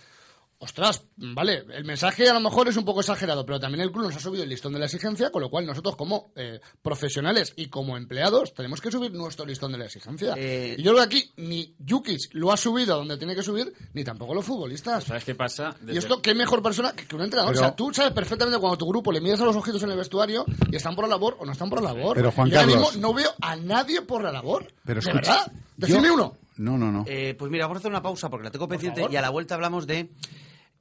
ostras, 0.65 1.05
vale, 1.17 1.65
el 1.75 1.85
mensaje 1.85 2.29
a 2.29 2.35
lo 2.35 2.41
mejor 2.41 2.69
es 2.69 2.77
un 2.77 2.85
poco 2.85 3.01
exagerado, 3.01 3.45
pero 3.45 3.59
también 3.59 3.81
el 3.83 3.91
club 3.91 4.05
nos 4.05 4.17
ha 4.17 4.21
subido 4.21 4.45
el 4.45 4.49
listón 4.49 4.73
de 4.73 4.79
la 4.79 4.85
exigencia, 4.85 5.31
con 5.31 5.43
lo 5.43 5.51
cual 5.51 5.67
nosotros 5.67 5.97
como 5.97 6.31
eh, 6.37 6.61
profesionales 6.83 7.53
y 7.57 7.67
como 7.67 7.97
empleados 7.97 8.55
tenemos 8.55 8.81
que 8.81 8.91
subir 8.93 9.13
nuestro 9.13 9.45
listón 9.45 9.73
de 9.73 9.79
la 9.79 9.87
exigencia. 9.87 10.35
Eh, 10.37 10.77
y 10.79 10.83
yo 10.83 10.93
creo 10.93 11.09
que 11.09 11.17
aquí 11.17 11.33
ni 11.37 11.75
Jukic 11.89 12.33
lo 12.35 12.53
ha 12.53 12.57
subido 12.57 12.95
a 12.95 12.99
donde 12.99 13.17
tiene 13.19 13.35
que 13.35 13.43
subir, 13.43 13.73
ni 13.93 14.05
tampoco 14.05 14.35
los 14.35 14.45
futbolistas. 14.45 15.05
¿Sabes 15.05 15.25
qué 15.25 15.35
pasa? 15.35 15.75
Y 15.87 15.97
esto, 15.97 16.23
qué 16.23 16.35
mejor 16.35 16.63
persona 16.63 16.93
que 16.93 17.13
un 17.15 17.23
entrenador. 17.23 17.53
Pero- 17.55 17.65
o 17.67 17.69
sea, 17.69 17.75
tú 17.77 17.93
sabes 17.93 18.13
perfectamente 18.13 18.59
cuando 18.61 18.79
tu 18.79 18.87
grupo 18.87 19.11
le 19.11 19.21
miras 19.21 19.41
a 19.41 19.45
los 19.45 19.57
ojitos 19.57 19.83
en 19.83 19.91
el 19.91 19.97
vestuario 19.97 20.45
y 20.71 20.77
están 20.77 20.95
por 20.95 21.05
la 21.07 21.11
labor 21.11 21.37
o 21.41 21.45
no 21.45 21.53
están 21.53 21.69
por 21.71 21.83
la 21.83 21.93
labor. 21.93 22.17
Pero, 22.17 22.31
Juan 22.31 22.49
y 22.49 22.55
ahora 22.55 22.67
Carlos- 22.69 22.93
mismo 22.95 23.09
no 23.09 23.15
veo 23.15 23.31
a 23.41 23.57
nadie 23.57 24.03
por 24.03 24.23
la 24.23 24.31
labor. 24.31 24.73
Pero 24.85 25.01
¿De 25.01 25.11
escucha, 25.11 25.33
verdad? 25.33 25.53
yo- 25.53 25.59
Decidme 25.77 26.11
uno. 26.13 26.37
No, 26.59 26.77
no, 26.77 26.93
no. 26.93 27.05
Eh, 27.09 27.35
pues 27.39 27.51
mira, 27.51 27.65
vamos 27.65 27.77
a 27.77 27.79
hacer 27.81 27.91
una 27.91 28.03
pausa 28.03 28.29
porque 28.29 28.45
la 28.45 28.51
tengo 28.51 28.69
pendiente 28.69 29.07
y 29.11 29.17
a 29.17 29.23
la 29.23 29.31
vuelta 29.31 29.55
hablamos 29.55 29.87
de 29.87 30.11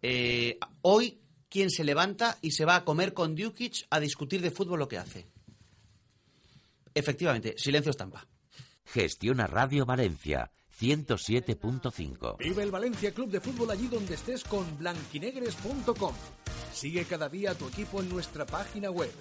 eh, 0.02 0.58
hoy 0.82 1.20
quién 1.49 1.70
se 1.70 1.84
levanta 1.84 2.38
y 2.41 2.52
se 2.52 2.66
va 2.66 2.78
a 2.78 2.86
comer 2.86 3.14
con 3.14 3.36
Dukic 3.36 3.86
a 3.89 3.99
discutir 3.99 4.41
de 4.41 4.52
fútbol 4.52 4.80
lo 4.80 4.88
que 4.88 4.97
hace. 4.97 5.28
Efectivamente, 6.93 7.56
silencio 7.58 7.91
estampa. 7.91 8.28
Gestiona 8.86 9.47
Radio 9.47 9.86
Valencia 9.86 10.52
107.5. 10.80 12.38
Vive 12.39 12.64
el 12.64 12.72
Valencia 12.72 13.14
Club 13.14 13.30
de 13.30 13.39
Fútbol 13.39 13.70
allí 13.70 13.88
donde 13.88 14.16
estés 14.16 14.43
con 14.43 14.78
blanquinegres.com. 14.78 16.16
Sigue 16.74 17.06
cada 17.06 17.30
día 17.30 17.52
a 17.52 17.56
tu 17.56 17.68
equipo 17.68 18.02
en 18.02 18.10
nuestra 18.10 18.45
página 18.45 18.89
web. 18.89 19.12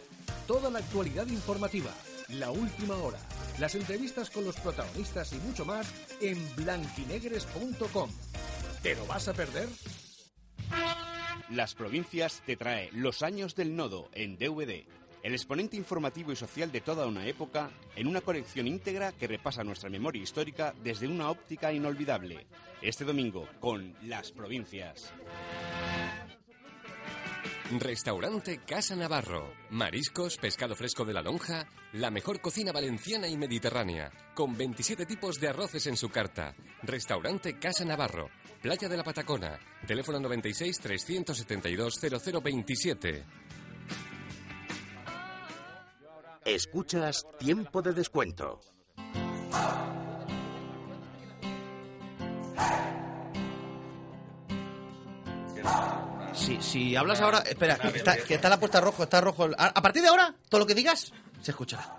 Toda 0.47 0.71
la 0.71 0.79
actualidad 0.79 1.27
informativa, 1.27 1.93
la 2.31 2.51
última 2.51 2.97
hora, 2.97 3.19
las 3.59 3.75
entrevistas 3.75 4.31
con 4.31 4.45
los 4.45 4.57
protagonistas 4.57 5.33
y 5.33 5.37
mucho 5.37 5.65
más 5.65 5.93
en 6.21 6.39
blanquinegres.com. 6.57 8.11
¿Te 8.83 8.95
lo 8.95 9.07
vas 9.07 9.29
a 9.29 9.35
perder? 9.35 9.69
Las 11.51 11.75
provincias 11.75 12.43
te 12.47 12.57
trae 12.57 12.91
Los 12.93 13.23
años 13.23 13.57
del 13.57 13.75
nodo 13.75 14.09
en 14.13 14.39
DVD. 14.39 14.85
El 15.23 15.33
exponente 15.33 15.77
informativo 15.77 16.33
y 16.33 16.37
social 16.37 16.73
de 16.73 16.81
toda 16.81 17.07
una 17.07 17.27
época 17.27 17.71
en 17.97 18.07
una 18.07 18.21
colección 18.21 18.67
íntegra 18.67 19.13
que 19.13 19.27
repasa 19.27 19.65
nuestra 19.65 19.91
memoria 19.91 20.23
histórica 20.23 20.75
desde 20.83 21.09
una 21.09 21.29
óptica 21.29 21.73
inolvidable. 21.73 22.47
Este 22.81 23.05
domingo 23.05 23.49
con 23.59 23.95
Las 24.05 24.33
provincias. 24.33 25.13
Restaurante 27.79 28.59
Casa 28.67 28.97
Navarro. 28.97 29.53
Mariscos, 29.71 30.37
pescado 30.39 30.75
fresco 30.75 31.05
de 31.05 31.13
la 31.13 31.23
lonja, 31.23 31.69
la 31.93 32.11
mejor 32.11 32.41
cocina 32.41 32.73
valenciana 32.73 33.29
y 33.29 33.37
mediterránea, 33.37 34.11
con 34.35 34.57
27 34.57 35.07
tipos 35.07 35.39
de 35.39 35.49
arroces 35.49 35.87
en 35.87 35.97
su 35.97 36.09
carta. 36.09 36.55
Restaurante 36.83 37.59
Casa 37.61 37.85
Navarro. 37.85 38.29
Playa 38.61 38.89
de 38.89 38.97
la 38.97 39.05
Patacona. 39.05 39.59
Teléfono 39.87 40.19
96 40.19 40.81
372 40.81 42.01
0027. 42.01 43.25
Escuchas 46.45 47.25
Tiempo 47.39 47.83
de 47.83 47.93
Descuento. 47.93 48.61
Si, 56.33 56.61
si 56.63 56.97
hablas 56.97 57.21
ahora, 57.21 57.39
espera, 57.41 57.77
que 57.79 57.89
está, 57.99 58.17
que 58.17 58.35
está 58.35 58.49
la 58.49 58.59
puesta 58.59 58.81
rojo, 58.81 59.03
está 59.03 59.21
rojo. 59.21 59.47
el- 59.47 59.55
A, 59.59 59.67
a 59.67 59.83
partir 59.83 60.03
de 60.03 60.09
ahora, 60.09 60.35
todo 60.49 60.61
lo 60.61 60.67
que 60.67 60.75
digas 60.75 61.13
se 61.43 61.51
escuchará. 61.51 61.97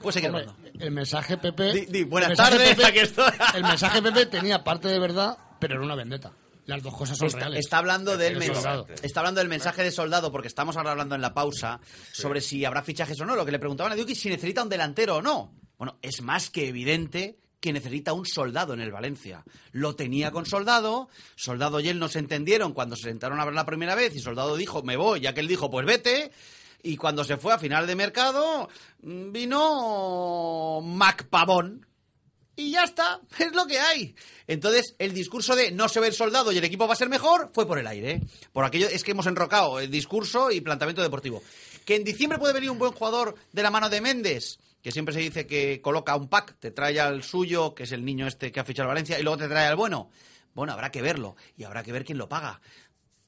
Puedes 0.00 0.14
seguir 0.14 0.30
Hombre, 0.30 0.46
hablando. 0.48 0.84
el 0.84 0.90
mensaje 0.92 1.36
Pepe. 1.38 1.72
Di- 1.72 1.86
di, 1.86 2.04
buenas 2.04 2.28
mensaje 2.30 2.56
tardes, 2.58 2.84
aquí 2.84 2.98
estoy. 3.00 3.30
el 3.54 3.62
mensaje 3.62 4.02
Pepe 4.02 4.26
tenía 4.26 4.62
parte 4.62 4.88
de 4.88 4.98
verdad, 4.98 5.36
pero 5.58 5.74
era 5.74 5.82
una 5.84 5.94
vendetta. 5.96 6.32
Las 6.66 6.82
dos 6.82 6.96
cosas 6.96 7.18
son 7.18 7.26
Está, 7.26 7.40
reales. 7.40 7.60
está 7.60 7.78
hablando 7.78 8.16
del 8.16 8.38
Pero 8.38 8.52
mens- 8.52 8.54
soldado. 8.54 8.86
está 9.02 9.20
hablando 9.20 9.40
del 9.40 9.48
mensaje 9.48 9.82
de 9.82 9.90
soldado 9.90 10.30
porque 10.30 10.46
estamos 10.48 10.76
ahora 10.76 10.92
hablando 10.92 11.14
en 11.16 11.20
la 11.20 11.34
pausa 11.34 11.80
sobre 12.12 12.40
si 12.40 12.64
habrá 12.64 12.82
fichajes 12.82 13.20
o 13.20 13.26
no. 13.26 13.34
Lo 13.34 13.44
que 13.44 13.50
le 13.52 13.58
preguntaban 13.58 13.92
a 13.92 13.96
Duki 13.96 14.14
si 14.14 14.28
necesita 14.28 14.62
un 14.62 14.68
delantero 14.68 15.16
o 15.16 15.22
no. 15.22 15.52
Bueno, 15.78 15.98
es 16.02 16.22
más 16.22 16.50
que 16.50 16.68
evidente 16.68 17.38
que 17.60 17.72
necesita 17.72 18.12
un 18.12 18.26
soldado 18.26 18.74
en 18.74 18.80
el 18.80 18.90
Valencia. 18.90 19.44
Lo 19.72 19.94
tenía 19.94 20.30
con 20.30 20.46
Soldado, 20.46 21.08
Soldado 21.36 21.80
y 21.80 21.88
él 21.88 21.98
no 21.98 22.08
se 22.08 22.18
entendieron 22.18 22.72
cuando 22.72 22.96
se 22.96 23.04
sentaron 23.04 23.38
a 23.38 23.42
hablar 23.42 23.54
la 23.54 23.66
primera 23.66 23.94
vez 23.94 24.16
y 24.16 24.20
Soldado 24.20 24.56
dijo, 24.56 24.82
me 24.82 24.96
voy, 24.96 25.20
ya 25.20 25.34
que 25.34 25.40
él 25.40 25.48
dijo, 25.48 25.70
pues 25.70 25.86
vete. 25.86 26.32
Y 26.82 26.96
cuando 26.96 27.24
se 27.24 27.36
fue 27.36 27.52
a 27.52 27.58
final 27.58 27.86
de 27.86 27.94
mercado, 27.94 28.68
mm, 29.02 29.32
vino 29.32 30.80
Mac 30.82 31.28
Pavón, 31.28 31.86
y 32.60 32.72
ya 32.72 32.84
está, 32.84 33.20
es 33.38 33.52
lo 33.52 33.66
que 33.66 33.78
hay. 33.78 34.14
Entonces, 34.46 34.94
el 34.98 35.14
discurso 35.14 35.56
de 35.56 35.70
no 35.70 35.88
se 35.88 36.00
ve 36.00 36.08
el 36.08 36.12
soldado 36.12 36.52
y 36.52 36.58
el 36.58 36.64
equipo 36.64 36.86
va 36.86 36.94
a 36.94 36.96
ser 36.96 37.08
mejor 37.08 37.50
fue 37.54 37.66
por 37.66 37.78
el 37.78 37.86
aire. 37.86 38.10
¿eh? 38.12 38.20
Por 38.52 38.64
aquello 38.64 38.88
es 38.88 39.02
que 39.02 39.12
hemos 39.12 39.26
enrocado 39.26 39.80
el 39.80 39.90
discurso 39.90 40.50
y 40.50 40.60
planteamiento 40.60 41.02
deportivo. 41.02 41.42
Que 41.84 41.96
en 41.96 42.04
diciembre 42.04 42.38
puede 42.38 42.52
venir 42.52 42.70
un 42.70 42.78
buen 42.78 42.92
jugador 42.92 43.34
de 43.52 43.62
la 43.62 43.70
mano 43.70 43.88
de 43.88 44.00
Méndez, 44.00 44.58
que 44.82 44.92
siempre 44.92 45.14
se 45.14 45.20
dice 45.20 45.46
que 45.46 45.80
coloca 45.82 46.16
un 46.16 46.28
pack, 46.28 46.56
te 46.58 46.70
trae 46.70 46.98
al 47.00 47.22
suyo, 47.22 47.74
que 47.74 47.84
es 47.84 47.92
el 47.92 48.04
niño 48.04 48.26
este 48.26 48.50
que 48.50 48.60
ha 48.60 48.64
fichado 48.64 48.88
al 48.88 48.94
Valencia, 48.94 49.18
y 49.18 49.22
luego 49.22 49.38
te 49.38 49.48
trae 49.48 49.66
al 49.66 49.76
bueno. 49.76 50.10
Bueno, 50.54 50.72
habrá 50.72 50.90
que 50.90 51.02
verlo 51.02 51.36
y 51.56 51.64
habrá 51.64 51.82
que 51.82 51.92
ver 51.92 52.04
quién 52.04 52.18
lo 52.18 52.28
paga. 52.28 52.60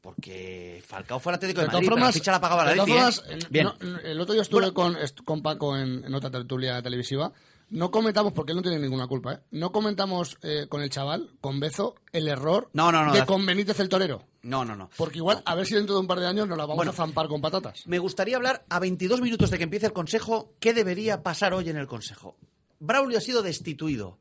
Porque 0.00 0.82
Falcao 0.84 1.20
fue 1.20 1.30
al 1.30 1.36
Atlético 1.36 1.61
de, 1.61 1.68
De 1.68 1.72
Madrid, 1.72 1.86
pero 1.86 1.96
la 1.96 2.03
formas, 2.03 2.14
ficha 2.14 2.32
la 2.32 2.40
pagaba 2.40 2.64
la 2.64 2.70
de 2.72 2.76
todas 2.78 3.22
Leti, 3.28 3.59
¿eh? 3.59 3.62
formas, 3.62 3.80
no, 3.80 3.98
el 4.00 4.20
otro 4.20 4.32
día 4.32 4.42
estuve 4.42 4.72
con, 4.72 4.96
con 5.24 5.42
Paco 5.42 5.76
en, 5.76 6.05
en 6.05 6.14
otra 6.14 6.30
tertulia 6.30 6.82
televisiva. 6.82 7.32
No 7.72 7.90
comentamos, 7.90 8.32
porque 8.34 8.52
él 8.52 8.56
no 8.56 8.62
tiene 8.62 8.78
ninguna 8.78 9.06
culpa, 9.06 9.32
¿eh? 9.34 9.38
No 9.50 9.72
comentamos 9.72 10.36
eh, 10.42 10.66
con 10.68 10.82
el 10.82 10.90
chaval, 10.90 11.30
con 11.40 11.58
Bezo, 11.58 11.94
el 12.12 12.28
error 12.28 12.68
No, 12.74 12.92
no, 12.92 13.04
no, 13.04 13.12
de 13.12 13.20
la- 13.20 13.26
con 13.26 13.44
Benítez 13.46 13.80
el 13.80 13.88
torero. 13.88 14.24
No, 14.42 14.64
no, 14.64 14.76
no. 14.76 14.90
Porque 14.96 15.18
igual, 15.18 15.42
a 15.46 15.54
ver 15.54 15.66
si 15.66 15.74
dentro 15.74 15.94
de 15.94 16.00
un 16.02 16.06
par 16.06 16.20
de 16.20 16.26
años 16.26 16.46
nos 16.48 16.58
la 16.58 16.64
vamos 16.64 16.76
Bueno. 16.76 16.90
a 16.90 16.94
zampar 16.94 17.28
con 17.28 17.40
patatas. 17.40 17.86
Me 17.86 17.98
gustaría 17.98 18.36
hablar 18.36 18.64
a 18.68 18.78
22 18.78 19.20
minutos 19.22 19.50
de 19.50 19.56
que 19.58 19.64
empiece 19.64 19.86
el 19.86 19.92
Consejo. 19.92 20.52
¿Qué 20.60 20.74
debería 20.74 21.22
pasar 21.22 21.54
hoy 21.54 21.68
en 21.70 21.76
el 21.78 21.86
Consejo? 21.86 22.36
Braulio 22.78 23.18
ha 23.18 23.20
sido 23.22 23.42
destituido. 23.42 24.18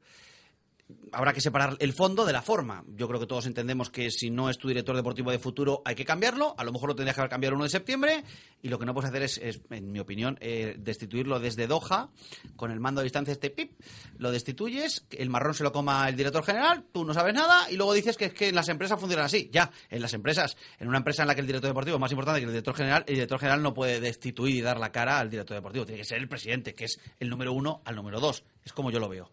Habrá 1.11 1.33
que 1.33 1.41
separar 1.41 1.77
el 1.79 1.93
fondo 1.93 2.25
de 2.25 2.33
la 2.33 2.41
forma. 2.41 2.83
Yo 2.95 3.07
creo 3.07 3.19
que 3.19 3.27
todos 3.27 3.45
entendemos 3.45 3.89
que 3.89 4.11
si 4.11 4.29
no 4.29 4.49
es 4.49 4.57
tu 4.57 4.67
director 4.67 4.95
deportivo 4.95 5.31
de 5.31 5.39
futuro 5.39 5.81
hay 5.85 5.95
que 5.95 6.05
cambiarlo. 6.05 6.55
A 6.57 6.63
lo 6.63 6.71
mejor 6.71 6.89
lo 6.89 6.95
tendrías 6.95 7.15
que 7.15 7.21
haber 7.21 7.29
cambiado 7.29 7.51
el 7.51 7.55
1 7.55 7.63
de 7.65 7.69
septiembre. 7.69 8.23
Y 8.61 8.69
lo 8.69 8.77
que 8.77 8.85
no 8.85 8.93
puedes 8.93 9.09
hacer 9.09 9.23
es, 9.23 9.37
es, 9.37 9.61
en 9.69 9.91
mi 9.91 9.99
opinión, 9.99 10.37
eh, 10.41 10.75
destituirlo 10.77 11.39
desde 11.39 11.67
Doha 11.67 12.09
con 12.55 12.71
el 12.71 12.79
mando 12.79 13.01
a 13.01 13.03
distancia 13.03 13.31
este 13.31 13.49
pip. 13.49 13.73
Lo 14.17 14.31
destituyes, 14.31 15.05
el 15.11 15.29
marrón 15.29 15.53
se 15.53 15.63
lo 15.63 15.71
coma 15.71 16.07
el 16.07 16.15
director 16.15 16.43
general, 16.43 16.85
tú 16.91 17.05
no 17.05 17.13
sabes 17.13 17.33
nada 17.33 17.71
y 17.71 17.75
luego 17.75 17.93
dices 17.93 18.17
que 18.17 18.25
es 18.25 18.33
que 18.33 18.49
en 18.49 18.55
las 18.55 18.69
empresas 18.69 18.99
funcionan 18.99 19.25
así. 19.25 19.49
Ya, 19.51 19.71
en 19.89 20.01
las 20.01 20.13
empresas, 20.13 20.57
en 20.79 20.87
una 20.87 20.97
empresa 20.97 21.23
en 21.23 21.27
la 21.27 21.35
que 21.35 21.41
el 21.41 21.47
director 21.47 21.69
deportivo 21.69 21.95
es 21.97 22.01
más 22.01 22.11
importante 22.11 22.39
que 22.39 22.45
el 22.45 22.51
director 22.51 22.75
general, 22.75 23.03
el 23.07 23.15
director 23.15 23.39
general 23.39 23.63
no 23.63 23.73
puede 23.73 23.99
destituir 23.99 24.55
y 24.55 24.61
dar 24.61 24.79
la 24.79 24.91
cara 24.91 25.19
al 25.19 25.29
director 25.29 25.55
deportivo. 25.55 25.85
Tiene 25.85 26.01
que 26.01 26.07
ser 26.07 26.19
el 26.19 26.27
presidente, 26.27 26.73
que 26.73 26.85
es 26.85 26.99
el 27.19 27.29
número 27.29 27.53
uno 27.53 27.81
al 27.85 27.95
número 27.95 28.19
dos. 28.19 28.43
Es 28.63 28.73
como 28.73 28.91
yo 28.91 28.99
lo 28.99 29.09
veo. 29.09 29.31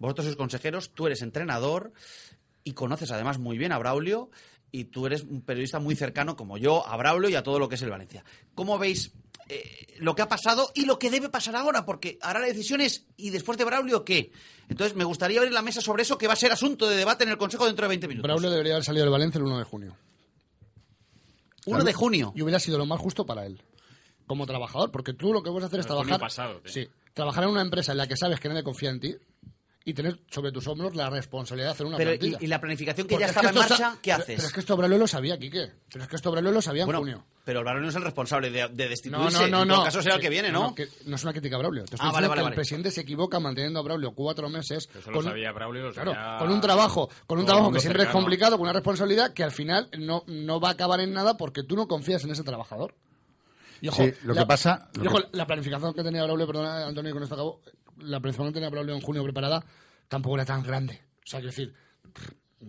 Vosotros 0.00 0.24
sois 0.24 0.36
consejeros, 0.36 0.90
tú 0.92 1.06
eres 1.06 1.22
entrenador 1.22 1.92
y 2.64 2.72
conoces 2.72 3.12
además 3.12 3.38
muy 3.38 3.58
bien 3.58 3.70
a 3.70 3.78
Braulio 3.78 4.30
y 4.72 4.84
tú 4.84 5.06
eres 5.06 5.22
un 5.22 5.42
periodista 5.42 5.78
muy 5.78 5.94
cercano 5.94 6.36
como 6.36 6.58
yo 6.58 6.86
a 6.86 6.96
Braulio 6.96 7.28
y 7.28 7.34
a 7.34 7.42
todo 7.42 7.58
lo 7.58 7.68
que 7.68 7.74
es 7.76 7.82
el 7.82 7.90
Valencia. 7.90 8.24
¿Cómo 8.54 8.78
veis 8.78 9.12
eh, 9.48 9.96
lo 9.98 10.14
que 10.14 10.22
ha 10.22 10.28
pasado 10.28 10.70
y 10.74 10.86
lo 10.86 10.98
que 10.98 11.10
debe 11.10 11.28
pasar 11.28 11.54
ahora, 11.56 11.84
porque 11.84 12.18
ahora 12.22 12.40
la 12.40 12.46
decisión 12.46 12.80
es, 12.80 13.06
¿y 13.16 13.30
después 13.30 13.58
de 13.58 13.64
Braulio 13.64 14.04
qué? 14.04 14.32
Entonces 14.68 14.96
me 14.96 15.04
gustaría 15.04 15.38
abrir 15.38 15.52
la 15.52 15.62
mesa 15.62 15.80
sobre 15.80 16.02
eso, 16.02 16.16
que 16.16 16.26
va 16.26 16.32
a 16.32 16.36
ser 16.36 16.52
asunto 16.52 16.88
de 16.88 16.96
debate 16.96 17.24
en 17.24 17.30
el 17.30 17.36
Consejo 17.36 17.66
dentro 17.66 17.84
de 17.84 17.88
20 17.90 18.08
minutos. 18.08 18.28
Braulio 18.28 18.50
debería 18.50 18.74
haber 18.74 18.84
salido 18.84 19.04
del 19.04 19.12
Valencia 19.12 19.38
el 19.38 19.44
1 19.44 19.58
de 19.58 19.64
junio. 19.64 19.96
1 21.66 21.84
de 21.84 21.92
junio. 21.92 22.32
Y 22.34 22.42
hubiera 22.42 22.58
sido 22.58 22.78
lo 22.78 22.86
más 22.86 23.00
justo 23.00 23.26
para 23.26 23.44
él. 23.44 23.60
Como 24.26 24.46
trabajador, 24.46 24.92
porque 24.92 25.12
tú 25.12 25.32
lo 25.32 25.42
que 25.42 25.50
vas 25.50 25.64
a 25.64 25.66
hacer 25.66 25.80
es 25.80 25.86
El 25.86 25.88
trabajar. 25.88 26.20
pasado, 26.20 26.62
sí, 26.64 26.88
trabajar 27.12 27.44
en 27.44 27.50
una 27.50 27.62
empresa 27.62 27.90
en 27.92 27.98
la 27.98 28.06
que 28.06 28.16
sabes 28.16 28.38
que 28.38 28.48
nadie 28.48 28.62
confía 28.62 28.90
en 28.90 29.00
ti 29.00 29.16
y 29.84 29.94
tener 29.94 30.18
sobre 30.30 30.52
tus 30.52 30.66
hombros 30.68 30.94
la 30.94 31.08
responsabilidad 31.08 31.68
de 31.68 31.72
hacer 31.72 31.86
una 31.86 31.96
Pero, 31.96 32.10
plantilla. 32.10 32.36
y, 32.40 32.44
y 32.44 32.48
la 32.48 32.60
planificación 32.60 33.06
que 33.06 33.14
Porque 33.14 33.22
ya 33.24 33.30
es 33.30 33.32
que 33.32 33.46
estaba 33.46 33.64
en 33.64 33.68
marcha, 33.70 33.98
¿qué 34.02 34.12
haces? 34.12 34.36
Pero 34.36 34.46
es 34.48 34.52
que 34.52 34.60
esto 34.60 34.76
Braulio 34.76 34.98
lo 34.98 35.06
sabía, 35.06 35.38
Quique. 35.38 35.70
Pero 35.90 36.04
es 36.04 36.10
que 36.10 36.16
esto 36.16 36.30
Braulio 36.30 36.52
lo 36.52 36.60
sabía 36.60 36.84
bueno, 36.84 36.98
en 36.98 37.04
junio. 37.04 37.24
pero 37.46 37.60
Braulio 37.60 37.82
no 37.84 37.88
es 37.88 37.94
el 37.96 38.02
responsable 38.02 38.50
de, 38.50 38.68
de 38.68 38.84
No, 38.84 38.90
destituirse. 38.90 39.38
no, 39.38 39.48
no, 39.48 39.62
en 39.62 39.68
no. 39.68 39.74
todo 39.76 39.84
caso 39.84 40.02
será 40.02 40.16
el 40.16 40.20
que 40.20 40.28
viene, 40.28 40.52
¿no? 40.52 40.74
que 40.74 40.86
no 41.06 41.16
es 41.16 41.22
una 41.22 41.32
crítica 41.32 41.56
a 41.56 41.58
Braulio. 41.60 41.84
Te 41.86 41.94
estoy 41.96 42.08
Ah, 42.08 42.12
vale, 42.12 42.28
vale, 42.28 42.40
que 42.40 42.42
vale. 42.44 42.52
el 42.54 42.56
presidente 42.56 42.90
se 42.90 43.00
equivoca 43.00 43.40
manteniendo 43.40 43.80
a 43.80 43.82
Braulio 43.82 44.12
cuatro 44.12 44.50
meses. 44.50 44.86
Eso 44.94 45.10
lo 45.10 45.22
sabía 45.22 45.50
Braulio, 45.52 45.82
lo 45.84 45.92
claro, 45.94 46.14
con 46.38 46.52
un 46.52 46.60
trabajo, 46.60 47.08
con 47.26 47.38
un 47.38 47.46
trabajo 47.46 47.72
que 47.72 47.80
siempre 47.80 48.02
es 48.02 48.10
complicado, 48.10 48.56
con 48.58 48.64
una 48.64 48.74
responsabilidad 48.74 49.32
que 49.32 49.44
al 49.44 49.50
final 49.52 49.88
no, 49.98 50.24
no 50.26 50.60
va 50.60 50.68
a 50.68 50.72
acabar 50.72 51.00
en 51.00 51.14
nada 51.14 51.38
porque 51.38 51.62
tú 51.62 51.74
no 51.74 51.88
confías 51.88 52.22
en 52.24 52.32
ese 52.32 52.42
trabajador. 52.44 52.94
Y 53.82 53.88
ojo, 53.88 54.02
Sí, 54.04 54.12
lo 54.24 54.34
que 54.34 54.44
pasa- 54.44 54.90
lo 54.92 55.04
y 55.04 55.06
ojo, 55.06 55.16
que- 55.22 55.28
la 55.38 55.46
planificación 55.46 55.94
que 55.94 56.02
tenía 56.02 56.22
Braulio, 56.24 56.46
perdona, 56.46 56.86
Antonio, 56.86 57.14
con 57.14 57.22
esto 57.22 57.34
acabo. 57.34 57.62
La 58.02 58.20
planificación 58.20 58.48
que 58.52 58.54
tenía 58.54 58.70
Braulio 58.70 58.94
en 58.94 59.00
junio 59.00 59.22
preparada 59.22 59.64
tampoco 60.08 60.36
era 60.36 60.44
tan 60.44 60.62
grande. 60.62 61.00
O 61.18 61.26
sea, 61.30 61.40
quiero 61.40 61.50
decir, 61.54 61.74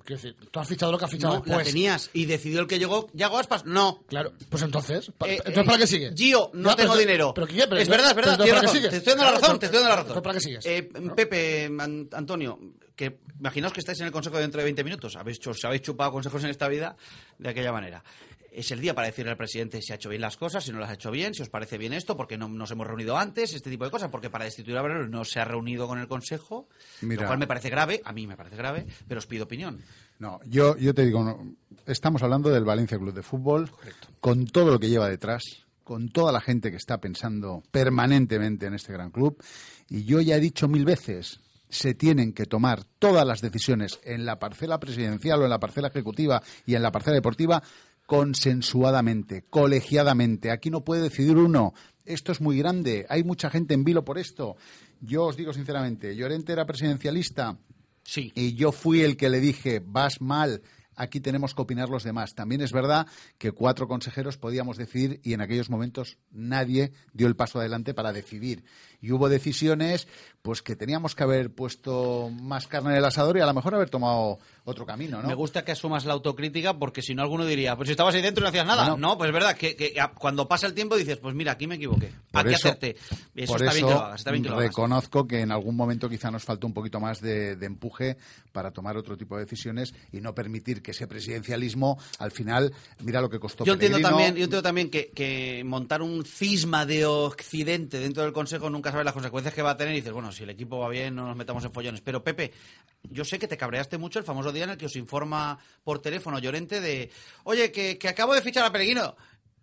quiero 0.05 0.21
decir, 0.21 0.35
tú 0.51 0.59
has 0.59 0.67
fichado 0.67 0.91
lo 0.91 0.97
que 0.97 1.05
has 1.05 1.11
fichado 1.11 1.33
No, 1.35 1.39
la 1.39 1.45
después. 1.45 1.67
tenías 1.67 2.09
y 2.13 2.25
decidió 2.25 2.61
el 2.61 2.67
que 2.67 2.79
llegó. 2.79 3.09
¿Yago 3.13 3.37
Aspas? 3.39 3.65
No. 3.65 4.03
Claro, 4.07 4.33
pues 4.49 4.61
entonces, 4.63 5.09
Eh, 5.09 5.37
entonces 5.45 5.57
eh, 5.57 5.65
¿para 5.65 5.77
qué 5.77 5.87
sigue? 5.87 6.13
Gio, 6.15 6.51
no 6.53 6.75
tengo 6.75 6.93
pero- 6.93 6.99
dinero. 6.99 7.33
pero, 7.33 7.47
es 7.47 7.55
verdad, 7.89 8.09
es 8.11 8.15
verdad, 8.15 8.35
tienes 8.37 8.53
¿para 8.53 8.61
razón. 8.67 8.81
Te 8.89 8.97
estoy 8.97 9.13
dando 9.13 9.23
la 9.25 9.31
razón, 9.31 9.59
te 9.59 9.65
estoy 9.65 9.79
dando 9.81 9.95
la 9.95 10.03
razón. 10.03 10.21
¿para 10.23 10.33
qué 10.35 10.39
sigues? 10.41 10.65
Eh, 10.65 10.83
Pepe, 11.15 11.65
An- 11.79 12.09
Antonio, 12.13 12.59
que 12.95 13.19
imaginaos 13.39 13.73
que 13.73 13.79
estáis 13.79 13.99
en 14.01 14.05
el 14.05 14.11
consejo 14.11 14.37
dentro 14.37 14.59
de 14.59 14.65
20 14.65 14.83
minutos. 14.83 15.15
Habéis, 15.15 15.37
hecho- 15.37 15.51
os 15.51 15.65
habéis 15.65 15.81
chupado 15.81 16.11
consejos 16.11 16.43
en 16.43 16.51
esta 16.51 16.67
vida 16.67 16.95
de 17.39 17.49
aquella 17.49 17.71
manera. 17.71 18.03
Es 18.51 18.69
el 18.71 18.81
día 18.81 18.93
para 18.93 19.07
decirle 19.07 19.31
al 19.31 19.37
presidente 19.37 19.81
si 19.81 19.93
ha 19.93 19.95
hecho 19.95 20.09
bien 20.09 20.21
las 20.21 20.35
cosas, 20.35 20.65
si 20.65 20.73
no 20.73 20.79
las 20.79 20.89
ha 20.89 20.95
hecho 20.95 21.09
bien, 21.09 21.33
si 21.33 21.41
os 21.41 21.49
parece 21.49 21.77
bien 21.77 21.93
esto, 21.93 22.17
porque 22.17 22.37
no 22.37 22.49
nos 22.49 22.69
hemos 22.71 22.85
reunido 22.85 23.17
antes, 23.17 23.53
este 23.53 23.69
tipo 23.69 23.85
de 23.85 23.91
cosas, 23.91 24.09
porque 24.09 24.29
para 24.29 24.43
destituir 24.43 24.77
a 24.77 24.81
Braulio 24.81 25.07
no 25.07 25.23
se 25.23 25.39
ha 25.39 25.45
reunido 25.45 25.87
con 25.87 25.99
el 25.99 26.07
consejo, 26.09 26.67
Mira. 26.99 27.21
lo 27.21 27.27
cual 27.27 27.39
me 27.39 27.47
parece 27.47 27.69
grave, 27.69 28.01
a 28.03 28.11
mí 28.11 28.27
me 28.27 28.35
parece 28.35 28.57
grave, 28.57 28.85
pero 29.07 29.19
os 29.19 29.25
pido 29.25 29.45
opinión. 29.45 29.81
No, 30.19 30.41
yo, 30.45 30.75
yo 30.75 30.93
te 30.93 31.05
digo, 31.05 31.23
no, 31.23 31.55
estamos 31.85 32.21
hablando 32.23 32.49
del 32.49 32.65
Valencia 32.65 32.97
Club 32.97 33.13
de 33.13 33.23
Fútbol, 33.23 33.71
con 34.19 34.45
todo 34.45 34.71
lo 34.71 34.79
que 34.79 34.89
lleva 34.89 35.07
detrás, 35.07 35.43
con 35.85 36.09
toda 36.09 36.33
la 36.33 36.41
gente 36.41 36.71
que 36.71 36.77
está 36.77 36.99
pensando 36.99 37.63
permanentemente 37.71 38.65
en 38.65 38.73
este 38.73 38.91
gran 38.91 39.11
club, 39.11 39.41
y 39.87 40.03
yo 40.03 40.19
ya 40.19 40.35
he 40.35 40.41
dicho 40.41 40.67
mil 40.67 40.83
veces, 40.83 41.39
se 41.71 41.95
tienen 41.95 42.33
que 42.33 42.45
tomar 42.45 42.83
todas 42.99 43.25
las 43.25 43.41
decisiones 43.41 43.99
en 44.03 44.25
la 44.25 44.37
parcela 44.39 44.79
presidencial 44.79 45.41
o 45.41 45.45
en 45.45 45.49
la 45.49 45.59
parcela 45.59 45.87
ejecutiva 45.87 46.43
y 46.65 46.75
en 46.75 46.83
la 46.83 46.91
parcela 46.91 47.15
deportiva 47.15 47.63
consensuadamente, 48.11 49.45
colegiadamente. 49.49 50.51
Aquí 50.51 50.69
no 50.69 50.83
puede 50.83 51.03
decidir 51.03 51.37
uno. 51.37 51.73
Esto 52.03 52.33
es 52.33 52.41
muy 52.41 52.57
grande. 52.57 53.05
Hay 53.07 53.23
mucha 53.23 53.49
gente 53.49 53.73
en 53.73 53.85
vilo 53.85 54.03
por 54.03 54.17
esto. 54.17 54.57
Yo 54.99 55.23
os 55.23 55.37
digo 55.37 55.53
sinceramente, 55.53 56.13
Llorente 56.13 56.51
era 56.51 56.65
presidencialista. 56.65 57.57
Sí. 58.03 58.33
Y 58.35 58.55
yo 58.55 58.73
fui 58.73 58.99
el 58.99 59.15
que 59.15 59.29
le 59.29 59.39
dije, 59.39 59.81
vas 59.81 60.19
mal, 60.19 60.61
aquí 60.97 61.21
tenemos 61.21 61.55
que 61.55 61.61
opinar 61.61 61.87
los 61.87 62.03
demás. 62.03 62.35
También 62.35 62.59
es 62.59 62.73
verdad 62.73 63.07
que 63.37 63.53
cuatro 63.53 63.87
consejeros 63.87 64.37
podíamos 64.37 64.75
decidir 64.75 65.21
y 65.23 65.31
en 65.31 65.39
aquellos 65.39 65.69
momentos 65.69 66.17
nadie 66.31 66.91
dio 67.13 67.27
el 67.27 67.37
paso 67.37 67.59
adelante 67.59 67.93
para 67.93 68.11
decidir. 68.11 68.65
Y 69.01 69.11
hubo 69.11 69.29
decisiones 69.29 70.07
pues 70.41 70.61
que 70.63 70.75
teníamos 70.75 71.13
que 71.13 71.21
haber 71.23 71.51
puesto 71.53 72.29
más 72.41 72.67
carne 72.67 72.91
en 72.91 72.97
el 72.97 73.05
asador 73.05 73.37
y 73.37 73.41
a 73.41 73.45
lo 73.45 73.53
mejor 73.53 73.75
haber 73.75 73.89
tomado 73.91 74.39
otro 74.63 74.85
camino, 74.87 75.21
¿no? 75.21 75.27
Me 75.27 75.35
gusta 75.35 75.63
que 75.63 75.71
asumas 75.71 76.05
la 76.05 76.13
autocrítica 76.13 76.77
porque 76.77 77.01
si 77.03 77.13
no 77.13 77.21
alguno 77.21 77.45
diría, 77.45 77.75
pues 77.75 77.87
si 77.87 77.91
estabas 77.91 78.15
ahí 78.15 78.21
dentro 78.23 78.41
y 78.41 78.45
no 78.45 78.49
hacías 78.49 78.65
nada. 78.65 78.95
No, 78.97 79.17
pues 79.17 79.27
es 79.27 79.33
verdad 79.33 79.55
que, 79.55 79.93
cuando 80.17 80.47
pasa 80.47 80.65
el 80.67 80.73
tiempo 80.73 80.95
dices, 80.95 81.17
pues 81.17 81.35
mira, 81.35 81.51
aquí 81.53 81.67
me 81.67 81.75
equivoqué. 81.75 82.11
Por 82.31 82.41
aquí 82.41 82.55
eso- 82.55 82.69
acerté. 82.69 82.95
Eso 83.35 83.53
Por 83.53 83.61
está 83.61 83.73
bien 83.73 83.85
eso 83.85 83.87
que 83.87 83.93
lo 83.93 83.99
hagas, 83.99 84.19
está 84.19 84.31
bien 84.31 84.43
que 84.43 84.49
lo 84.49 84.55
hagas. 84.55 84.67
reconozco 84.69 85.27
que 85.27 85.41
en 85.41 85.51
algún 85.51 85.75
momento 85.75 86.09
quizá 86.09 86.31
nos 86.31 86.43
faltó 86.43 86.65
un 86.67 86.73
poquito 86.73 86.99
más 86.99 87.21
de, 87.21 87.55
de 87.55 87.65
empuje 87.67 88.17
para 88.51 88.71
tomar 88.71 88.97
otro 88.97 89.17
tipo 89.17 89.35
de 89.37 89.43
decisiones 89.45 89.93
y 90.11 90.21
no 90.21 90.33
permitir 90.33 90.81
que 90.81 90.91
ese 90.91 91.05
presidencialismo 91.07 91.99
al 92.19 92.31
final, 92.31 92.73
mira 93.03 93.21
lo 93.21 93.29
que 93.29 93.39
costó 93.39 93.63
Yo 93.63 93.73
entiendo 93.73 93.99
también, 93.99 94.35
yo 94.35 94.43
entiendo 94.45 94.63
también 94.63 94.89
que, 94.89 95.11
que 95.11 95.63
montar 95.65 96.01
un 96.01 96.25
cisma 96.25 96.85
de 96.85 97.05
Occidente 97.05 97.99
dentro 97.99 98.23
del 98.23 98.33
Consejo 98.33 98.69
nunca 98.69 98.90
sabes 98.91 99.05
las 99.05 99.13
consecuencias 99.13 99.53
que 99.53 99.61
va 99.61 99.71
a 99.71 99.77
tener 99.77 99.93
y 99.93 99.97
dices, 99.97 100.13
bueno, 100.13 100.31
si 100.31 100.43
el 100.43 100.49
equipo 100.49 100.79
va 100.79 100.89
bien, 100.89 101.15
no 101.15 101.25
nos 101.25 101.35
metamos 101.35 101.63
en 101.63 101.71
follones. 101.71 102.01
Pero 102.01 102.23
Pepe, 102.23 102.51
yo 103.03 103.25
sé 103.25 103.39
que 103.39 103.47
te 103.47 103.57
cabreaste 103.57 103.97
mucho 103.97 104.19
el 104.19 104.25
famoso 104.25 104.51
día 104.51 104.65
en 104.65 104.71
el 104.71 104.77
que 104.77 104.85
os 104.85 104.95
informa 104.95 105.59
por 105.83 106.01
teléfono 106.01 106.39
Llorente 106.39 106.81
de, 106.81 107.11
oye, 107.43 107.71
que, 107.71 107.97
que 107.97 108.07
acabo 108.07 108.33
de 108.33 108.41
fichar 108.41 108.65
a 108.65 108.71
Pellegrino. 108.71 109.15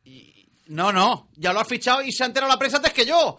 Y, 0.04 0.48
no, 0.68 0.92
no, 0.92 1.28
ya 1.36 1.52
lo 1.52 1.60
has 1.60 1.68
fichado 1.68 2.02
y 2.02 2.12
se 2.12 2.22
ha 2.22 2.26
enterado 2.26 2.52
la 2.52 2.58
prensa 2.58 2.76
antes 2.76 2.92
que 2.92 3.06
yo. 3.06 3.38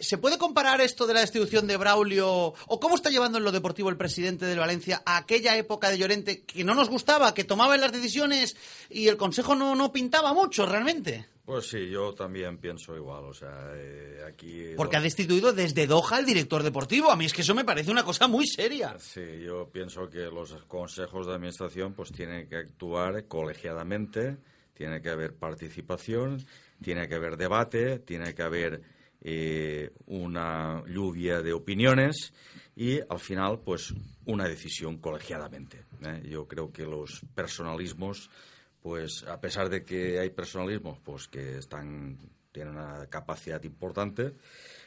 ¿Se 0.00 0.18
puede 0.18 0.38
comparar 0.38 0.80
esto 0.80 1.06
de 1.06 1.14
la 1.14 1.20
destitución 1.20 1.66
de 1.66 1.76
Braulio 1.76 2.28
o 2.66 2.80
cómo 2.80 2.94
está 2.94 3.10
llevando 3.10 3.38
en 3.38 3.44
lo 3.44 3.52
deportivo 3.52 3.88
el 3.88 3.96
presidente 3.96 4.46
del 4.46 4.58
Valencia 4.58 5.02
a 5.04 5.16
aquella 5.16 5.56
época 5.56 5.90
de 5.90 5.98
Llorente 5.98 6.44
que 6.44 6.62
no 6.62 6.74
nos 6.74 6.88
gustaba, 6.88 7.34
que 7.34 7.44
tomaban 7.44 7.80
las 7.80 7.92
decisiones 7.92 8.56
y 8.90 9.08
el 9.08 9.16
consejo 9.16 9.56
no, 9.56 9.74
no 9.74 9.92
pintaba 9.92 10.32
mucho 10.32 10.66
realmente? 10.66 11.26
Pues 11.48 11.66
sí, 11.66 11.88
yo 11.88 12.12
también 12.12 12.58
pienso 12.58 12.94
igual, 12.94 13.24
o 13.24 13.32
sea, 13.32 13.70
eh, 13.74 14.20
aquí... 14.28 14.74
Porque 14.76 14.98
ha 14.98 15.00
destituido 15.00 15.54
desde 15.54 15.86
Doha 15.86 16.18
al 16.18 16.26
director 16.26 16.62
deportivo. 16.62 17.10
A 17.10 17.16
mí 17.16 17.24
es 17.24 17.32
que 17.32 17.40
eso 17.40 17.54
me 17.54 17.64
parece 17.64 17.90
una 17.90 18.04
cosa 18.04 18.28
muy 18.28 18.46
seria. 18.46 18.98
Sí, 18.98 19.22
yo 19.46 19.70
pienso 19.70 20.10
que 20.10 20.24
los 20.24 20.52
consejos 20.66 21.26
de 21.26 21.32
administración 21.32 21.94
pues 21.94 22.12
tienen 22.12 22.50
que 22.50 22.56
actuar 22.56 23.24
colegiadamente, 23.28 24.36
tiene 24.74 25.00
que 25.00 25.08
haber 25.08 25.36
participación, 25.36 26.44
tiene 26.82 27.08
que 27.08 27.14
haber 27.14 27.38
debate, 27.38 28.00
tiene 28.00 28.34
que 28.34 28.42
haber 28.42 28.82
eh, 29.22 29.90
una 30.04 30.84
lluvia 30.86 31.40
de 31.40 31.54
opiniones 31.54 32.34
y 32.76 33.00
al 33.00 33.20
final 33.20 33.60
pues 33.64 33.94
una 34.26 34.46
decisión 34.46 34.98
colegiadamente. 34.98 35.86
¿eh? 36.04 36.20
Yo 36.28 36.46
creo 36.46 36.70
que 36.70 36.84
los 36.84 37.22
personalismos 37.34 38.28
pues 38.82 39.24
a 39.24 39.40
pesar 39.40 39.68
de 39.68 39.84
que 39.84 40.18
hay 40.18 40.30
personalismos 40.30 40.98
pues 41.04 41.28
que 41.28 41.58
están 41.58 42.16
tienen 42.52 42.74
una 42.74 43.06
capacidad 43.06 43.62
importante 43.64 44.32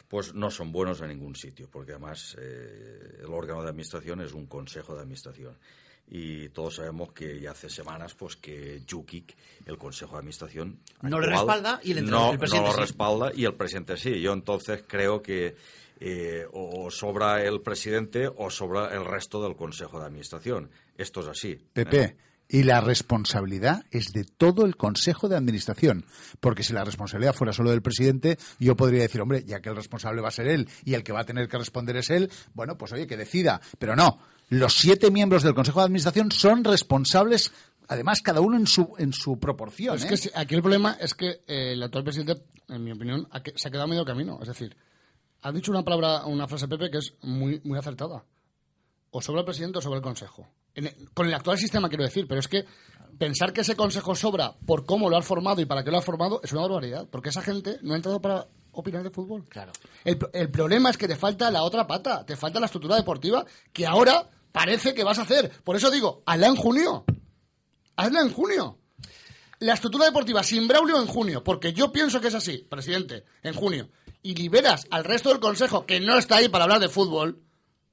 pues 0.07 0.33
no 0.33 0.51
son 0.51 0.71
buenos 0.71 1.01
en 1.01 1.09
ningún 1.09 1.35
sitio 1.35 1.69
porque 1.71 1.91
además 1.93 2.35
eh, 2.39 3.19
el 3.19 3.27
órgano 3.33 3.61
de 3.63 3.69
administración 3.69 4.21
es 4.21 4.33
un 4.33 4.45
consejo 4.47 4.93
de 4.95 5.01
administración 5.01 5.57
y 6.07 6.49
todos 6.49 6.75
sabemos 6.75 7.13
que 7.13 7.39
ya 7.39 7.51
hace 7.51 7.69
semanas 7.69 8.15
pues 8.15 8.35
que 8.35 8.81
Jukic 8.89 9.35
el 9.65 9.77
consejo 9.77 10.13
de 10.13 10.19
administración 10.19 10.79
No 11.01 11.19
le 11.19 11.27
respalda 11.27 11.79
y 11.83 11.91
el 11.91 11.99
entrenador- 11.99 12.09
no, 12.27 12.31
el 12.33 12.39
presidente 12.39 12.65
no 12.67 12.71
sí. 12.73 12.77
lo 12.77 12.83
respalda 12.85 13.31
y 13.35 13.45
el 13.45 13.53
presidente 13.55 13.97
sí 13.97 14.19
yo 14.21 14.33
entonces 14.33 14.83
creo 14.87 15.21
que 15.21 15.55
eh, 16.03 16.45
o 16.51 16.89
sobra 16.89 17.43
el 17.43 17.61
presidente 17.61 18.27
o 18.27 18.49
sobra 18.49 18.93
el 18.95 19.05
resto 19.05 19.41
del 19.43 19.55
consejo 19.55 19.99
de 19.99 20.07
administración 20.07 20.71
esto 20.97 21.21
es 21.21 21.27
así 21.27 21.59
¿eh? 21.75 22.15
Y 22.53 22.63
la 22.63 22.81
responsabilidad 22.81 23.85
es 23.91 24.11
de 24.11 24.25
todo 24.25 24.65
el 24.65 24.75
Consejo 24.75 25.29
de 25.29 25.37
Administración. 25.37 26.03
Porque 26.41 26.63
si 26.63 26.73
la 26.73 26.83
responsabilidad 26.83 27.33
fuera 27.33 27.53
solo 27.53 27.69
del 27.69 27.81
presidente, 27.81 28.37
yo 28.59 28.75
podría 28.75 29.03
decir, 29.03 29.21
hombre, 29.21 29.45
ya 29.45 29.61
que 29.61 29.69
el 29.69 29.75
responsable 29.77 30.21
va 30.21 30.27
a 30.27 30.31
ser 30.31 30.47
él 30.47 30.67
y 30.83 30.95
el 30.95 31.03
que 31.03 31.13
va 31.13 31.21
a 31.21 31.25
tener 31.25 31.47
que 31.47 31.57
responder 31.57 31.95
es 31.95 32.09
él, 32.09 32.29
bueno, 32.53 32.77
pues 32.77 32.91
oye, 32.91 33.07
que 33.07 33.15
decida. 33.15 33.61
Pero 33.79 33.95
no, 33.95 34.19
los 34.49 34.73
siete 34.73 35.11
miembros 35.11 35.43
del 35.43 35.53
Consejo 35.53 35.79
de 35.79 35.85
Administración 35.85 36.29
son 36.31 36.65
responsables, 36.65 37.53
además, 37.87 38.21
cada 38.21 38.41
uno 38.41 38.57
en 38.57 38.67
su, 38.67 38.95
en 38.97 39.13
su 39.13 39.39
proporción. 39.39 39.95
Es 39.95 40.03
¿eh? 40.03 40.07
que 40.09 40.17
si- 40.17 40.31
aquí 40.35 40.55
el 40.55 40.61
problema 40.61 40.97
es 40.99 41.13
que 41.13 41.29
eh, 41.47 41.71
el 41.71 41.81
actual 41.83 42.03
presidente, 42.03 42.43
en 42.67 42.83
mi 42.83 42.91
opinión, 42.91 43.29
ha 43.31 43.41
que- 43.41 43.53
se 43.55 43.69
ha 43.69 43.71
quedado 43.71 43.85
a 43.85 43.87
medio 43.87 44.03
camino. 44.03 44.39
Es 44.41 44.49
decir, 44.49 44.75
ha 45.41 45.51
dicho 45.53 45.71
una 45.71 45.83
palabra, 45.83 46.25
una 46.25 46.49
frase 46.49 46.67
Pepe 46.67 46.91
que 46.91 46.97
es 46.97 47.13
muy, 47.21 47.61
muy 47.63 47.79
acertada. 47.79 48.25
O 49.11 49.21
sobre 49.21 49.39
el 49.39 49.45
presidente 49.45 49.77
o 49.77 49.81
sobre 49.81 49.97
el 49.97 50.03
consejo. 50.03 50.47
En 50.75 50.89
con 51.13 51.27
el 51.27 51.33
actual 51.33 51.57
sistema 51.57 51.89
quiero 51.89 52.03
decir, 52.03 52.27
pero 52.27 52.39
es 52.39 52.47
que 52.47 52.65
pensar 53.17 53.53
que 53.53 53.61
ese 53.61 53.75
consejo 53.75 54.15
sobra 54.15 54.55
por 54.65 54.85
cómo 54.85 55.09
lo 55.09 55.17
ha 55.17 55.21
formado 55.21 55.61
y 55.61 55.65
para 55.65 55.83
qué 55.83 55.91
lo 55.91 55.97
ha 55.97 56.01
formado 56.01 56.41
es 56.43 56.51
una 56.53 56.61
barbaridad. 56.61 57.07
Porque 57.09 57.29
esa 57.29 57.41
gente 57.41 57.77
no 57.81 57.93
ha 57.93 57.97
entrado 57.97 58.21
para 58.21 58.47
opinar 58.71 59.03
de 59.03 59.09
fútbol. 59.09 59.45
Claro. 59.47 59.71
El, 60.03 60.17
el 60.33 60.49
problema 60.49 60.89
es 60.89 60.97
que 60.97 61.07
te 61.07 61.15
falta 61.15 61.51
la 61.51 61.63
otra 61.63 61.85
pata, 61.85 62.25
te 62.25 62.35
falta 62.35 62.59
la 62.59 62.65
estructura 62.67 62.95
deportiva 62.95 63.45
que 63.73 63.85
ahora 63.85 64.29
parece 64.51 64.93
que 64.93 65.03
vas 65.03 65.19
a 65.19 65.23
hacer. 65.23 65.51
Por 65.63 65.75
eso 65.75 65.91
digo, 65.91 66.23
hazla 66.25 66.47
en 66.47 66.55
junio. 66.55 67.05
Hazla 67.95 68.21
en 68.21 68.31
junio. 68.31 68.77
La 69.59 69.73
estructura 69.73 70.05
deportiva 70.05 70.41
sin 70.41 70.67
Braulio 70.67 70.99
en 70.99 71.05
junio, 71.05 71.43
porque 71.43 71.71
yo 71.71 71.91
pienso 71.91 72.19
que 72.19 72.29
es 72.29 72.35
así, 72.35 72.65
presidente, 72.67 73.25
en 73.43 73.53
junio, 73.53 73.89
y 74.23 74.33
liberas 74.33 74.87
al 74.89 75.03
resto 75.03 75.29
del 75.29 75.39
consejo 75.39 75.85
que 75.85 75.99
no 75.99 76.17
está 76.17 76.37
ahí 76.37 76.49
para 76.49 76.63
hablar 76.63 76.79
de 76.79 76.89
fútbol, 76.89 77.43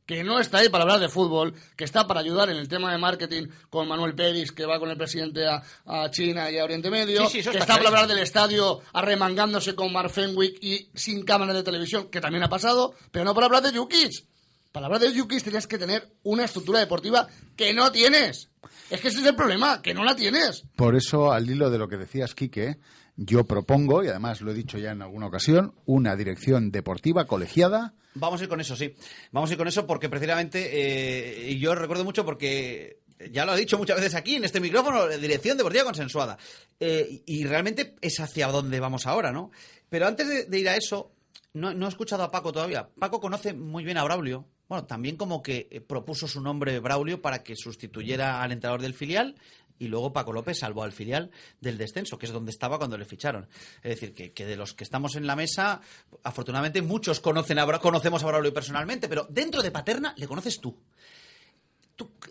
que 0.08 0.24
no 0.24 0.40
está 0.40 0.58
ahí 0.58 0.70
para 0.70 0.84
hablar 0.84 1.00
de 1.00 1.10
fútbol, 1.10 1.52
que 1.76 1.84
está 1.84 2.06
para 2.06 2.20
ayudar 2.20 2.48
en 2.48 2.56
el 2.56 2.66
tema 2.66 2.90
de 2.90 2.96
marketing 2.96 3.48
con 3.68 3.86
Manuel 3.86 4.14
Pérez, 4.14 4.52
que 4.52 4.64
va 4.64 4.78
con 4.80 4.88
el 4.88 4.96
presidente 4.96 5.46
a, 5.46 5.62
a 5.84 6.10
China 6.10 6.50
y 6.50 6.56
a 6.56 6.64
Oriente 6.64 6.88
Medio, 6.90 7.26
Sí, 7.26 7.32
sí, 7.32 7.38
eso 7.40 7.50
que 7.50 7.58
está 7.58 7.76
para 7.76 7.90
hablar 7.90 8.06
del 8.06 8.20
estadio 8.20 8.80
arremangándose 8.94 9.74
con 9.74 9.92
Mark 9.92 10.08
Fenwick 10.08 10.64
y 10.64 10.88
sin 10.94 11.26
cámaras 11.26 11.56
de 11.56 11.62
televisión, 11.62 12.08
que 12.08 12.22
también 12.22 12.42
ha 12.42 12.48
pasado, 12.48 12.94
pero 13.12 13.26
no 13.26 13.34
para 13.34 13.46
hablar 13.46 13.62
de 13.62 13.72
Yukis. 13.72 14.24
Para 14.72 14.86
hablar 14.86 15.02
de 15.02 15.12
Yukis 15.12 15.42
tienes 15.42 15.66
que 15.66 15.76
tener 15.76 16.08
una 16.22 16.46
estructura 16.46 16.78
deportiva 16.78 17.28
que 17.54 17.74
no 17.74 17.92
tienes. 17.92 18.48
Es 18.88 19.02
que 19.02 19.08
ese 19.08 19.20
es 19.20 19.26
el 19.26 19.36
problema, 19.36 19.82
que 19.82 19.92
no 19.92 20.04
la 20.04 20.16
tienes. 20.16 20.62
Por 20.74 20.96
eso, 20.96 21.32
al 21.32 21.50
hilo 21.50 21.68
de 21.68 21.76
lo 21.76 21.86
que 21.86 21.98
decías, 21.98 22.34
Quique, 22.34 22.78
yo 23.20 23.42
propongo, 23.42 24.04
y 24.04 24.08
además 24.08 24.40
lo 24.40 24.52
he 24.52 24.54
dicho 24.54 24.78
ya 24.78 24.92
en 24.92 25.02
alguna 25.02 25.26
ocasión, 25.26 25.74
una 25.86 26.14
dirección 26.14 26.70
deportiva 26.70 27.26
colegiada. 27.26 27.94
Vamos 28.14 28.40
a 28.40 28.44
ir 28.44 28.48
con 28.48 28.60
eso, 28.60 28.76
sí. 28.76 28.94
Vamos 29.32 29.50
a 29.50 29.54
ir 29.54 29.58
con 29.58 29.66
eso 29.66 29.86
porque 29.88 30.08
precisamente, 30.08 31.50
eh, 31.50 31.58
yo 31.58 31.74
recuerdo 31.74 32.04
mucho 32.04 32.24
porque 32.24 33.00
ya 33.32 33.44
lo 33.44 33.54
he 33.54 33.58
dicho 33.58 33.76
muchas 33.76 33.96
veces 33.96 34.14
aquí 34.14 34.36
en 34.36 34.44
este 34.44 34.60
micrófono, 34.60 35.08
dirección 35.08 35.56
deportiva 35.56 35.82
consensuada. 35.82 36.38
Eh, 36.78 37.22
y 37.26 37.44
realmente 37.44 37.96
es 38.00 38.20
hacia 38.20 38.46
donde 38.46 38.78
vamos 38.78 39.04
ahora, 39.08 39.32
¿no? 39.32 39.50
Pero 39.88 40.06
antes 40.06 40.28
de, 40.28 40.44
de 40.44 40.58
ir 40.60 40.68
a 40.68 40.76
eso, 40.76 41.10
no, 41.54 41.74
no 41.74 41.86
he 41.86 41.88
escuchado 41.88 42.22
a 42.22 42.30
Paco 42.30 42.52
todavía. 42.52 42.88
Paco 43.00 43.20
conoce 43.20 43.52
muy 43.52 43.82
bien 43.82 43.98
a 43.98 44.04
Braulio. 44.04 44.46
Bueno, 44.68 44.84
también 44.84 45.16
como 45.16 45.42
que 45.42 45.66
eh, 45.70 45.80
propuso 45.80 46.28
su 46.28 46.40
nombre 46.40 46.78
Braulio 46.78 47.20
para 47.22 47.42
que 47.42 47.56
sustituyera 47.56 48.42
al 48.42 48.52
entrenador 48.52 48.82
del 48.82 48.94
filial 48.94 49.34
y 49.78 49.88
luego 49.88 50.12
Paco 50.12 50.32
López 50.32 50.58
salvó 50.58 50.82
al 50.82 50.92
filial 50.92 51.30
del 51.60 51.78
descenso, 51.78 52.18
que 52.18 52.26
es 52.26 52.32
donde 52.32 52.50
estaba 52.50 52.78
cuando 52.78 52.98
le 52.98 53.04
ficharon. 53.04 53.48
Es 53.82 53.90
decir, 54.00 54.14
que, 54.14 54.32
que 54.32 54.44
de 54.46 54.56
los 54.56 54.74
que 54.74 54.84
estamos 54.84 55.16
en 55.16 55.26
la 55.26 55.36
mesa, 55.36 55.80
afortunadamente 56.24 56.82
muchos 56.82 57.20
conocen 57.20 57.58
a, 57.58 57.78
conocemos 57.78 58.22
a 58.22 58.26
Braulio 58.26 58.52
personalmente, 58.52 59.08
pero 59.08 59.26
dentro 59.30 59.62
de 59.62 59.70
Paterna 59.70 60.14
le 60.16 60.26
conoces 60.26 60.60
tú. 60.60 60.76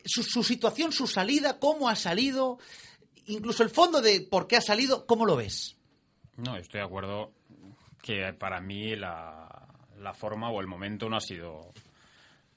Su, 0.06 0.44
situación, 0.44 0.94
su 0.94 1.08
salida, 1.08 1.60
cómo 1.60 1.90
ha 1.90 1.96
salido, 1.98 2.58
incluso 3.26 3.64
el 3.64 3.70
fondo 3.70 4.02
de 4.02 4.22
por 4.22 4.48
qué 4.48 4.56
ha 4.56 4.62
salido, 4.62 5.06
¿cómo 5.06 5.26
lo 5.26 5.36
ves? 5.36 5.76
No, 6.38 6.56
estoy 6.56 6.80
de 6.80 6.86
acuerdo 6.86 7.34
que 8.02 8.32
para 8.34 8.62
mí 8.62 8.96
la, 8.96 9.68
la 10.00 10.14
forma 10.14 10.50
o 10.52 10.62
el 10.62 10.68
momento 10.68 11.10
no 11.10 11.18
ha 11.18 11.22
sido 11.22 11.74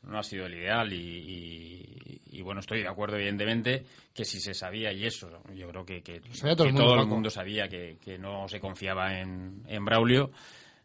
no 0.02 0.18
ha 0.18 0.22
sido 0.22 0.46
el 0.46 0.54
ideal 0.54 0.92
y- 0.92 2.19
y, 2.40 2.42
bueno 2.42 2.60
estoy 2.60 2.82
de 2.82 2.88
acuerdo 2.88 3.16
evidentemente 3.16 3.84
que 4.14 4.24
si 4.24 4.40
se 4.40 4.54
sabía 4.54 4.92
y 4.92 5.04
eso 5.06 5.28
yo 5.54 5.68
creo 5.68 5.84
que, 5.84 6.00
todo 6.00 6.12
que 6.22 6.62
el 6.62 6.72
mundo, 6.72 6.82
todo 6.84 6.94
el 6.94 7.00
Paco. 7.00 7.08
mundo 7.08 7.30
sabía 7.30 7.68
que, 7.68 7.98
que 8.02 8.18
no 8.18 8.48
se 8.48 8.58
confiaba 8.58 9.18
en, 9.20 9.62
en 9.66 9.84
Braulio 9.84 10.30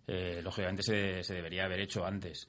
eh, 0.08 0.42
lógicamente 0.44 0.84
se, 0.84 1.24
se 1.24 1.34
debería 1.34 1.66
haber 1.66 1.80
hecho 1.80 2.06
antes 2.06 2.48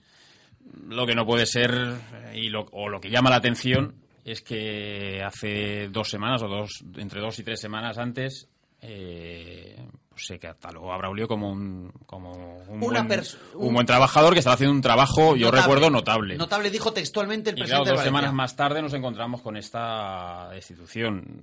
lo 0.89 1.07
que 1.07 1.15
no 1.15 1.25
puede 1.25 1.47
ser 1.47 1.71
eh, 1.73 2.33
y 2.35 2.49
lo, 2.49 2.67
o 2.73 2.89
lo 2.89 3.01
que 3.01 3.11
llama 3.11 3.31
la 3.31 3.37
atención 3.37 3.95
es 4.25 4.43
que 4.43 5.23
hace 5.25 5.89
dos 5.89 6.09
semanas 6.09 6.43
o 6.43 6.49
dos 6.49 6.85
entre 6.97 7.21
dos 7.21 7.39
y 7.39 7.45
tres 7.45 7.61
semanas 7.61 7.97
antes 7.99 8.49
eh, 8.83 9.77
pues 10.17 10.27
se 10.29 10.39
catalogó 10.39 10.93
a 10.95 10.97
Braulio 10.97 11.29
como 11.29 11.51
un 11.53 11.93
como 12.07 12.33
un, 12.69 12.83
Una 12.83 13.03
buen, 13.03 13.21
un 13.55 13.67
un- 13.69 13.75
buen 13.75 13.87
trabajador 13.87 14.33
que 14.33 14.39
estaba 14.39 14.55
haciendo 14.55 14.75
un 14.75 14.81
trabajo 14.81 15.37
yo 15.37 15.51
recuerdo 15.51 15.91
notable. 15.91 16.37
Notable 16.39 16.71
dijo 16.71 16.91
textualmente 16.95 17.51
el 17.51 17.57
y 17.57 17.61
presidente 17.61 17.83
claro, 17.85 17.97
dos 17.97 18.01
de 18.05 18.09
semanas 18.09 18.33
más 18.33 18.57
tarde 18.57 18.81
nos 18.81 18.95
encontramos 18.95 19.43
con 19.43 19.59
esta 19.59 20.49
destitución. 20.53 21.43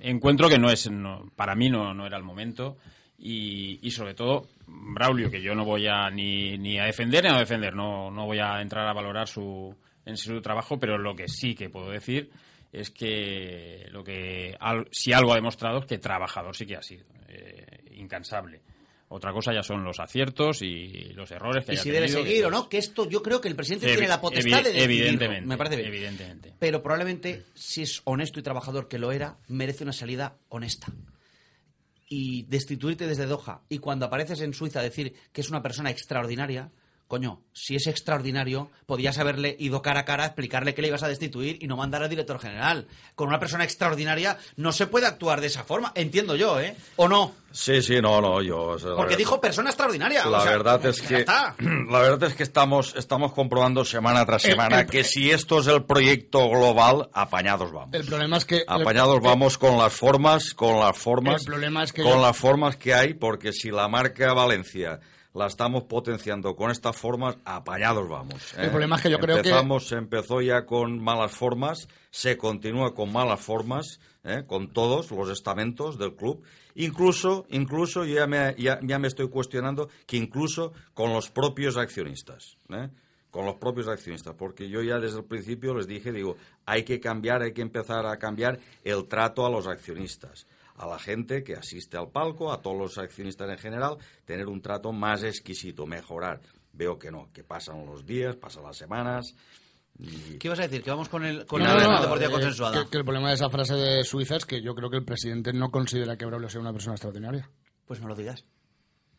Encuentro 0.00 0.48
que 0.48 0.58
no 0.58 0.68
es, 0.68 0.90
no- 0.90 1.30
para 1.36 1.54
mí 1.54 1.70
no, 1.70 1.94
no 1.94 2.04
era 2.06 2.16
el 2.16 2.24
momento 2.24 2.76
y, 3.18 3.78
y 3.86 3.90
sobre 3.92 4.14
todo 4.14 4.48
Braulio, 4.66 5.30
que 5.30 5.40
yo 5.40 5.54
no 5.54 5.64
voy 5.64 5.86
a 5.86 6.10
ni, 6.10 6.58
ni 6.58 6.80
a 6.80 6.84
defender 6.86 7.22
ni 7.22 7.30
a 7.30 7.38
defender, 7.38 7.74
no, 7.76 8.10
no 8.10 8.26
voy 8.26 8.40
a 8.40 8.60
entrar 8.60 8.88
a 8.88 8.92
valorar 8.92 9.28
su, 9.28 9.72
en 10.04 10.16
su 10.16 10.42
trabajo, 10.42 10.76
pero 10.80 10.98
lo 10.98 11.14
que 11.14 11.28
sí 11.28 11.54
que 11.54 11.70
puedo 11.70 11.88
decir 11.90 12.30
es 12.72 12.90
que 12.90 13.86
lo 13.90 14.02
que 14.02 14.56
al- 14.58 14.88
si 14.90 15.12
algo 15.12 15.32
ha 15.32 15.36
demostrado 15.36 15.80
es 15.80 15.84
que 15.86 15.98
trabajador 15.98 16.56
sí 16.56 16.64
que 16.66 16.76
ha 16.76 16.82
sido. 16.82 17.04
Eh, 17.28 17.81
incansable. 18.02 18.60
Otra 19.08 19.30
cosa 19.32 19.52
ya 19.52 19.62
son 19.62 19.84
los 19.84 20.00
aciertos 20.00 20.62
y 20.62 21.12
los 21.14 21.30
errores 21.30 21.66
que 21.66 21.72
Y 21.72 21.74
haya 21.74 21.82
si 21.82 21.90
debe 21.90 22.06
tenido, 22.06 22.24
seguir 22.24 22.44
o 22.46 22.50
no, 22.50 22.68
que 22.70 22.78
esto 22.78 23.06
yo 23.08 23.22
creo 23.22 23.40
que 23.42 23.48
el 23.48 23.54
presidente 23.56 23.86
tiene 23.86 24.08
la 24.08 24.20
potestad 24.22 24.62
de 24.64 24.72
decidirlo. 24.72 24.84
evidentemente, 24.84 25.46
Me 25.46 25.58
parece 25.58 25.76
bien. 25.76 25.88
evidentemente. 25.88 26.54
Pero 26.58 26.82
probablemente, 26.82 27.44
si 27.54 27.82
es 27.82 28.00
honesto 28.04 28.40
y 28.40 28.42
trabajador 28.42 28.88
que 28.88 28.98
lo 28.98 29.12
era, 29.12 29.36
merece 29.48 29.84
una 29.84 29.92
salida 29.92 30.36
honesta. 30.48 30.86
Y 32.08 32.42
destituirte 32.44 33.06
desde 33.06 33.26
Doha 33.26 33.62
y 33.68 33.78
cuando 33.78 34.06
apareces 34.06 34.40
en 34.42 34.52
Suiza 34.54 34.82
decir 34.82 35.14
que 35.32 35.40
es 35.42 35.48
una 35.50 35.62
persona 35.62 35.90
extraordinaria, 35.90 36.70
coño, 37.12 37.42
si 37.52 37.76
es 37.76 37.86
extraordinario, 37.88 38.70
podías 38.86 39.18
haberle 39.18 39.54
ido 39.58 39.82
cara 39.82 40.00
a 40.00 40.04
cara 40.06 40.22
a 40.22 40.26
explicarle 40.28 40.72
que 40.74 40.80
le 40.80 40.88
ibas 40.88 41.02
a 41.02 41.08
destituir 41.08 41.58
y 41.60 41.66
no 41.66 41.76
mandar 41.76 42.02
al 42.02 42.08
director 42.08 42.38
general. 42.38 42.86
Con 43.14 43.28
una 43.28 43.38
persona 43.38 43.64
extraordinaria 43.64 44.38
no 44.56 44.72
se 44.72 44.86
puede 44.86 45.04
actuar 45.06 45.42
de 45.42 45.48
esa 45.48 45.62
forma, 45.62 45.92
entiendo 45.94 46.36
yo, 46.36 46.58
¿eh? 46.58 46.74
¿O 46.96 47.08
no? 47.08 47.34
Sí, 47.50 47.82
sí, 47.82 48.00
no, 48.00 48.22
no, 48.22 48.40
yo... 48.40 48.62
o 48.62 48.78
sea, 48.78 48.88
la 48.88 48.96
Porque 48.96 49.08
verdad- 49.10 49.18
dijo 49.18 49.40
persona 49.42 49.68
extraordinaria. 49.68 50.24
La 50.24 50.38
o 50.38 50.40
sea, 50.40 50.52
verdad 50.52 50.86
es 50.86 51.02
que 51.02 51.16
está. 51.20 51.54
la 51.90 51.98
verdad 51.98 52.30
es 52.30 52.34
que 52.34 52.44
estamos 52.44 52.94
estamos 52.96 53.34
comprobando 53.34 53.84
semana 53.84 54.24
tras 54.24 54.40
semana 54.40 54.80
el- 54.80 54.86
que 54.90 55.04
si 55.04 55.30
esto 55.30 55.58
es 55.58 55.66
el 55.66 55.84
proyecto 55.84 56.48
global, 56.48 57.10
apañados 57.12 57.72
vamos. 57.72 57.90
El 57.92 58.06
problema 58.06 58.38
es 58.38 58.46
que... 58.46 58.62
Apañados 58.66 59.20
vamos 59.20 59.58
con 59.58 59.76
las 59.76 59.92
formas, 59.92 60.54
con 60.54 60.80
las 60.80 60.96
formas, 60.96 61.42
El 61.42 61.46
problema 61.46 61.84
es 61.84 61.92
que 61.92 62.02
con 62.04 62.12
yo- 62.12 62.22
las 62.22 62.34
formas 62.38 62.78
que 62.78 62.94
hay, 62.94 63.12
porque 63.12 63.52
si 63.52 63.70
la 63.70 63.86
marca 63.86 64.32
Valencia 64.32 64.98
la 65.34 65.46
estamos 65.46 65.84
potenciando 65.84 66.54
con 66.54 66.70
estas 66.70 66.96
formas, 66.96 67.36
apañados 67.44 68.08
vamos. 68.08 68.52
¿eh? 68.54 68.64
El 68.64 68.70
problema 68.70 68.96
es 68.96 69.02
que 69.02 69.10
yo 69.10 69.18
creo 69.18 69.36
que- 69.36 69.48
Empezamos, 69.48 69.88
se 69.88 69.96
empezó 69.96 70.40
ya 70.40 70.66
con 70.66 71.02
malas 71.02 71.32
formas, 71.32 71.88
se 72.10 72.36
continúa 72.36 72.94
con 72.94 73.12
malas 73.12 73.40
formas, 73.40 73.98
¿eh? 74.24 74.44
con 74.46 74.72
todos 74.72 75.10
los 75.10 75.30
estamentos 75.30 75.98
del 75.98 76.14
club. 76.14 76.42
Incluso, 76.74 77.46
incluso 77.50 78.04
ya 78.04 78.26
me, 78.26 78.54
ya, 78.58 78.78
ya 78.82 78.98
me 78.98 79.08
estoy 79.08 79.28
cuestionando 79.28 79.88
que 80.06 80.16
incluso 80.16 80.72
con 80.94 81.12
los 81.12 81.30
propios 81.30 81.76
accionistas. 81.76 82.56
¿eh? 82.70 82.88
con 83.30 83.46
los 83.46 83.54
propios 83.56 83.88
accionistas, 83.88 84.34
porque 84.34 84.68
yo 84.68 84.82
ya 84.82 84.98
desde 84.98 85.20
el 85.20 85.24
principio 85.24 85.74
les 85.74 85.86
dije, 85.86 86.12
digo, 86.12 86.36
hay 86.66 86.82
que 86.82 87.00
cambiar, 87.00 87.40
hay 87.40 87.54
que 87.54 87.62
empezar 87.62 88.04
a 88.04 88.18
cambiar 88.18 88.58
el 88.84 89.06
trato 89.08 89.46
a 89.46 89.50
los 89.50 89.66
accionistas, 89.66 90.46
a 90.76 90.86
la 90.86 90.98
gente 90.98 91.42
que 91.44 91.54
asiste 91.54 91.96
al 91.96 92.10
palco, 92.10 92.52
a 92.52 92.60
todos 92.62 92.76
los 92.78 92.98
accionistas 92.98 93.48
en 93.50 93.58
general, 93.58 93.96
tener 94.24 94.46
un 94.48 94.60
trato 94.62 94.92
más 94.92 95.22
exquisito, 95.22 95.86
mejorar. 95.86 96.40
Veo 96.72 96.98
que 96.98 97.10
no, 97.10 97.30
que 97.32 97.44
pasan 97.44 97.84
los 97.84 98.06
días, 98.06 98.36
pasan 98.36 98.64
las 98.64 98.76
semanas. 98.76 99.34
y- 99.98 100.38
¿Qué 100.38 100.48
ibas 100.48 100.58
a 100.58 100.62
decir? 100.62 100.82
Que 100.82 100.90
vamos 100.90 101.08
con 101.10 101.24
el 101.24 101.44
con 101.46 101.62
No, 101.62 101.68
la 101.68 101.74
no, 101.84 102.16
no, 102.16 102.16
eh, 102.20 102.30
consensuada. 102.30 102.84
Que, 102.84 102.90
que 102.90 102.98
el 102.98 103.04
problema 103.04 103.28
de 103.28 103.34
esa 103.34 103.50
frase 103.50 103.74
de 103.74 104.02
Suiza 104.04 104.36
es 104.36 104.46
que 104.46 104.62
yo 104.62 104.74
creo 104.74 104.88
que 104.88 104.96
el 104.96 105.04
presidente 105.04 105.52
no 105.52 105.70
considera 105.70 106.16
que 106.16 106.24
Braulio 106.24 106.48
sea 106.48 106.60
una 106.62 106.72
persona 106.72 106.94
extraordinaria. 106.94 107.48
Pues 107.86 108.00
no 108.00 108.08
lo 108.08 108.14
digas. 108.14 108.44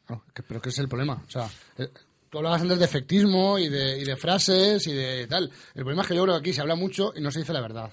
No, 0.10 0.24
que- 0.34 0.42
pero 0.44 0.60
que 0.62 0.70
es 0.70 0.80
el 0.80 0.90
problema. 0.90 1.22
O 1.26 1.30
sea, 1.30 1.48
eh, 1.78 1.90
tú 2.30 2.40
hablabas 2.40 2.64
antes 2.64 2.80
de 2.80 2.86
efectismo 2.86 3.60
y 3.60 3.70
de, 3.70 4.00
y 4.00 4.04
de 4.04 4.16
frases 4.18 4.88
y 4.88 4.94
de 4.94 5.28
tal. 5.28 5.44
El 5.76 5.84
problema 5.84 6.02
es 6.02 6.08
que 6.08 6.16
yo 6.16 6.24
creo 6.24 6.34
que 6.36 6.40
aquí 6.40 6.54
se 6.54 6.62
habla 6.62 6.76
mucho 6.76 7.14
y 7.16 7.22
no 7.22 7.30
se 7.30 7.40
dice 7.40 7.54
la 7.54 7.62
verdad. 7.62 7.92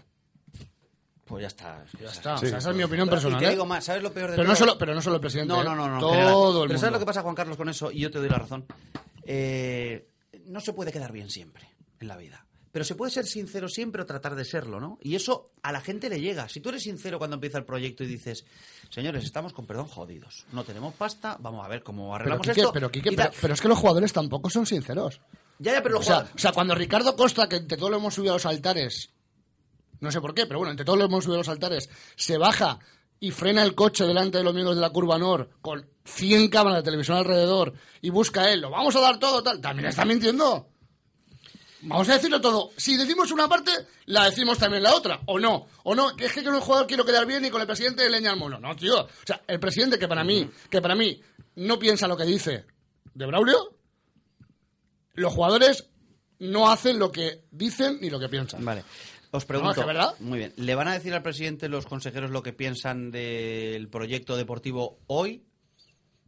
Pues 1.31 1.43
ya 1.43 1.47
está. 1.47 1.85
Ya 2.01 2.09
está. 2.11 2.35
o 2.35 2.39
sea, 2.39 2.59
esa 2.59 2.71
es 2.71 2.77
mi 2.77 2.83
opinión 2.83 3.09
personal. 3.09 3.39
Y 3.41 3.45
te 3.45 3.47
¿eh? 3.47 3.51
digo 3.53 3.65
más, 3.65 3.85
¿sabes 3.85 4.03
lo 4.03 4.13
peor 4.13 4.31
de 4.33 4.37
pero 4.37 4.45
todo? 4.47 4.53
no 4.53 4.57
solo, 4.59 4.77
pero 4.79 4.95
no 4.95 5.01
solo 5.01 5.15
el 5.17 5.21
presidente. 5.23 5.55
No, 5.55 5.63
¿eh? 5.63 5.65
no, 5.65 5.75
no, 5.77 5.87
no. 5.89 5.95
en 5.95 6.01
Todo 6.01 6.11
general. 6.13 6.33
el 6.35 6.35
Pero 6.35 6.59
mundo. 6.59 6.79
¿sabes 6.79 6.93
lo 6.93 6.99
que 6.99 7.07
pasa, 7.07 7.23
Juan 7.23 7.35
Carlos, 7.37 7.57
con 7.57 7.69
eso? 7.69 7.91
Y 7.93 8.01
yo 8.01 8.11
te 8.11 8.19
doy 8.19 8.29
la 8.29 8.39
razón. 8.39 8.67
Eh, 9.25 10.09
no 10.47 10.61
se 10.61 10.73
puede 10.73 10.93
quedar 10.93 11.13
bien 11.13 11.31
siempre 11.31 11.69
en 12.01 12.09
la 12.09 12.17
vida. 12.17 12.45
Pero 12.73 12.85
se 12.85 12.95
puede 12.95 13.11
ser 13.11 13.27
sincero 13.27 13.69
siempre 13.69 14.03
o 14.03 14.07
tratar 14.07 14.37
de 14.37 14.45
serlo, 14.45 14.79
¿no? 14.79 14.99
Y 15.03 15.17
eso 15.17 15.51
a 15.63 15.73
la 15.73 15.81
gente 15.81 16.09
le 16.09 16.21
llega. 16.21 16.49
Si 16.49 16.61
tú 16.61 16.69
eres 16.69 16.85
sincero 16.85 17.19
cuando 17.19 17.35
empieza 17.35 17.59
el 17.59 17.65
proyecto 17.65 18.05
y 18.05 18.07
dices, 18.07 18.45
señores, 18.91 19.25
estamos 19.25 19.53
con 19.53 19.67
perdón 19.67 19.87
jodidos, 19.87 20.47
no 20.53 20.63
tenemos 20.63 20.95
pasta, 20.95 21.37
vamos 21.41 21.65
a 21.65 21.69
ver 21.69 21.83
cómo 21.83 22.05
Pero, 22.05 22.15
arreglamos 22.15 22.47
Quique, 22.47 22.61
esto. 22.61 22.73
pero, 22.73 22.91
Quique, 22.91 23.11
tal. 23.11 23.29
pero- 23.31 23.41
pero 23.43 23.55
es 23.55 23.61
que 23.61 23.69
los 23.69 23.79
jugadores 23.79 24.13
tampoco 24.13 24.51
son 24.51 24.67
sinceros. 24.67 25.21
Ya, 25.59 25.73
ya, 25.73 25.83
pero 25.83 25.99
o, 25.99 26.03
sea, 26.03 26.29
o 26.35 26.39
sea, 26.39 26.53
cuando 26.53 26.75
Ricardo 26.77 27.15
Costa, 27.17 27.49
que 27.49 27.57
entre 27.57 27.77
todos 27.77 27.91
lo 27.91 27.97
hemos 27.99 28.15
subido 28.15 28.35
a 28.35 28.37
los 28.37 28.47
altares, 28.47 29.11
no 30.01 30.11
sé 30.11 30.21
por 30.21 30.35
qué, 30.35 30.47
pero 30.47 30.59
bueno, 30.59 30.71
entre 30.73 30.85
todos 30.85 30.99
lo 30.99 31.05
hemos 31.05 31.25
subido 31.25 31.37
a 31.37 31.41
los 31.41 31.49
altares, 31.49 31.89
se 32.17 32.39
baja 32.39 32.79
y 33.19 33.31
frena 33.31 33.63
el 33.63 33.75
coche 33.75 34.05
delante 34.05 34.39
de 34.39 34.45
los 34.45 34.55
miembros 34.55 34.77
de 34.77 34.83
la 34.83 34.91
curva 34.91 35.19
Nor 35.19 35.51
con 35.61 35.87
100 36.05 36.49
cámaras 36.49 36.79
de 36.79 36.85
televisión 36.85 37.19
alrededor 37.19 37.75
y 38.01 38.11
busca 38.11 38.43
a 38.43 38.53
él, 38.53 38.61
lo 38.61 38.71
vamos 38.71 38.97
a 38.97 39.01
dar 39.01 39.19
todo, 39.19 39.43
tal, 39.43 39.61
también 39.61 39.89
está 39.89 40.05
mintiendo. 40.05 40.69
Vamos 41.83 42.09
a 42.11 42.15
decirlo 42.15 42.41
todo. 42.41 42.73
Si 42.77 42.97
decimos 42.97 43.31
una 43.31 43.49
parte, 43.49 43.71
la 44.07 44.27
decimos 44.27 44.59
también 44.59 44.83
la 44.83 44.95
otra. 44.95 45.21
O 45.27 45.39
no. 45.39 45.67
O 45.85 45.95
no. 45.95 46.11
Es 46.19 46.33
que 46.33 46.45
con 46.45 46.55
el 46.55 46.61
jugador 46.61 46.87
quiero 46.87 47.07
quedar 47.07 47.25
bien 47.25 47.45
y 47.45 47.51
con 47.51 47.61
el 47.61 47.67
presidente 47.67 48.03
de 48.03 48.11
leña 48.11 48.31
al 48.31 48.37
mono. 48.37 48.61
No, 48.61 48.77
tío. 48.77 49.01
O 49.01 49.09
sea, 49.25 49.43
el 49.47 49.59
presidente 49.59 49.99
que 49.99 50.07
para 50.07 50.23
mí, 50.23 50.51
que 50.69 50.83
para 50.83 50.95
mí 50.95 51.21
no 51.57 51.79
piensa 51.79 52.07
lo 52.07 52.19
que 52.19 52.25
dice 52.25 52.67
de 53.15 53.27
Braulio, 53.27 53.77
los 55.15 55.33
jugadores 55.33 55.87
no 56.39 56.71
hacen 56.71 56.99
lo 56.99 57.11
que 57.11 57.45
dicen 57.51 57.99
ni 58.01 58.11
lo 58.11 58.19
que 58.19 58.29
piensan. 58.29 58.65
Vale. 58.65 58.85
Os 59.33 59.45
pregunto. 59.45 59.87
¿verdad? 59.87 60.15
Muy 60.19 60.39
bien. 60.39 60.53
¿Le 60.57 60.75
van 60.75 60.89
a 60.89 60.93
decir 60.95 61.15
al 61.15 61.23
presidente 61.23 61.69
los 61.69 61.87
consejeros 61.87 62.31
lo 62.31 62.43
que 62.43 62.53
piensan 62.53 63.11
del 63.11 63.89
proyecto 63.89 64.37
deportivo 64.37 64.99
hoy? 65.07 65.45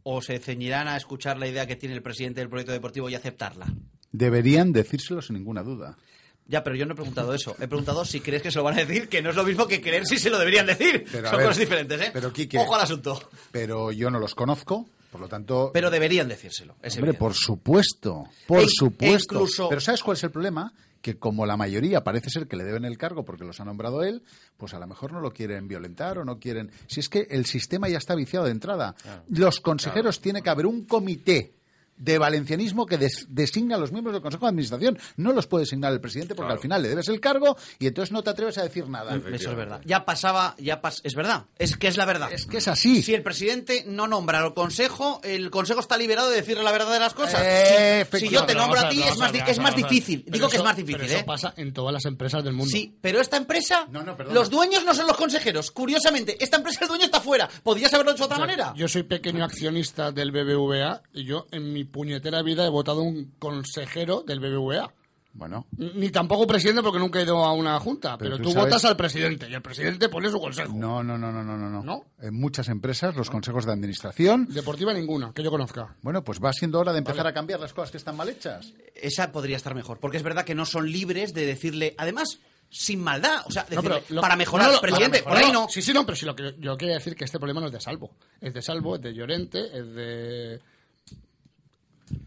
¿O 0.03 0.21
se 0.21 0.39
ceñirán 0.39 0.87
a 0.87 0.97
escuchar 0.97 1.37
la 1.37 1.47
idea 1.47 1.65
que 1.65 1.75
tiene 1.75 1.95
el 1.95 2.01
presidente 2.01 2.41
del 2.41 2.49
proyecto 2.49 2.71
deportivo 2.73 3.09
y 3.09 3.15
aceptarla? 3.15 3.67
Deberían 4.11 4.71
decírselo 4.73 5.21
sin 5.21 5.35
ninguna 5.37 5.63
duda. 5.63 5.97
Ya, 6.45 6.61
pero 6.63 6.75
yo 6.75 6.85
no 6.85 6.91
he 6.91 6.95
preguntado 6.95 7.33
eso. 7.33 7.55
He 7.59 7.67
preguntado 7.69 8.03
si 8.03 8.19
crees 8.19 8.41
que 8.41 8.51
se 8.51 8.57
lo 8.57 8.65
van 8.65 8.73
a 8.77 8.83
decir, 8.85 9.07
que 9.07 9.21
no 9.21 9.29
es 9.29 9.35
lo 9.37 9.45
mismo 9.45 9.65
que 9.65 9.79
creer 9.81 10.05
si 10.05 10.17
se 10.17 10.29
lo 10.29 10.37
deberían 10.37 10.65
decir. 10.65 11.05
Pero, 11.09 11.29
Son 11.29 11.37
ver, 11.37 11.47
cosas 11.47 11.59
diferentes, 11.59 12.01
¿eh? 12.01 12.09
Pero, 12.11 12.33
Quique, 12.33 12.57
Ojo 12.57 12.75
al 12.75 12.81
asunto. 12.81 13.29
Pero 13.51 13.93
yo 13.93 14.09
no 14.09 14.19
los 14.19 14.35
conozco, 14.35 14.89
por 15.09 15.21
lo 15.21 15.29
tanto... 15.29 15.71
Pero 15.73 15.89
deberían 15.89 16.27
decírselo. 16.27 16.75
Es 16.81 16.95
Hombre, 16.95 17.11
evidente. 17.11 17.19
por 17.19 17.33
supuesto, 17.33 18.25
por 18.45 18.59
E- 18.59 18.63
e 18.63 18.67
supuesto. 18.67 19.35
incluso- 19.35 19.69
Pero 19.69 19.79
¿sabes 19.79 20.03
cuál 20.03 20.17
es 20.17 20.23
el 20.25 20.31
problema? 20.31 20.73
Que 21.03 21.19
como 21.19 21.45
la 21.45 21.57
mayoría 21.57 22.03
parece 22.03 22.31
ser 22.31 22.47
que 22.47 22.55
le 22.55 22.63
deben 22.63 22.85
el 22.85 22.97
cargo 22.97 23.25
porque 23.25 23.43
los 23.43 23.59
ha 23.59 23.65
nombrado 23.65 24.03
él, 24.03 24.23
pues 24.57 24.73
a 24.73 24.79
lo 24.79 24.87
mejor 24.87 25.11
no 25.11 25.19
lo 25.19 25.33
quieren 25.33 25.67
violentar 25.67 26.17
o 26.17 26.23
no 26.23 26.39
quieren... 26.39 26.71
Si 26.87 27.01
es 27.01 27.09
que 27.09 27.27
el 27.29 27.45
sistema 27.45 27.89
ya 27.89 27.97
está 27.97 28.15
viciado 28.15 28.45
de 28.45 28.51
entrada. 28.51 28.95
Los 29.27 29.59
consejeros 29.59 30.21
tiene 30.21 30.41
que 30.41 30.49
haber 30.49 30.65
un 30.65 30.85
comité 30.85 31.53
de 31.97 32.17
valencianismo 32.17 32.85
que 32.85 32.97
des- 32.97 33.27
designa 33.29 33.75
a 33.75 33.79
los 33.79 33.91
miembros 33.91 34.13
del 34.13 34.21
Consejo 34.21 34.45
de 34.45 34.49
Administración. 34.49 34.97
No 35.17 35.31
los 35.33 35.47
puede 35.47 35.63
designar 35.63 35.93
el 35.93 36.01
presidente 36.01 36.35
porque 36.35 36.53
al 36.53 36.59
final 36.59 36.81
le 36.81 36.89
debes 36.89 37.07
el 37.07 37.19
cargo 37.19 37.55
y 37.79 37.87
entonces 37.87 38.11
no 38.11 38.23
te 38.23 38.29
atreves 38.31 38.57
a 38.57 38.63
decir 38.63 38.87
nada. 38.89 39.15
Eso 39.31 39.51
es 39.51 39.55
verdad. 39.55 39.81
Ya 39.85 40.05
pasaba, 40.05 40.55
ya 40.57 40.81
pas 40.81 41.01
es 41.03 41.15
verdad. 41.15 41.45
Es 41.57 41.77
que 41.77 41.87
es 41.87 41.97
la 41.97 42.05
verdad. 42.05 42.31
Es 42.31 42.45
que 42.45 42.57
es 42.57 42.67
así. 42.67 43.01
Si 43.03 43.13
el 43.13 43.23
presidente 43.23 43.83
no 43.87 44.07
nombra 44.07 44.39
al 44.39 44.53
consejo, 44.53 45.21
el 45.23 45.49
consejo 45.51 45.79
está 45.79 45.97
liberado 45.97 46.29
de 46.29 46.37
decirle 46.37 46.63
la 46.63 46.71
verdad 46.71 46.91
de 46.93 46.99
las 46.99 47.13
cosas. 47.13 47.41
Eh, 47.43 48.05
si, 48.11 48.19
si 48.21 48.29
yo 48.29 48.45
te 48.45 48.55
nombro 48.55 48.79
a 48.79 48.89
ti, 48.89 49.01
es 49.03 49.17
más, 49.17 49.33
a 49.33 49.37
es 49.37 49.59
más 49.59 49.75
difícil. 49.75 50.23
Digo 50.27 50.49
que 50.49 50.57
es 50.57 50.63
más 50.63 50.75
difícil, 50.75 50.97
pero 51.01 51.07
eso 51.09 51.19
¿eh? 51.19 51.23
pasa 51.25 51.53
en 51.57 51.73
todas 51.73 51.93
las 51.93 52.05
empresas 52.05 52.43
del 52.43 52.53
mundo. 52.53 52.71
Sí, 52.71 52.97
pero 53.01 53.19
esta 53.21 53.37
empresa, 53.37 53.87
los 54.31 54.49
dueños 54.49 54.83
no 54.85 54.93
son 54.93 55.07
los 55.07 55.17
consejeros. 55.17 55.71
Curiosamente, 55.71 56.37
esta 56.43 56.57
empresa 56.57 56.79
el 56.81 56.87
dueño 56.87 57.05
está 57.05 57.21
fuera. 57.21 57.49
¿Podrías 57.63 57.93
haberlo 57.93 58.11
hecho 58.11 58.23
de 58.23 58.25
otra 58.25 58.37
O 58.37 58.39
sea, 58.39 58.45
manera? 58.47 58.73
Yo 58.75 58.87
soy 58.87 59.03
pequeño 59.03 59.43
accionista 59.43 60.11
del 60.11 60.31
BBVA 60.31 61.01
y 61.13 61.25
yo 61.25 61.47
en 61.51 61.71
mi 61.73 61.82
puñetera 61.85 62.41
vida 62.41 62.65
he 62.65 62.69
votado 62.69 63.01
un 63.01 63.33
consejero 63.39 64.23
del 64.23 64.39
BBVA. 64.39 64.91
Bueno. 65.35 65.65
Ni 65.77 66.11
tampoco 66.11 66.45
presidente 66.45 66.83
porque 66.83 66.99
nunca 66.99 67.19
he 67.19 67.23
ido 67.23 67.43
a 67.43 67.53
una 67.53 67.79
junta, 67.79 68.19
pero, 68.19 68.31
Pero 68.35 68.37
tú 68.37 68.49
tú, 68.49 68.53
sabes- 68.53 68.65
votas 68.65 68.85
al 68.85 68.95
presidente 68.95 69.49
y 69.49 69.53
el 69.55 69.63
presidente 69.63 70.07
pone 70.07 70.29
su 70.29 70.39
consejo. 70.39 70.71
No, 70.75 71.03
no, 71.03 71.17
no, 71.17 71.31
no, 71.31 71.41
no, 71.43 71.57
no, 71.57 71.81
no. 71.81 72.03
En 72.21 72.35
muchas 72.39 72.69
empresas, 72.69 73.15
los 73.15 73.31
consejos 73.31 73.65
de 73.65 73.71
administración... 73.71 74.45
Deportiva 74.47 74.93
ninguna, 74.93 75.33
que 75.33 75.41
yo 75.43 75.49
conozca. 75.49 75.95
Bueno, 76.03 76.23
pues 76.23 76.39
va 76.39 76.53
siendo 76.53 76.79
hora 76.79 76.91
de 76.93 76.99
empezar 76.99 77.25
a 77.25 77.33
cambiar 77.33 77.59
las 77.59 77.73
cosas 77.73 77.89
que 77.89 77.97
están 77.97 78.15
mal 78.15 78.29
hechas. 78.29 78.73
Esa 78.93 79.31
podría 79.31 79.57
estar 79.57 79.73
mejor, 79.73 79.99
porque 79.99 80.17
es 80.17 80.23
verdad 80.23 80.45
que 80.45 80.53
no 80.53 80.67
son 80.67 80.91
libres 80.91 81.33
de 81.33 81.47
decirle, 81.47 81.95
además, 81.97 82.37
sin 82.69 83.01
maldad, 83.01 83.41
o 83.47 83.51
sea, 83.51 83.63
No, 83.63 83.69
decirle, 83.69 84.01
pero 84.05 84.15
lo- 84.15 84.21
para 84.21 84.35
mejorar, 84.35 84.67
no, 84.67 84.73
no, 84.75 84.81
presidente, 84.81 85.23
por 85.23 85.35
ahí 85.35 85.51
no. 85.51 85.67
Sí, 85.67 85.81
sí, 85.81 85.93
no, 85.93 86.05
pero 86.05 86.15
sí, 86.15 86.27
lo 86.27 86.35
que 86.35 86.55
yo 86.59 86.77
quería 86.77 86.93
decir 86.95 87.15
que 87.15 87.23
este 87.25 87.39
problema 87.39 87.59
no 87.59 87.67
es 87.67 87.73
de 87.73 87.81
Salvo. 87.81 88.11
Es 88.39 88.53
de 88.53 88.61
Salvo, 88.61 88.97
es 88.97 89.01
de 89.01 89.15
Llorente, 89.15 89.65
es 89.65 89.95
de... 89.95 90.59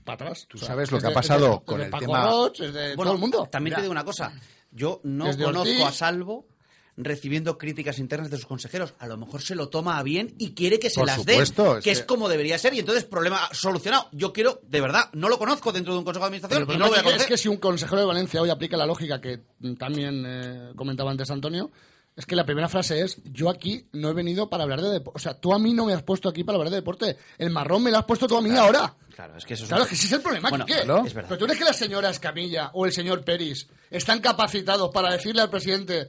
Para 0.04 0.14
atrás. 0.14 0.46
Tú 0.48 0.58
sabes 0.58 0.90
lo 0.92 0.98
que 0.98 1.06
ha 1.08 1.12
pasado 1.12 1.60
con 1.64 1.80
el 1.80 1.90
tema- 1.90 2.24
Roch, 2.26 2.58
Bueno, 2.60 2.94
todo 2.96 3.12
el 3.12 3.18
mundo. 3.18 3.48
También 3.50 3.72
Mira. 3.72 3.76
te 3.76 3.82
digo 3.82 3.92
una 3.92 4.04
cosa. 4.04 4.32
Yo 4.70 5.00
no 5.04 5.26
Desde 5.26 5.44
conozco 5.44 5.68
Ortiz- 5.70 5.86
a 5.86 5.92
Salvo 5.92 6.46
recibiendo 6.98 7.58
críticas 7.58 7.98
internas 7.98 8.30
de 8.30 8.36
sus 8.38 8.46
consejeros. 8.46 8.94
A 8.98 9.06
lo 9.06 9.18
mejor 9.18 9.42
se 9.42 9.54
lo 9.54 9.68
toma 9.68 9.98
a 9.98 10.02
bien 10.02 10.34
y 10.38 10.54
quiere 10.54 10.78
que 10.78 10.88
se 10.88 11.00
Por 11.00 11.06
las 11.06 11.16
supuesto, 11.16 11.72
dé, 11.74 11.78
es 11.80 11.84
que 11.84 11.90
es 11.90 12.02
como 12.04 12.28
debería 12.28 12.58
ser. 12.58 12.72
Y 12.74 12.78
entonces, 12.78 13.04
problema 13.04 13.48
solucionado. 13.52 14.08
Yo 14.12 14.32
quiero, 14.32 14.60
de 14.66 14.80
verdad, 14.80 15.10
no 15.12 15.28
lo 15.28 15.38
conozco 15.38 15.72
dentro 15.72 15.92
de 15.92 15.98
un 15.98 16.04
consejo 16.04 16.24
de 16.24 16.28
administración 16.28 16.62
y 16.62 16.72
no 16.78 16.86
lo 16.86 16.88
voy 16.90 16.98
a 16.98 17.02
problema 17.02 17.22
es 17.22 17.28
que 17.28 17.36
si 17.36 17.48
un 17.48 17.58
consejero 17.58 18.00
de 18.00 18.06
Valencia 18.06 18.40
hoy 18.40 18.48
aplica 18.48 18.76
la 18.78 18.86
lógica 18.86 19.20
que 19.20 19.42
también 19.78 20.24
eh, 20.26 20.72
comentaba 20.74 21.10
antes 21.10 21.30
Antonio, 21.30 21.70
es 22.16 22.24
que 22.26 22.34
la 22.34 22.44
primera 22.46 22.68
frase 22.68 23.02
es, 23.02 23.18
yo 23.24 23.50
aquí 23.50 23.86
no 23.92 24.08
he 24.08 24.14
venido 24.14 24.48
para 24.48 24.62
hablar 24.64 24.80
de 24.80 24.88
deporte. 24.90 25.18
O 25.18 25.20
sea, 25.20 25.34
tú 25.38 25.52
a 25.52 25.58
mí 25.58 25.74
no 25.74 25.84
me 25.84 25.92
has 25.92 26.02
puesto 26.02 26.28
aquí 26.30 26.44
para 26.44 26.56
hablar 26.56 26.70
de 26.70 26.76
deporte. 26.76 27.16
El 27.36 27.50
marrón 27.50 27.82
me 27.82 27.90
lo 27.90 27.98
has 27.98 28.04
puesto 28.06 28.26
tú 28.26 28.36
a 28.38 28.40
mí 28.42 28.50
ahora. 28.56 28.94
Claro, 29.14 29.36
es 29.36 29.44
que 29.44 29.54
eso 29.54 29.64
es 29.64 29.68
Claro, 29.68 29.82
un- 29.82 29.86
es 29.86 29.90
que 29.90 29.94
ese 29.96 30.06
es 30.06 30.12
el 30.12 30.20
problema. 30.22 30.48
Bueno, 30.48 30.64
¿qué? 30.66 30.74
claro, 30.82 31.04
es 31.06 31.12
verdad. 31.14 31.28
Pero 31.28 31.38
tú 31.38 31.44
crees 31.44 31.58
que 31.58 31.64
la 31.66 31.72
señora 31.74 32.10
Escamilla 32.10 32.70
o 32.74 32.86
el 32.86 32.92
señor 32.92 33.22
Peris 33.24 33.66
están 33.90 34.20
capacitados 34.20 34.90
para 34.92 35.10
decirle 35.12 35.42
al 35.42 35.50
presidente 35.50 36.08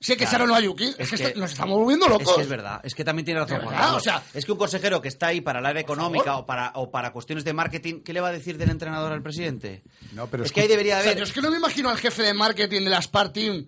si 0.00 0.12
hay 0.12 0.18
que 0.18 0.24
echar 0.24 0.42
o 0.42 0.46
no 0.46 0.54
a 0.54 0.60
Yuki. 0.60 0.94
Es, 0.98 1.08
que, 1.08 1.14
está- 1.16 1.38
nos 1.38 1.50
estamos 1.52 1.78
volviendo 1.78 2.06
locos. 2.08 2.28
Es 2.28 2.34
que 2.36 2.42
es 2.42 2.48
verdad, 2.48 2.80
es 2.84 2.94
que 2.94 3.04
también 3.04 3.24
tiene 3.24 3.40
razón. 3.40 3.58
Verdad, 3.58 3.94
o 3.94 4.00
sea- 4.00 4.22
es 4.34 4.44
que 4.44 4.52
un 4.52 4.58
consejero 4.58 5.00
que 5.00 5.08
está 5.08 5.28
ahí 5.28 5.40
para 5.40 5.60
el 5.60 5.66
área 5.66 5.80
económica 5.82 6.36
o 6.36 6.44
para, 6.46 6.72
o 6.74 6.90
para 6.90 7.12
cuestiones 7.12 7.44
de 7.44 7.52
marketing, 7.54 8.02
¿qué 8.02 8.12
le 8.12 8.20
va 8.20 8.28
a 8.28 8.32
decir 8.32 8.56
del 8.58 8.70
entrenador 8.70 9.12
al 9.12 9.22
presidente? 9.22 9.82
No, 10.12 10.26
pero 10.28 10.44
es 10.44 10.52
que 10.52 10.60
ahí 10.60 10.68
debería 10.68 10.98
O 10.98 11.02
sea, 11.02 11.10
haber. 11.10 11.18
yo 11.18 11.24
es 11.24 11.32
que 11.32 11.40
no 11.40 11.50
me 11.50 11.56
imagino 11.56 11.88
al 11.88 11.96
jefe 11.98 12.22
de 12.22 12.34
marketing 12.34 12.82
de 12.82 12.90
la 12.90 12.98
Spar 13.00 13.32
Team 13.32 13.66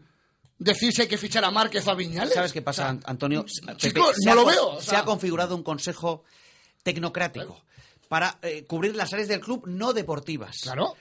decir 0.59 0.93
si 0.93 1.03
hay 1.03 1.09
que 1.09 1.19
fichar 1.19 1.45
a 1.45 1.51
Márquez 1.51 1.87
o 1.87 1.91
a 1.91 1.95
Viñales. 1.95 2.35
¿Sabes 2.35 2.53
qué 2.53 2.63
pasa, 2.63 2.83
O 2.83 2.85
sea, 2.85 2.91
An- 2.91 3.03
Antonio? 3.07 3.45
chicos, 3.77 4.17
no 4.25 4.33
ha 4.33 4.35
lo 4.35 4.45
veo, 4.45 4.69
o 4.77 4.81
Se 4.81 4.97
ha 4.97 5.05
configurado 5.05 5.55
un 5.57 5.63
consejo 5.63 6.25
tecnocrático 6.83 7.65
para 8.09 8.39
eh, 8.43 8.65
cubrir 8.67 8.95
las 8.95 9.13
áreas 9.13 9.29
del 9.29 9.41
club 9.41 9.65
no 9.67 9.93
deportivas. 9.93 10.59
Claro. 10.63 10.95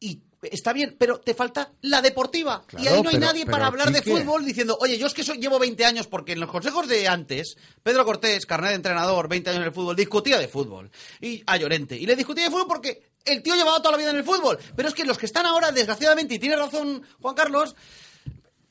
Y 0.00 0.22
está 0.42 0.72
bien, 0.72 0.96
pero 0.98 1.18
te 1.18 1.34
falta 1.34 1.72
la 1.80 2.02
deportiva. 2.02 2.64
y 2.78 2.86
ahí 2.86 3.02
no 3.02 3.08
hay 3.08 3.16
pero- 3.16 3.26
nadie 3.26 3.44
pero, 3.44 3.52
para 3.56 3.66
hablar 3.66 3.90
de 3.90 4.02
fútbol 4.02 4.44
diciendo, 4.44 4.76
oye, 4.80 4.98
yo 4.98 5.06
es 5.06 5.14
que 5.14 5.24
soy- 5.24 5.38
llevo 5.38 5.58
20 5.58 5.84
años, 5.84 6.06
porque 6.06 6.32
en 6.32 6.40
los 6.40 6.50
consejos 6.50 6.86
de 6.86 7.08
antes, 7.08 7.56
Pedro 7.82 8.04
Cortés, 8.04 8.44
carnet 8.46 8.70
de 8.70 8.76
entrenador, 8.76 9.28
20 9.28 9.50
años 9.50 9.62
en 9.62 9.66
el 9.68 9.72
fútbol, 9.74 9.96
discutía 9.96 10.38
de 10.38 10.46
fútbol. 10.48 10.90
Y 11.20 11.42
a 11.46 11.56
Llorente. 11.56 11.96
Y 11.96 12.06
le 12.06 12.14
discutía 12.16 12.44
de 12.44 12.50
fútbol 12.50 12.66
porque 12.68 13.10
el 13.24 13.42
tío 13.42 13.54
llevaba 13.54 13.78
toda 13.78 13.92
la 13.92 13.96
vida 13.98 14.10
en 14.10 14.16
el 14.16 14.24
fútbol. 14.24 14.58
Pero 14.76 14.88
es 14.88 14.94
que 14.94 15.04
los 15.04 15.16
que 15.18 15.26
están 15.26 15.46
ahora, 15.46 15.72
desgraciadamente, 15.72 16.34
y 16.34 16.38
tiene 16.38 16.56
razón 16.56 17.02
Juan 17.22 17.34
Carlos, 17.34 17.74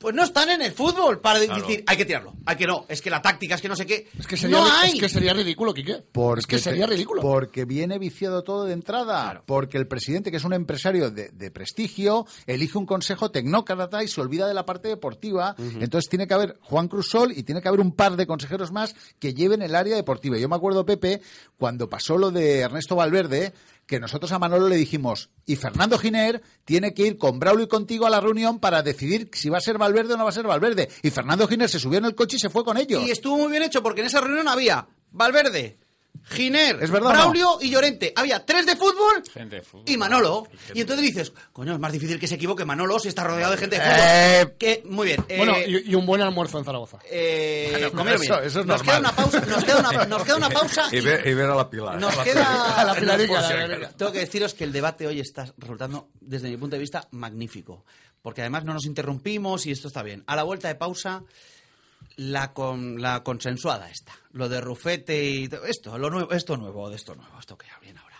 pues 0.04 0.14
no 0.14 0.24
están 0.24 0.50
en 0.52 0.62
el 0.62 0.72
fútbol 0.74 1.20
para 1.20 1.40
Claro. 1.40 1.66
decir, 1.66 1.84
hay 1.88 1.98
que 1.98 2.06
tirarlo, 2.06 2.34
hay 2.46 2.56
que 2.58 2.68
no, 2.68 2.86
es 2.90 3.02
que 3.02 3.10
la 3.10 3.22
táctica, 3.22 3.56
es 3.56 3.62
que 3.62 3.70
no 3.70 3.76
sé 3.76 3.86
qué. 3.88 4.08
Es 4.20 4.28
que 4.28 4.38
sería, 4.38 4.58
no 4.58 4.66
ri- 4.68 4.72
hay. 4.82 4.92
es 4.92 5.00
que 5.00 5.10
sería 5.10 5.34
ridículo, 5.34 5.74
Quique. 5.74 6.04
Porque 6.12 6.42
es 6.42 6.46
que 6.48 6.60
sería 6.60 6.86
ridículo. 6.86 7.22
Porque 7.22 7.66
viene 7.66 7.98
viciado 7.98 8.44
todo 8.44 8.66
de 8.66 8.74
entrada. 8.74 9.42
Porque 9.48 9.78
el 9.80 9.88
presidente, 9.88 10.30
que 10.30 10.38
es 10.38 10.44
un 10.44 10.54
empresario 10.54 11.10
de, 11.10 11.30
de 11.30 11.50
prestigio, 11.52 12.28
elige 12.46 12.78
un 12.78 12.86
consejo 12.86 13.32
tecnócrata 13.32 14.04
y 14.04 14.08
se 14.10 14.20
olvida 14.22 14.48
de 14.48 14.54
la 14.54 14.66
parte 14.66 14.90
deportiva. 14.90 15.56
Entonces 15.80 16.10
tiene 16.10 16.28
que 16.28 16.34
haber 16.34 16.58
Juan 16.62 16.88
Cruzol 16.90 17.32
y 17.32 17.44
tiene 17.44 17.62
que 17.62 17.70
haber 17.70 17.80
un 17.80 17.94
par 17.96 18.16
de 18.18 18.28
consejeros 18.28 18.72
más 18.72 18.94
que 19.20 19.34
lleven 19.34 19.62
el 19.62 19.74
área 19.76 19.96
deportiva. 19.96 20.38
Yo 20.38 20.50
me 20.50 20.56
acuerdo, 20.58 20.86
Pepe, 20.86 21.22
cuando 21.58 21.90
pasó 21.90 22.18
lo 22.18 22.30
de 22.32 22.60
Ernesto 22.60 22.96
Valverde, 22.98 23.54
que 23.86 24.00
nosotros 24.00 24.32
a 24.32 24.40
Manolo 24.40 24.70
le 24.70 24.76
dijimos, 24.76 25.30
y 25.46 25.56
Fernando 25.56 25.98
Giner 25.98 26.42
tiene 26.66 26.94
que 26.94 27.06
ir 27.06 27.18
con 27.18 27.40
Braulio 27.40 27.66
y 27.66 27.70
contigo 27.70 28.06
a 28.06 28.10
la 28.10 28.22
reunión 28.22 28.60
para 28.60 28.82
decidir 28.82 29.30
si 29.34 29.50
va 29.50 29.58
a 29.58 29.62
ser 29.62 29.78
Valverde 29.78 30.14
o 30.14 30.18
no 30.18 30.24
va 30.24 30.30
a 30.30 30.34
ser 30.34 30.48
Valverde. 30.48 30.90
Y 31.02 31.10
Fernando 31.10 31.48
Giner 31.48 31.70
se 31.70 31.80
subió 31.80 32.00
en 32.00 32.06
el 32.06 32.16
coche 32.16 32.38
y 32.38 32.40
se 32.40 32.50
fue 32.50 32.64
con 32.64 32.78
ellos. 32.78 33.04
Y 33.06 33.12
estuvo 33.12 33.38
muy 33.38 33.52
bien 33.52 33.64
hecho 33.64 33.84
porque 33.84 34.02
en 34.02 34.08
esa 34.08 34.22
reunión 34.22 34.48
había 34.48 34.88
Valverde, 35.12 35.78
Giner, 36.26 36.82
¿Es 36.82 36.90
verdad 36.90 37.10
no? 37.10 37.16
Braulio 37.16 37.58
y 37.60 37.70
Llorente. 37.70 38.14
Había 38.16 38.46
tres 38.46 38.66
de 38.66 38.76
fútbol 38.78 39.24
Gente 39.34 39.58
de 39.58 39.62
fútbol. 39.62 39.84
y 39.88 39.98
Manolo. 39.98 40.48
Y 40.74 40.80
entonces 40.82 41.06
dices, 41.06 41.34
coño, 41.52 41.74
es 41.74 41.80
más 41.80 41.92
difícil 41.92 42.18
que 42.18 42.28
se 42.28 42.36
equivoque 42.36 42.64
Manolo 42.64 42.98
si 42.98 43.10
está 43.10 43.24
rodeado 43.26 43.52
de 43.52 43.58
gente 43.58 43.78
de 43.78 43.82
Eh, 43.86 44.40
fútbol. 44.44 44.58
Que, 44.58 44.84
muy 44.86 45.08
bien. 45.08 45.26
eh, 45.28 45.38
Bueno, 45.38 45.56
y, 45.68 45.92
y 45.92 45.96
un 45.96 46.06
buen 46.06 46.22
almuerzo 46.22 46.60
en 46.60 46.66
Zaragoza. 46.66 47.00
eh, 47.12 47.70
Bueno, 47.72 47.92
comer 47.92 48.16
eso- 48.16 48.36
bien. 48.36 48.46
eso 48.48 48.60
es 48.62 48.66
nos 48.66 48.82
queda 48.82 49.00
normal. 49.02 49.14
una 49.16 49.16
pausa, 49.24 49.46
nos 49.46 49.64
queda 49.66 49.80
una, 49.80 50.06
nos 50.06 50.24
queda 50.24 50.36
una 50.38 50.50
pausa 50.50 50.88
Y 50.92 51.02
ver, 51.02 51.28
y 51.28 51.34
ver 51.34 51.50
a 51.50 51.56
la 51.56 51.70
Pilar. 51.70 52.00
Nos 52.00 52.16
queda. 52.20 52.82
A 52.82 52.86
la 52.86 52.96
Pilarica, 52.96 53.42
la. 53.68 53.90
Tengo 53.90 54.12
que 54.12 54.20
deciros 54.20 54.54
que 54.54 54.64
el 54.64 54.72
debate 54.72 55.06
hoy 55.08 55.20
está 55.20 55.54
resultando, 55.58 56.10
desde 56.22 56.50
mi 56.50 56.56
punto 56.58 56.76
de 56.78 56.80
vista, 56.80 57.06
magnífico. 57.12 57.84
Porque 58.22 58.40
además 58.40 58.64
no 58.64 58.74
nos 58.74 58.86
interrumpimos 58.86 59.66
y 59.66 59.72
esto 59.72 59.90
está 59.90 60.02
bien. 60.02 60.24
A 60.28 60.38
la 60.38 60.44
vuelta 60.44 60.70
de 60.70 60.76
pausa, 60.76 61.24
la, 62.16 62.54
con, 62.54 63.02
la 63.02 63.24
consensuada 63.24 63.90
esta. 63.90 64.14
Lo 64.32 64.50
de 64.50 64.62
Rufete 64.62 65.30
y 65.30 65.48
todo 65.48 65.66
esto, 65.66 65.98
lo 65.98 66.10
nuevo, 66.10 66.32
esto 66.32 66.58
nuevo, 66.58 66.90
de 66.90 66.96
esto 66.96 67.16
nuevo, 67.16 67.40
esto 67.40 67.58
que 67.58 67.68
viene 67.82 68.00
ahora. 68.00 68.18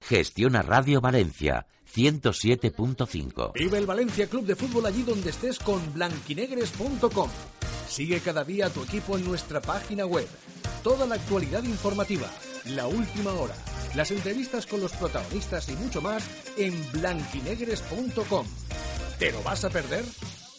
Gestiona 0.00 0.62
Radio 0.62 1.00
Valencia 1.00 1.66
107.5. 1.94 3.52
Vive 3.54 3.78
el 3.78 3.86
Valencia 3.86 4.26
Club 4.26 4.44
de 4.44 4.56
Fútbol 4.56 4.86
allí 4.86 5.02
donde 5.02 5.30
estés 5.30 5.58
con 5.58 5.94
blanquinegres.com. 5.94 7.30
Sigue 7.88 8.20
cada 8.20 8.44
día 8.44 8.66
a 8.66 8.70
tu 8.70 8.82
equipo 8.82 9.16
en 9.16 9.24
nuestra 9.24 9.60
página 9.60 10.04
web. 10.04 10.26
Toda 10.82 11.06
la 11.06 11.14
actualidad 11.14 11.62
informativa, 11.62 12.28
la 12.66 12.86
última 12.86 13.32
hora, 13.32 13.54
las 13.94 14.10
entrevistas 14.10 14.66
con 14.66 14.80
los 14.80 14.92
protagonistas 14.92 15.68
y 15.68 15.76
mucho 15.76 16.02
más 16.02 16.28
en 16.56 16.74
blanquinegres.com. 16.92 18.46
¿Te 19.18 19.30
lo 19.32 19.42
vas 19.42 19.64
a 19.64 19.70
perder? 19.70 20.04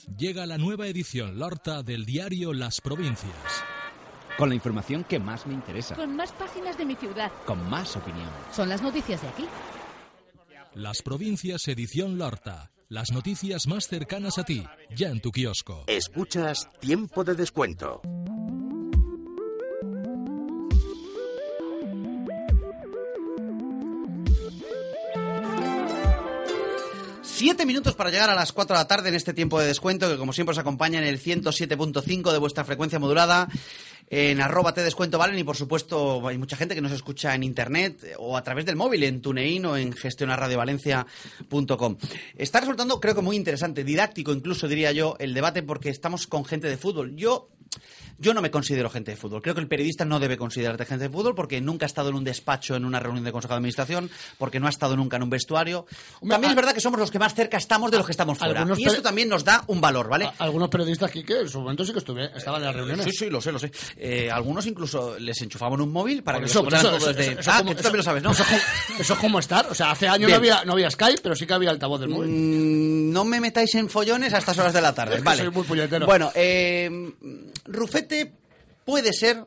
Llega 0.07 0.45
la 0.45 0.57
nueva 0.57 0.87
edición 0.87 1.39
Lorta 1.39 1.81
del 1.83 2.05
diario 2.05 2.53
Las 2.53 2.79
Provincias. 2.79 3.33
Con 4.37 4.49
la 4.49 4.55
información 4.55 5.03
que 5.03 5.19
más 5.19 5.45
me 5.47 5.53
interesa. 5.53 5.95
Con 5.95 6.15
más 6.15 6.31
páginas 6.31 6.77
de 6.77 6.85
mi 6.85 6.95
ciudad. 6.95 7.31
Con 7.45 7.69
más 7.69 7.95
opinión. 7.95 8.29
Son 8.53 8.69
las 8.69 8.81
noticias 8.81 9.21
de 9.21 9.27
aquí. 9.27 9.45
Las 10.75 11.01
Provincias 11.01 11.67
edición 11.67 12.17
Lorta. 12.17 12.71
Las 12.87 13.11
noticias 13.11 13.67
más 13.67 13.87
cercanas 13.87 14.37
a 14.37 14.43
ti, 14.43 14.63
ya 14.95 15.09
en 15.09 15.19
tu 15.19 15.31
kiosco. 15.31 15.85
Escuchas 15.87 16.69
Tiempo 16.79 17.23
de 17.23 17.33
Descuento. 17.33 18.01
Siete 27.35 27.65
minutos 27.65 27.95
para 27.95 28.11
llegar 28.11 28.29
a 28.29 28.33
las 28.33 28.53
4 28.53 28.77
de 28.77 28.81
la 28.81 28.87
tarde 28.87 29.09
en 29.09 29.15
este 29.15 29.33
tiempo 29.33 29.59
de 29.59 29.67
descuento 29.67 30.09
que 30.09 30.17
como 30.17 30.31
siempre 30.31 30.53
os 30.53 30.57
acompaña 30.57 30.99
en 30.99 31.05
el 31.05 31.19
107.5 31.19 32.31
de 32.31 32.37
vuestra 32.37 32.63
frecuencia 32.63 32.97
modulada. 32.97 33.49
en 34.09 34.39
arroba 34.39 34.73
te 34.73 34.81
descuento 34.81 35.17
valen 35.17 35.37
y 35.37 35.43
por 35.43 35.57
supuesto 35.57 36.25
hay 36.25 36.37
mucha 36.37 36.55
gente 36.55 36.75
que 36.75 36.81
nos 36.81 36.93
escucha 36.93 37.35
en 37.35 37.43
internet 37.43 38.01
eh, 38.05 38.13
o 38.17 38.37
a 38.37 38.41
través 38.41 38.65
del 38.65 38.77
móvil, 38.77 39.03
en 39.03 39.19
TuneIn 39.19 39.65
o 39.65 39.75
en 39.75 39.91
gestionarradiovalencia.com. 39.91 41.97
Está 42.37 42.61
resultando 42.61 43.01
creo 43.01 43.15
que 43.15 43.21
muy 43.21 43.35
interesante, 43.35 43.83
didáctico 43.83 44.31
incluso 44.31 44.69
diría 44.69 44.93
yo, 44.93 45.17
el 45.19 45.33
debate 45.33 45.61
porque 45.61 45.89
estamos 45.89 46.27
con 46.27 46.45
gente 46.45 46.69
de 46.69 46.77
fútbol. 46.77 47.17
Yo 47.17 47.49
yo 48.17 48.33
no 48.33 48.41
me 48.41 48.51
considero 48.51 48.89
gente 48.89 49.11
de 49.11 49.17
fútbol. 49.17 49.41
Creo 49.41 49.55
que 49.55 49.61
el 49.61 49.67
periodista 49.67 50.05
no 50.05 50.19
debe 50.19 50.37
considerarte 50.37 50.85
gente 50.85 51.05
de 51.05 51.09
fútbol 51.09 51.35
porque 51.35 51.59
nunca 51.61 51.85
ha 51.85 51.87
estado 51.87 52.09
en 52.09 52.15
un 52.15 52.23
despacho, 52.23 52.75
en 52.75 52.85
una 52.85 52.99
reunión 52.99 53.23
de 53.25 53.31
consejo 53.31 53.53
de 53.53 53.57
administración, 53.57 54.09
porque 54.37 54.59
no 54.59 54.67
ha 54.67 54.69
estado 54.69 54.95
nunca 54.95 55.17
en 55.17 55.23
un 55.23 55.29
vestuario. 55.29 55.85
También 56.27 56.51
es 56.51 56.55
verdad 56.55 56.73
que 56.73 56.79
somos 56.81 56.99
los 56.99 57.11
que 57.11 57.19
más 57.19 57.33
cerca 57.35 57.57
estamos 57.57 57.91
de 57.91 57.97
los 57.97 58.05
que 58.05 58.11
estamos 58.11 58.37
fuera. 58.37 58.59
Algunos 58.59 58.79
Y 58.79 58.85
esto 58.85 59.01
también 59.01 59.29
nos 59.29 59.43
da 59.43 59.63
un 59.67 59.81
valor, 59.81 60.07
¿vale? 60.09 60.25
A- 60.25 60.33
Algunos 60.39 60.69
periodistas 60.69 61.09
aquí 61.09 61.23
que 61.23 61.41
en 61.41 61.49
su 61.49 61.59
momento 61.59 61.83
sí 61.85 61.91
que 61.91 61.99
estuve, 61.99 62.29
estaban 62.35 62.61
en 62.61 62.67
las 62.67 62.75
reuniones. 62.75 63.05
Sí, 63.05 63.11
sí, 63.11 63.29
lo 63.29 63.41
sé, 63.41 63.51
lo 63.51 63.59
sé. 63.59 63.71
Eh, 63.97 64.29
algunos 64.31 64.65
incluso 64.65 65.17
les 65.19 65.41
enchufaban 65.41 65.81
un 65.81 65.91
móvil 65.91 66.23
para 66.23 66.39
que 66.39 66.45
eso, 66.45 66.65
eso, 66.67 66.91
desde... 67.09 67.31
eso- 67.31 67.39
eso 67.41 67.51
ah, 67.51 67.57
como- 67.59 67.71
que 67.71 67.75
tú 67.77 67.83
también 67.83 67.97
lo 67.97 68.03
sabes, 68.03 68.23
¿no? 68.23 68.31
Eso, 68.31 68.43
es 69.13 69.19
como- 69.19 69.39
estar. 69.39 69.65
O 69.69 69.73
sea, 69.75 69.91
hace 69.91 70.07
años 70.07 70.29
no 70.29 70.35
había, 70.37 70.63
no 70.63 70.73
había 70.73 70.89
Skype, 70.89 71.19
pero 71.21 71.35
sí 71.35 71.45
que 71.45 71.53
había 71.53 71.69
altavoz 71.71 71.99
del 71.99 72.09
móvil. 72.09 72.29
Mm, 72.31 73.11
no 73.11 73.25
me 73.25 73.41
metáis 73.41 73.75
en 73.75 73.89
follones 73.89 74.33
a 74.33 74.37
estas 74.37 74.57
horas 74.57 74.73
de 74.73 74.81
la 74.81 74.93
tarde. 74.95 75.15
Es 75.15 75.21
que 75.21 75.25
Vale. 75.25 75.41
soy 75.43 75.51
muy 75.51 75.63
puñetero. 75.63 76.05
Bueno, 76.05 76.31
eh, 76.35 76.89
Rufete 78.05 78.33
puede 78.85 79.13
ser 79.13 79.45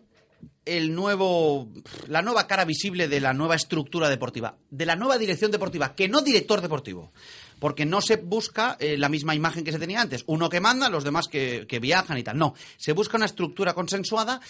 el 0.64 0.94
nuevo, 0.94 1.68
la 2.08 2.22
nueva 2.22 2.46
cara 2.46 2.64
visible 2.64 3.08
de 3.08 3.20
la 3.20 3.32
nueva 3.32 3.54
estructura 3.54 4.08
deportiva, 4.08 4.56
de 4.70 4.84
la 4.84 4.96
nueva 4.96 5.16
dirección 5.16 5.50
deportiva, 5.50 5.94
que 5.94 6.08
no 6.08 6.20
director 6.20 6.60
deportivo. 6.60 7.12
Porque 7.60 7.86
no 7.86 8.00
se 8.00 8.16
busca 8.16 8.76
eh, 8.78 8.96
la 8.96 9.08
misma 9.08 9.34
imagen 9.34 9.64
que 9.64 9.72
se 9.72 9.78
tenía 9.78 10.00
antes. 10.00 10.24
Uno 10.26 10.48
que 10.48 10.60
manda, 10.60 10.88
los 10.88 11.04
demás 11.04 11.26
que 11.28 11.78
viajan 11.80 12.18
y 12.18 12.22
tal. 12.22 12.36
No, 12.36 12.54
se 12.76 12.92
busca 12.92 13.16
una 13.16 13.26
estructura 13.26 13.74
consensuada 13.74 14.40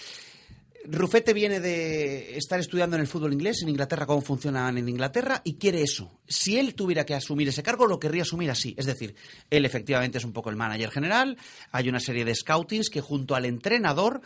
Rufete 0.91 1.35
viene 1.35 1.61
de 1.61 2.39
estar 2.39 2.59
estudiando 2.59 2.97
en 2.97 3.03
el 3.03 3.09
fútbol 3.09 3.35
inglés, 3.35 3.63
en 3.63 3.69
Inglaterra, 3.69 4.07
cómo 4.07 4.23
funcionan 4.23 4.79
en 4.79 4.89
Inglaterra, 4.89 5.43
y 5.45 5.55
quiere 5.55 5.83
eso. 5.83 6.11
Si 6.27 6.59
él 6.59 6.75
tuviera 6.75 7.05
que 7.05 7.15
asumir 7.15 7.47
ese 7.49 7.63
cargo, 7.63 7.87
lo 7.87 7.99
querría 7.99 8.23
asumir 8.23 8.51
así. 8.51 8.75
Es 8.79 8.87
decir, 8.87 9.15
él 9.51 9.67
efectivamente 9.67 10.17
es 10.17 10.25
un 10.25 10.33
poco 10.33 10.49
el 10.49 10.57
manager 10.57 10.91
general, 10.91 11.37
hay 11.73 11.91
una 11.91 12.01
serie 12.01 12.25
de 12.25 12.35
scoutings 12.35 12.89
que 12.89 13.03
junto 13.03 13.35
al 13.35 13.45
entrenador 13.45 14.23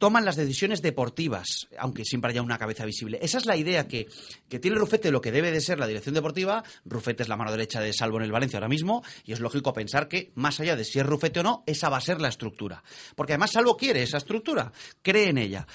toman 0.00 0.24
las 0.24 0.36
decisiones 0.36 0.80
deportivas, 0.80 1.68
aunque 1.78 2.06
siempre 2.06 2.30
haya 2.30 2.40
una 2.40 2.56
cabeza 2.56 2.86
visible. 2.86 3.18
Esa 3.20 3.36
es 3.36 3.44
la 3.44 3.56
idea 3.56 3.86
que, 3.86 4.08
que 4.48 4.58
tiene 4.58 4.78
Rufete 4.78 5.08
de 5.08 5.12
lo 5.12 5.20
que 5.20 5.30
debe 5.30 5.52
de 5.52 5.60
ser 5.60 5.78
la 5.78 5.86
dirección 5.86 6.14
deportiva. 6.14 6.64
Rufete 6.86 7.22
es 7.22 7.28
la 7.28 7.36
mano 7.36 7.50
derecha 7.50 7.82
de 7.82 7.92
Salvo 7.92 8.16
en 8.16 8.24
el 8.24 8.32
Valencia 8.32 8.56
ahora 8.56 8.68
mismo, 8.68 9.04
y 9.26 9.32
es 9.32 9.40
lógico 9.40 9.74
pensar 9.74 10.08
que, 10.08 10.32
más 10.34 10.58
allá 10.58 10.74
de 10.74 10.86
si 10.86 10.98
es 10.98 11.06
Rufete 11.06 11.40
o 11.40 11.42
no, 11.42 11.62
esa 11.66 11.90
va 11.90 11.98
a 11.98 12.00
ser 12.00 12.18
la 12.18 12.28
estructura. 12.28 12.82
Porque 13.14 13.34
además 13.34 13.52
Salvo 13.52 13.76
quiere 13.76 14.02
esa 14.02 14.16
estructura, 14.16 14.72
cree 15.02 15.28
en 15.28 15.36
ella. 15.36 15.66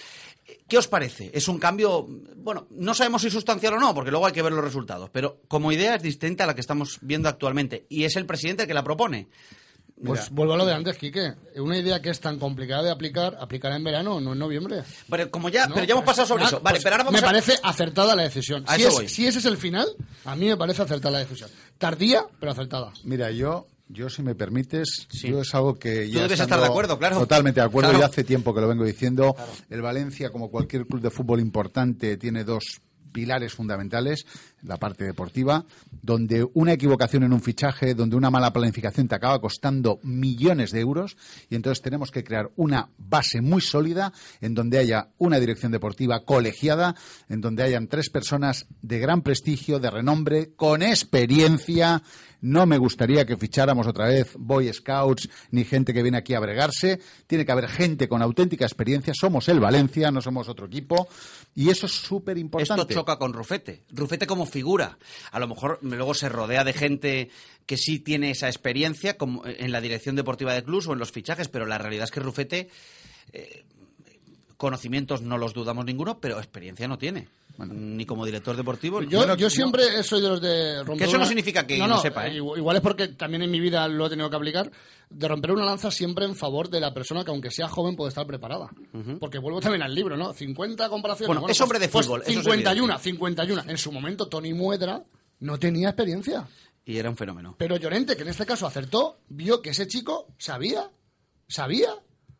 ¿Qué 0.68 0.80
os 0.80 0.88
parece? 0.88 1.30
Es 1.32 1.48
un 1.48 1.60
cambio, 1.60 2.08
bueno, 2.38 2.68
no 2.72 2.96
sabemos 2.96 3.22
si 3.22 3.30
sustancial 3.30 3.76
o 3.76 3.80
no, 3.80 3.94
porque 3.94 4.10
luego 4.10 4.26
hay 4.26 4.34
que 4.34 4.42
ver 4.42 4.54
los 4.54 4.64
resultados, 4.64 5.12
pero 5.12 5.40
como 5.48 5.72
idea 5.72 5.96
es 5.96 6.02
distinta 6.02 6.46
a 6.46 6.48
la 6.48 6.56
que 6.56 6.62
estamos 6.62 6.98
viendo 7.02 7.30
actualmente, 7.30 7.86
y 7.90 8.06
es 8.06 8.16
el 8.16 8.26
presidente 8.26 8.64
el 8.64 8.68
que 8.68 8.74
la 8.74 8.84
propone. 8.84 9.30
Pues 10.04 10.30
vuelvo 10.30 10.54
a 10.54 10.58
lo 10.58 10.66
de 10.66 10.74
antes, 10.74 10.98
Quique. 10.98 11.34
Una 11.56 11.78
idea 11.78 12.02
que 12.02 12.10
es 12.10 12.20
tan 12.20 12.38
complicada 12.38 12.84
de 12.84 12.92
aplicar, 12.92 13.38
aplicará 13.40 13.78
en 13.78 13.84
verano, 13.86 14.20
no 14.20 14.34
en 14.34 14.40
noviembre. 14.40 14.84
Pero 15.10 15.32
como 15.32 15.48
ya, 15.50 15.68
No, 15.68 15.76
pero 15.76 15.86
ya 15.86 15.94
hemos 15.94 16.04
pues 16.04 16.18
pasado 16.18 16.28
sobre 16.28 16.44
nada, 16.44 16.58
eso. 16.58 16.64
Vale, 16.64 16.76
pues 16.76 16.84
pero 16.84 16.96
ahora 16.96 17.04
vamos 17.06 17.22
me 17.22 17.26
a... 17.26 17.30
parece 17.32 17.54
acertada 17.64 18.16
la 18.16 18.24
decisión. 18.24 18.64
A 18.68 18.76
Si, 18.76 18.82
eso 18.82 18.90
es- 18.90 18.96
voy. 18.96 19.08
si 19.08 19.26
ese 19.28 19.40
es 19.40 19.46
el 19.46 19.58
final, 19.58 19.88
a 20.26 20.36
mí 20.36 20.48
me 20.48 20.58
parece 20.58 20.82
acertada 20.82 21.12
la 21.14 21.20
decisión. 21.20 21.50
Tardía, 21.78 22.26
pero 22.40 22.52
acertada. 22.52 22.92
Mira, 23.06 23.32
yo, 23.32 23.68
yo 23.88 24.10
si 24.10 24.22
me 24.22 24.36
permites, 24.36 25.08
yo 25.24 25.40
es 25.42 25.56
algo 25.56 25.76
que 25.80 26.10
ya 26.10 26.24
debes 26.24 26.42
estar 26.42 26.60
de 26.60 26.66
acuerdo, 26.66 27.00
claro. 27.00 27.18
Totalmente 27.20 27.62
de 27.62 27.66
acuerdo, 27.66 27.92
Claro. 27.92 28.04
ya 28.06 28.10
hace 28.10 28.26
tiempo 28.26 28.54
que 28.54 28.60
lo 28.62 28.68
vengo 28.68 28.84
diciendo. 28.84 29.34
El 29.70 29.82
Valencia, 29.82 30.30
como 30.30 30.52
cualquier 30.52 30.86
club 30.86 31.00
de 31.02 31.10
fútbol 31.10 31.40
importante, 31.40 32.18
tiene 32.18 32.44
dos 32.44 32.82
pilares 33.16 33.54
fundamentales, 33.54 34.26
la 34.62 34.76
parte 34.76 35.06
deportiva, 35.06 35.64
donde 36.02 36.46
una 36.54 36.74
equivocación 36.74 37.24
en 37.24 37.32
un 37.32 37.42
fichaje, 37.42 37.96
donde 37.96 38.18
una 38.18 38.30
mala 38.30 38.52
planificación 38.52 39.08
te 39.08 39.16
acaba 39.16 39.40
costando 39.40 40.00
millones 40.04 40.72
de 40.72 40.82
euros, 40.82 41.16
y 41.50 41.56
entonces 41.56 41.82
tenemos 41.82 42.12
que 42.12 42.26
crear 42.26 42.52
una 42.58 42.90
base 42.98 43.40
muy 43.40 43.62
sólida 43.62 44.12
en 44.42 44.54
donde 44.54 44.80
haya 44.80 45.08
una 45.18 45.40
dirección 45.40 45.72
deportiva 45.72 46.26
colegiada, 46.26 46.94
en 47.30 47.40
donde 47.40 47.64
hayan 47.64 47.88
tres 47.88 48.10
personas 48.10 48.68
de 48.82 49.00
gran 49.00 49.22
prestigio, 49.22 49.80
de 49.80 49.92
renombre, 49.92 50.52
con 50.58 50.84
experiencia. 50.84 52.04
No 52.46 52.68
me 52.68 52.78
gustaría 52.78 53.26
que 53.26 53.38
ficháramos 53.38 53.88
otra 53.88 54.06
vez 54.06 54.34
Boy 54.38 54.72
Scouts 54.72 55.28
ni 55.50 55.64
gente 55.64 55.96
que 55.96 56.04
viene 56.04 56.20
aquí 56.20 56.36
a 56.36 56.40
bregarse. 56.40 57.00
Tiene 57.26 57.44
que 57.44 57.52
haber 57.52 57.68
gente 57.68 58.08
con 58.08 58.22
auténtica 58.22 58.66
experiencia. 58.66 59.16
Somos 59.16 59.50
el 59.50 59.60
Valencia, 59.60 60.12
no 60.12 60.22
somos 60.22 60.48
otro 60.48 60.68
equipo. 60.68 61.08
Y 61.56 61.72
eso 61.72 61.88
es 61.88 61.94
súper 61.94 62.38
importante. 62.38 62.84
Esto 62.84 62.94
choca 62.94 63.18
con 63.18 63.34
Rufete. 63.34 63.82
Rufete 63.90 64.28
como 64.28 64.46
figura. 64.46 65.00
A 65.32 65.40
lo 65.40 65.48
mejor 65.48 65.80
luego 65.82 66.14
se 66.14 66.30
rodea 66.30 66.64
de 66.64 66.74
gente 66.74 67.30
que 67.66 67.78
sí 67.78 67.98
tiene 67.98 68.30
esa 68.30 68.48
experiencia 68.48 69.18
como 69.18 69.42
en 69.48 69.72
la 69.72 69.82
dirección 69.82 70.16
deportiva 70.16 70.54
de 70.54 70.64
clubs 70.64 70.86
o 70.86 70.94
en 70.94 71.00
los 71.00 71.12
fichajes, 71.12 71.48
pero 71.48 71.66
la 71.66 71.80
realidad 71.80 72.04
es 72.04 72.12
que 72.12 72.20
Rufete 72.20 72.70
eh, 73.34 73.64
conocimientos 74.58 75.24
no 75.24 75.40
los 75.40 75.56
dudamos 75.56 75.84
ninguno, 75.84 76.20
pero 76.20 76.38
experiencia 76.38 76.88
no 76.88 77.00
tiene. 77.00 77.28
Ni 77.58 78.06
como 78.06 78.26
director 78.26 78.56
deportivo. 78.56 79.02
Yo, 79.02 79.20
Bueno, 79.20 79.36
yo 79.36 79.46
no. 79.46 79.50
siempre 79.50 80.04
soy 80.04 80.22
de 80.22 80.28
los 80.28 80.42
de 80.42 80.84
romper 80.84 80.98
Que 80.98 81.04
eso 81.06 81.18
no 81.18 81.26
significa 81.26 81.66
que 81.66 81.78
no, 81.78 81.88
no 81.88 81.96
no, 81.96 82.02
sepa, 82.02 82.28
¿eh? 82.28 82.36
igual 82.36 82.76
es 82.76 82.82
porque 82.82 83.10
también 83.10 83.44
en 83.44 83.52
mi 83.52 83.60
vida 83.60 83.88
lo 83.88 84.08
he 84.08 84.10
tenido 84.10 84.30
que 84.30 84.36
aplicar, 84.36 84.72
de 85.10 85.28
romper 85.28 85.52
una 85.52 85.66
lanza 85.66 85.92
siempre 85.92 86.26
en 86.26 86.36
favor 86.36 86.70
de 86.70 86.80
la 86.80 86.94
persona 86.94 87.24
que 87.24 87.32
aunque 87.32 87.52
sea 87.52 87.68
joven 87.68 87.96
puede 87.96 88.10
estar 88.10 88.28
preparada. 88.28 88.70
Porque 89.20 89.40
vuelvo 89.40 89.62
también 89.62 89.84
al 89.84 89.94
libro, 89.96 90.18
¿no? 90.18 90.34
50 90.34 90.90
comparaciones. 90.90 91.28
Bueno, 91.28 91.50
es 91.50 91.62
hombre 91.62 91.80
de 91.80 91.88
pues 91.88 92.06
fútbol, 92.06 92.22
eso 92.22 92.32
es 92.32 92.36
51, 92.44 92.84
evidente. 92.84 93.04
51. 93.04 93.64
En 93.68 93.78
su 93.78 93.92
momento 93.92 94.28
Tony 94.28 94.54
Muedra 94.54 95.04
no 95.40 95.58
tenía 95.60 95.90
experiencia. 95.90 96.48
Y 96.86 96.98
era 96.98 97.10
un 97.10 97.18
fenómeno. 97.18 97.56
Pero 97.58 97.78
Llorente, 97.78 98.16
que 98.16 98.24
en 98.24 98.30
este 98.30 98.46
caso 98.46 98.68
acertó, 98.68 99.18
vio 99.30 99.62
que 99.62 99.72
ese 99.72 99.88
chico 99.88 100.28
sabía, 100.38 100.90
sabía 101.48 101.90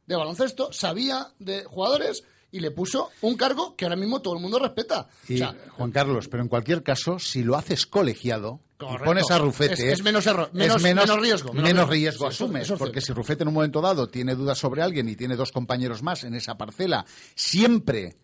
de 0.06 0.16
baloncesto, 0.16 0.72
sabía 0.72 1.32
de 1.40 1.64
jugadores 1.64 2.24
y 2.52 2.60
le 2.60 2.72
puso 2.72 3.10
un 3.22 3.36
cargo 3.36 3.76
que 3.76 3.86
ahora 3.86 3.96
mismo 3.98 4.22
todo 4.22 4.36
el 4.36 4.42
mundo 4.42 4.60
respeta. 4.60 5.08
Y, 5.28 5.36
o 5.36 5.38
sea, 5.38 5.56
Juan 5.72 5.92
Carlos, 5.92 6.28
pero 6.30 6.42
en 6.44 6.50
cualquier 6.50 6.84
caso, 6.84 7.20
si 7.20 7.44
lo 7.44 7.56
haces 7.58 7.86
colegiado 7.86 8.62
y 8.80 9.04
pones 9.04 9.30
a 9.32 9.38
Rufete... 9.40 9.74
Es- 9.74 10.00
es 10.00 10.04
menos 10.04 10.26
error- 10.28 10.50
es 10.50 10.54
menos- 10.54 10.82
menos 10.82 11.20
riesgo, 11.20 11.54
menos 11.54 11.64
Menos, 11.70 11.90
riesgo. 11.90 11.92
riesgo 11.92 12.32
Sí, 12.32 12.36
eso- 12.36 12.46
asumes, 12.46 12.64
eso 12.64 12.78
porque 12.78 13.02
si 13.02 13.12
Rufete 13.14 13.44
en 13.44 13.50
un 13.50 13.54
momento 13.56 13.82
dado 13.82 14.08
tiene 14.10 14.36
dudas 14.36 14.58
sobre 14.58 14.82
alguien 14.82 15.10
y 15.10 15.16
tiene 15.16 15.36
dos 15.36 15.52
compañeros 15.52 16.02
más 16.04 16.24
en 16.24 16.34
esa 16.36 16.58
parcela, 16.58 17.06
siempre 17.36 18.16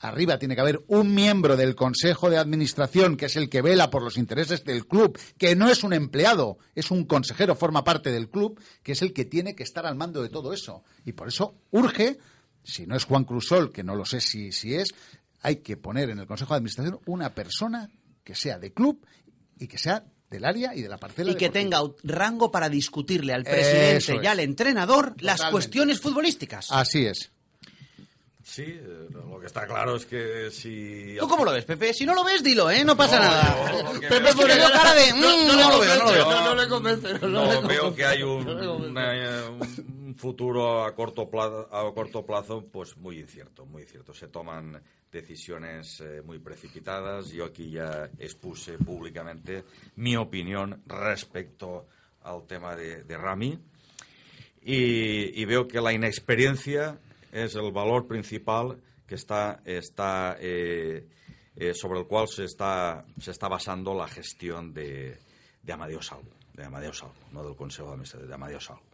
arriba 0.00 0.36
tiene 0.36 0.56
que 0.56 0.60
haber 0.60 0.82
un 0.88 1.14
miembro 1.14 1.56
del 1.56 1.76
Consejo 1.76 2.28
de 2.28 2.36
Administración 2.36 3.16
que 3.16 3.26
es 3.26 3.36
el 3.36 3.48
que 3.48 3.62
vela 3.62 3.88
por 3.88 4.02
los 4.02 4.16
intereses 4.18 4.64
del 4.64 4.86
club, 4.88 5.16
que 5.38 5.54
no 5.54 5.68
es 5.70 5.84
un 5.84 5.92
empleado, 5.92 6.58
es 6.74 6.90
un 6.90 7.04
consejero, 7.04 7.54
forma 7.54 7.84
parte 7.84 8.10
del 8.10 8.28
club, 8.28 8.60
que 8.82 8.92
es 8.92 9.02
el 9.02 9.12
que 9.12 9.24
tiene 9.24 9.54
que 9.54 9.62
estar 9.62 9.86
al 9.86 9.94
mando 9.94 10.20
de 10.20 10.28
todo 10.28 10.52
eso. 10.52 10.82
Y 11.04 11.12
por 11.12 11.28
eso 11.28 11.54
urge, 11.70 12.18
si 12.64 12.86
no 12.86 12.96
es 12.96 13.04
Juan 13.04 13.24
Cruzol, 13.24 13.72
que 13.72 13.82
no 13.82 13.94
lo 13.94 14.04
sé 14.04 14.20
si, 14.20 14.52
si 14.52 14.74
es, 14.74 14.94
hay 15.42 15.56
que 15.56 15.76
poner 15.76 16.10
en 16.10 16.18
el 16.18 16.26
Consejo 16.26 16.54
de 16.54 16.58
Administración 16.58 17.00
una 17.06 17.34
persona 17.34 17.90
que 18.24 18.34
sea 18.34 18.58
de 18.58 18.72
club 18.72 19.04
y 19.58 19.66
que 19.66 19.78
sea 19.78 20.04
del 20.30 20.44
área 20.44 20.74
y 20.74 20.80
de 20.82 20.88
la 20.88 20.96
parcela. 20.98 21.30
Y 21.30 21.34
que 21.34 21.50
deportiva. 21.50 21.80
tenga 21.82 21.94
rango 22.04 22.50
para 22.50 22.68
discutirle 22.68 23.34
al 23.34 23.44
presidente 23.44 23.96
Eso 23.96 24.22
y 24.22 24.26
al 24.26 24.40
entrenador 24.40 25.14
las 25.20 25.42
cuestiones 25.46 26.00
futbolísticas. 26.00 26.70
Así 26.70 27.04
es. 27.06 27.30
Sí, 28.44 28.62
eh, 28.66 29.06
lo 29.10 29.38
que 29.38 29.46
está 29.46 29.66
claro 29.68 29.94
es 29.96 30.04
que 30.04 30.50
si... 30.50 31.16
¿Tú 31.18 31.28
cómo 31.28 31.44
lo 31.44 31.52
ves, 31.52 31.64
Pepe? 31.64 31.94
Si 31.94 32.04
no 32.04 32.12
lo 32.14 32.24
ves, 32.24 32.42
dilo, 32.42 32.70
¿eh? 32.70 32.84
No 32.84 32.96
pasa 32.96 33.16
No, 33.18 33.24
nada. 33.24 33.92
que 34.00 34.08
Pepe 34.08 34.30
cara 34.34 34.94
de... 34.94 35.14
mm, 35.14 35.20
No, 35.46 35.70
lo 35.70 35.78
veo, 35.80 35.96
no 35.98 36.04
lo 36.06 36.10
veo. 36.12 36.30
no, 36.30 36.44
no 36.46 36.54
le 36.62 36.68
convence. 36.68 37.12
No, 37.20 37.28
No, 37.28 37.62
le 37.62 37.68
veo 37.68 37.94
que 37.94 38.04
hay 38.04 38.20
No 38.20 38.36
una- 38.36 38.70
un 38.72 38.92
futuro 40.14 40.84
a 40.84 40.94
corto 40.94 41.30
plazo, 41.30 42.26
plazo 42.26 42.64
pues 42.70 42.96
muy 42.96 43.18
incierto, 43.18 43.66
muy 43.66 43.82
incierto. 43.82 44.12
Se 44.14 44.28
toman 44.28 44.82
decisiones 45.10 46.00
eh, 46.00 46.22
muy 46.22 46.38
precipitadas. 46.38 47.30
Yo 47.30 47.44
aquí 47.44 47.70
ya 47.70 48.10
expuse 48.18 48.78
públicamente 48.78 49.64
mi 49.96 50.16
opinión 50.16 50.82
respecto 50.86 51.86
al 52.22 52.46
tema 52.46 52.76
de, 52.76 53.16
Rami 53.16 53.58
y, 54.62 55.40
y 55.40 55.44
veo 55.44 55.66
que 55.66 55.80
la 55.80 55.92
inexperiencia 55.92 56.98
es 57.32 57.56
el 57.56 57.72
valor 57.72 58.06
principal 58.06 58.78
que 59.06 59.16
está, 59.16 59.60
está 59.64 60.36
eh, 60.40 61.06
eh, 61.56 61.74
sobre 61.74 62.00
el 62.00 62.06
cual 62.06 62.28
se 62.28 62.44
está, 62.44 63.04
se 63.18 63.30
está 63.30 63.48
basando 63.48 63.94
la 63.94 64.08
gestión 64.08 64.72
de, 64.72 65.18
de 65.62 65.72
Amadeo 65.72 66.00
Salvo, 66.00 66.30
de 66.54 66.64
Amadeo 66.64 66.92
Salvo, 66.92 67.14
no 67.30 67.44
del 67.44 67.56
Consejo 67.56 67.88
de 67.88 67.92
Administración, 67.92 68.28
de 68.28 68.34
Amadeo 68.34 68.60
Salvo. 68.60 68.91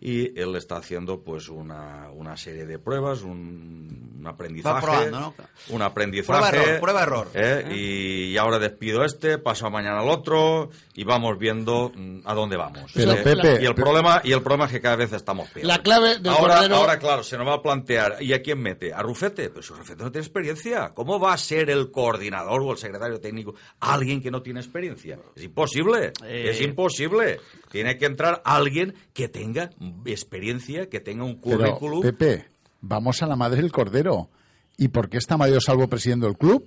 Y 0.00 0.38
él 0.38 0.54
está 0.56 0.76
haciendo 0.76 1.22
pues 1.22 1.48
una, 1.48 2.10
una 2.12 2.36
serie 2.36 2.66
de 2.66 2.78
pruebas, 2.78 3.22
un- 3.22 4.12
un 4.18 4.26
aprendizaje. 4.26 4.74
Va 4.74 4.80
probando, 4.80 5.20
¿no? 5.20 5.34
Un 5.68 5.82
aprendizaje. 5.82 6.38
Prueba-error, 6.50 6.80
prueba-error. 6.80 7.28
¿eh? 7.34 7.74
Y 7.74 8.36
ahora 8.38 8.58
despido 8.58 9.02
a 9.02 9.06
este, 9.06 9.36
paso 9.38 9.66
a 9.66 9.70
mañana 9.70 10.00
al 10.00 10.08
otro 10.08 10.70
y 10.94 11.04
vamos 11.04 11.38
viendo 11.38 11.92
mm, 11.94 12.20
a 12.24 12.32
dónde 12.34 12.56
vamos. 12.56 12.90
Pero, 12.94 13.12
¿eh? 13.12 13.16
Pepe, 13.22 13.62
y 13.62 13.66
el 13.66 13.74
problema 13.74 14.20
y 14.24 14.32
el 14.32 14.42
problema 14.42 14.64
es 14.66 14.72
que 14.72 14.80
cada 14.80 14.96
vez 14.96 15.12
estamos 15.12 15.48
peor. 15.50 15.66
La 15.66 15.78
clave 15.82 16.18
del 16.18 16.32
ahora, 16.32 16.56
Cordero- 16.56 16.76
ahora, 16.76 16.98
claro, 16.98 17.22
se 17.22 17.36
nos 17.36 17.46
va 17.46 17.54
a 17.54 17.62
plantear, 17.62 18.16
¿y 18.22 18.32
a 18.32 18.40
quién 18.42 18.60
mete? 18.60 18.92
¿A 18.94 19.02
Rufete? 19.02 19.50
Pues 19.50 19.68
Rufete 19.68 20.02
no 20.02 20.10
tiene 20.10 20.24
experiencia. 20.26 20.92
¿Cómo 20.94 21.18
va 21.20 21.32
a 21.34 21.38
ser 21.38 21.68
el 21.70 21.90
coordinador 21.90 22.62
o 22.62 22.72
el 22.72 22.78
secretario 22.78 23.20
técnico 23.20 23.54
alguien 23.80 24.22
que 24.22 24.30
no 24.30 24.40
tiene 24.42 24.60
experiencia? 24.60 25.18
Es 25.36 25.44
imposible. 25.44 26.12
Eh. 26.24 26.48
Es 26.50 26.60
imposible. 26.62 27.40
Tiene 27.70 27.98
que 27.98 28.06
entrar 28.06 28.40
alguien 28.44 28.94
que 29.12 29.28
tenga 29.28 29.70
experiencia, 30.06 30.88
que 30.88 31.00
tenga 31.00 31.24
un 31.24 31.40
Pero, 31.40 31.58
currículum. 31.58 32.02
Pepe, 32.02 32.48
vamos 32.80 33.22
a 33.22 33.26
la 33.26 33.36
madre 33.36 33.62
del 33.62 33.72
cordero. 33.72 34.28
¿Y 34.76 34.88
por 34.88 35.08
qué 35.08 35.18
está 35.18 35.36
Mario 35.36 35.60
Salvo 35.60 35.88
presidiendo 35.88 36.26
el 36.26 36.36
club? 36.36 36.66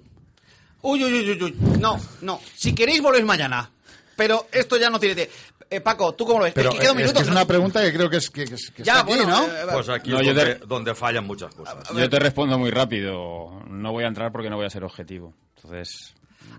Uy, 0.81 1.03
uy, 1.03 1.13
uy, 1.13 1.31
uy, 1.31 1.43
uy. 1.43 1.55
No, 1.79 1.97
no. 2.21 2.39
Si 2.55 2.73
queréis, 2.73 3.01
volvéis 3.01 3.25
mañana. 3.25 3.69
Pero 4.15 4.47
esto 4.51 4.77
ya 4.77 4.89
no 4.89 4.99
tiene... 4.99 5.15
de- 5.15 5.29
Eh, 5.69 5.81
Paco, 5.81 6.13
¿tú 6.15 6.25
cómo 6.25 6.39
lo 6.39 6.45
ves? 6.45 6.53
Pero 6.53 6.69
es 6.69 6.75
que 6.75 6.81
queda 6.81 6.91
un 6.93 6.97
es, 6.99 7.03
minuto. 7.03 7.19
que 7.19 7.25
es 7.25 7.31
una 7.31 7.45
pregunta 7.45 7.81
que 7.83 7.91
creo 7.93 8.09
que 8.09 8.17
es 8.17 8.29
que, 8.29 8.45
que 8.45 8.55
es- 8.55 8.71
que 8.71 8.83
Ya, 8.83 8.99
está 8.99 9.13
aquí, 9.13 9.25
¿no? 9.27 9.43
eh, 9.45 9.65
Pues 9.73 9.89
aquí 9.89 10.11
No, 10.11 10.19
es 10.21 10.25
yo 10.27 10.33
donde, 10.33 10.55
te- 10.55 10.65
donde 10.65 10.95
fallan 10.95 11.25
muchas 11.27 11.53
cosas. 11.53 11.75
Yo 11.93 12.09
te 12.09 12.19
respondo 12.19 12.57
muy 12.57 12.71
rápido. 12.71 13.61
No 13.69 13.91
voy 13.91 14.05
a 14.05 14.07
entrar 14.07 14.31
porque 14.31 14.49
no 14.49 14.55
voy 14.55 14.65
a 14.65 14.69
ser 14.69 14.83
objetivo. 14.85 15.33
Entonces. 15.57 16.15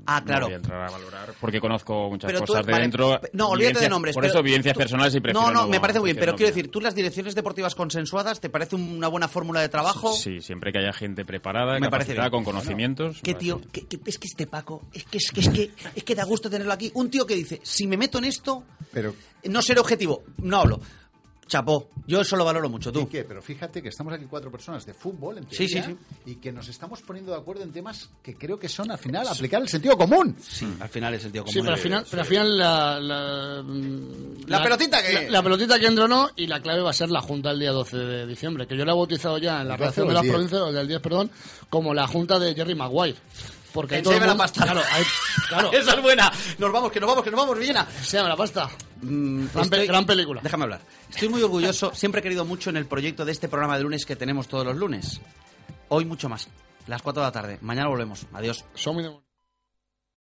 Ah, 0.07 0.22
claro. 0.24 0.40
No 0.42 0.46
voy 0.46 0.53
a 0.55 0.57
entrar 0.57 0.88
a 0.88 0.90
valorar 0.90 1.34
porque 1.40 1.61
conozco 1.61 2.09
muchas 2.11 2.28
Pero 2.28 2.40
tú- 2.40 2.53
cosas 2.53 2.66
de 2.66 2.72
vale, 2.72 2.82
dentro. 2.82 3.20
No, 3.32 3.49
olvídate 3.51 3.80
de 3.80 3.88
nombres. 3.88 4.14
Por 4.14 4.22
pero 4.22 4.32
eso, 4.34 4.42
vivencias 4.42 4.74
tú- 4.74 4.78
personales 4.78 5.14
y 5.14 5.20
prefiero. 5.20 5.46
No, 5.49 5.53
no, 5.53 5.66
me 5.68 5.80
parece 5.80 6.01
muy 6.01 6.09
bien. 6.09 6.20
Pero 6.20 6.34
quiero 6.36 6.49
decir, 6.49 6.70
¿tú 6.70 6.80
las 6.80 6.94
direcciones 6.94 7.34
deportivas 7.34 7.74
consensuadas 7.74 8.40
te 8.40 8.49
parece 8.51 8.76
una 8.76 9.09
buena 9.09 9.28
fórmula 9.28 9.61
de 9.61 9.68
trabajo? 9.68 10.12
Sí, 10.12 10.40
siempre 10.40 10.72
que 10.72 10.78
haya 10.78 10.92
gente 10.92 11.24
preparada, 11.24 11.74
Me 11.78 11.90
parece 11.90 12.14
capacitada, 12.14 12.28
bien. 12.28 12.44
con 12.44 12.44
conocimientos. 12.44 13.20
¿Qué 13.22 13.34
tío? 13.34 13.61
¿Qué- 13.72 13.86
qué- 13.86 14.01
es 14.07 14.18
que 14.18 14.26
este 14.28 14.46
Paco, 14.46 14.82
es 14.92 15.05
que, 15.05 15.18
es, 15.18 15.30
que, 15.32 15.40
es, 15.40 15.49
que, 15.49 15.70
es 15.94 16.05
que 16.05 16.14
da 16.14 16.24
gusto 16.24 16.49
tenerlo 16.49 16.72
aquí. 16.72 16.90
Un 16.94 17.11
tío 17.11 17.26
que 17.26 17.34
dice, 17.34 17.61
si 17.62 17.86
me 17.86 17.96
meto 17.96 18.18
en 18.18 18.24
esto, 18.24 18.64
Pero, 18.92 19.14
no 19.44 19.61
seré 19.62 19.80
objetivo. 19.80 20.22
No 20.38 20.59
hablo. 20.59 20.80
Chapó, 21.49 21.88
yo 22.07 22.20
eso 22.20 22.36
lo 22.36 22.44
valoro 22.44 22.68
mucho, 22.68 22.90
¿y 22.90 22.92
tú. 22.92 23.09
qué? 23.09 23.24
Pero 23.24 23.40
fíjate 23.42 23.82
que 23.82 23.88
estamos 23.88 24.12
aquí 24.12 24.26
cuatro 24.28 24.51
personas 24.53 24.84
de 24.86 24.92
fútbol, 24.94 25.38
en 25.38 25.44
Sí, 25.51 25.66
teoría, 25.66 25.84
sí, 25.86 25.96
y 26.26 26.34
que 26.36 26.53
nos 26.53 26.68
estamos 26.68 27.01
poniendo 27.03 27.32
de 27.32 27.38
acuerdo 27.38 27.62
en 27.62 27.72
temas 27.72 28.11
que 28.22 28.36
creo 28.36 28.59
que 28.59 28.68
son, 28.68 28.90
al 28.90 28.99
final, 28.99 29.26
aplicar 29.26 29.61
el 29.62 29.68
sentido 29.68 29.96
común. 29.96 30.36
Sí, 30.40 30.68
al 30.78 30.88
final 30.90 31.14
es 31.14 31.24
el 31.24 31.32
tío 31.32 31.42
común. 31.42 31.53
Sí, 31.55 31.61
pero 31.61 31.72
al 31.72 31.78
final, 31.80 32.05
pero 32.11 32.22
al 32.22 32.28
final 32.28 32.59
la, 32.59 33.01
la, 33.01 33.62
mm, 33.64 34.46
La 34.46 34.62
pelotita 34.62 35.03
que- 35.03 35.12
La, 35.24 35.30
la 35.30 35.42
pelotita 35.42 35.78
que 35.78 35.86
entronó 35.86 36.30
y 36.36 36.46
la 36.46 36.61
clave 36.61 36.82
va 36.82 36.90
a 36.90 36.94
ser 36.94 37.09
la 37.11 37.20
Junta 37.22 37.51
el 37.51 37.59
día 37.61 37.72
12 37.72 37.96
de 37.96 38.26
diciembre, 38.26 38.66
que 38.66 38.76
yo 38.76 38.84
la 38.84 38.92
he 38.92 38.94
bautizado 38.94 39.38
ya 39.38 39.62
en 39.62 39.68
la 39.68 39.74
¿El 39.74 39.80
12 39.80 40.03
redacción 40.03 40.09
de 40.09 40.14
las 40.14 40.22
10? 40.22 40.32
provincias, 40.34 40.61
o 40.61 40.72
del 40.72 40.86
10, 40.88 41.01
perdón, 41.01 41.30
como 41.70 41.94
la 41.94 42.07
Junta 42.07 42.38
de 42.38 42.55
Jerry 42.55 42.74
Maguire. 42.74 43.16
Porque 43.72 43.96
hay 43.96 44.02
todo 44.02 44.14
el 44.14 44.22
Enséñame 44.22 44.26
la 44.26 44.32
mundo- 44.34 44.42
pasta. 44.42 44.62
Claro, 44.64 44.82
hay- 44.92 45.04
claro. 45.48 45.72
Esa 45.72 45.94
es 45.94 46.02
buena. 46.02 46.32
Nos 46.58 46.72
vamos, 46.72 46.90
que 46.92 47.00
nos 47.00 47.08
vamos, 47.08 47.22
que 47.24 47.30
nos 47.30 47.38
vamos, 47.40 47.58
Villena. 47.58 47.86
Enséñame 47.98 48.28
la 48.30 48.36
pasta. 48.36 48.68
Mm, 49.02 49.46
Gran, 49.52 49.52
pe- 49.52 49.60
estoy- 49.76 49.86
gran 49.86 50.06
película. 50.06 50.40
Déjame 50.42 50.64
hablar. 50.64 50.80
Estoy 51.10 51.28
muy 51.28 51.42
orgulloso, 51.42 51.92
siempre 51.94 52.20
he 52.20 52.22
querido 52.22 52.44
mucho 52.44 52.70
en 52.70 52.76
el 52.78 52.86
proyecto 52.86 53.24
de 53.24 53.32
este 53.32 53.48
programa 53.48 53.76
de 53.76 53.82
lunes 53.84 54.06
que 54.06 54.16
tenemos 54.16 54.48
todos 54.48 54.64
los 54.64 54.76
lunes. 54.76 55.20
Hoy 55.88 56.04
mucho 56.04 56.28
más. 56.28 56.48
Las 56.86 57.02
4 57.02 57.22
de 57.22 57.26
la 57.28 57.32
tarde. 57.32 57.58
Mañana 57.60 57.88
volvemos. 57.88 58.26
Adiós. 58.32 58.64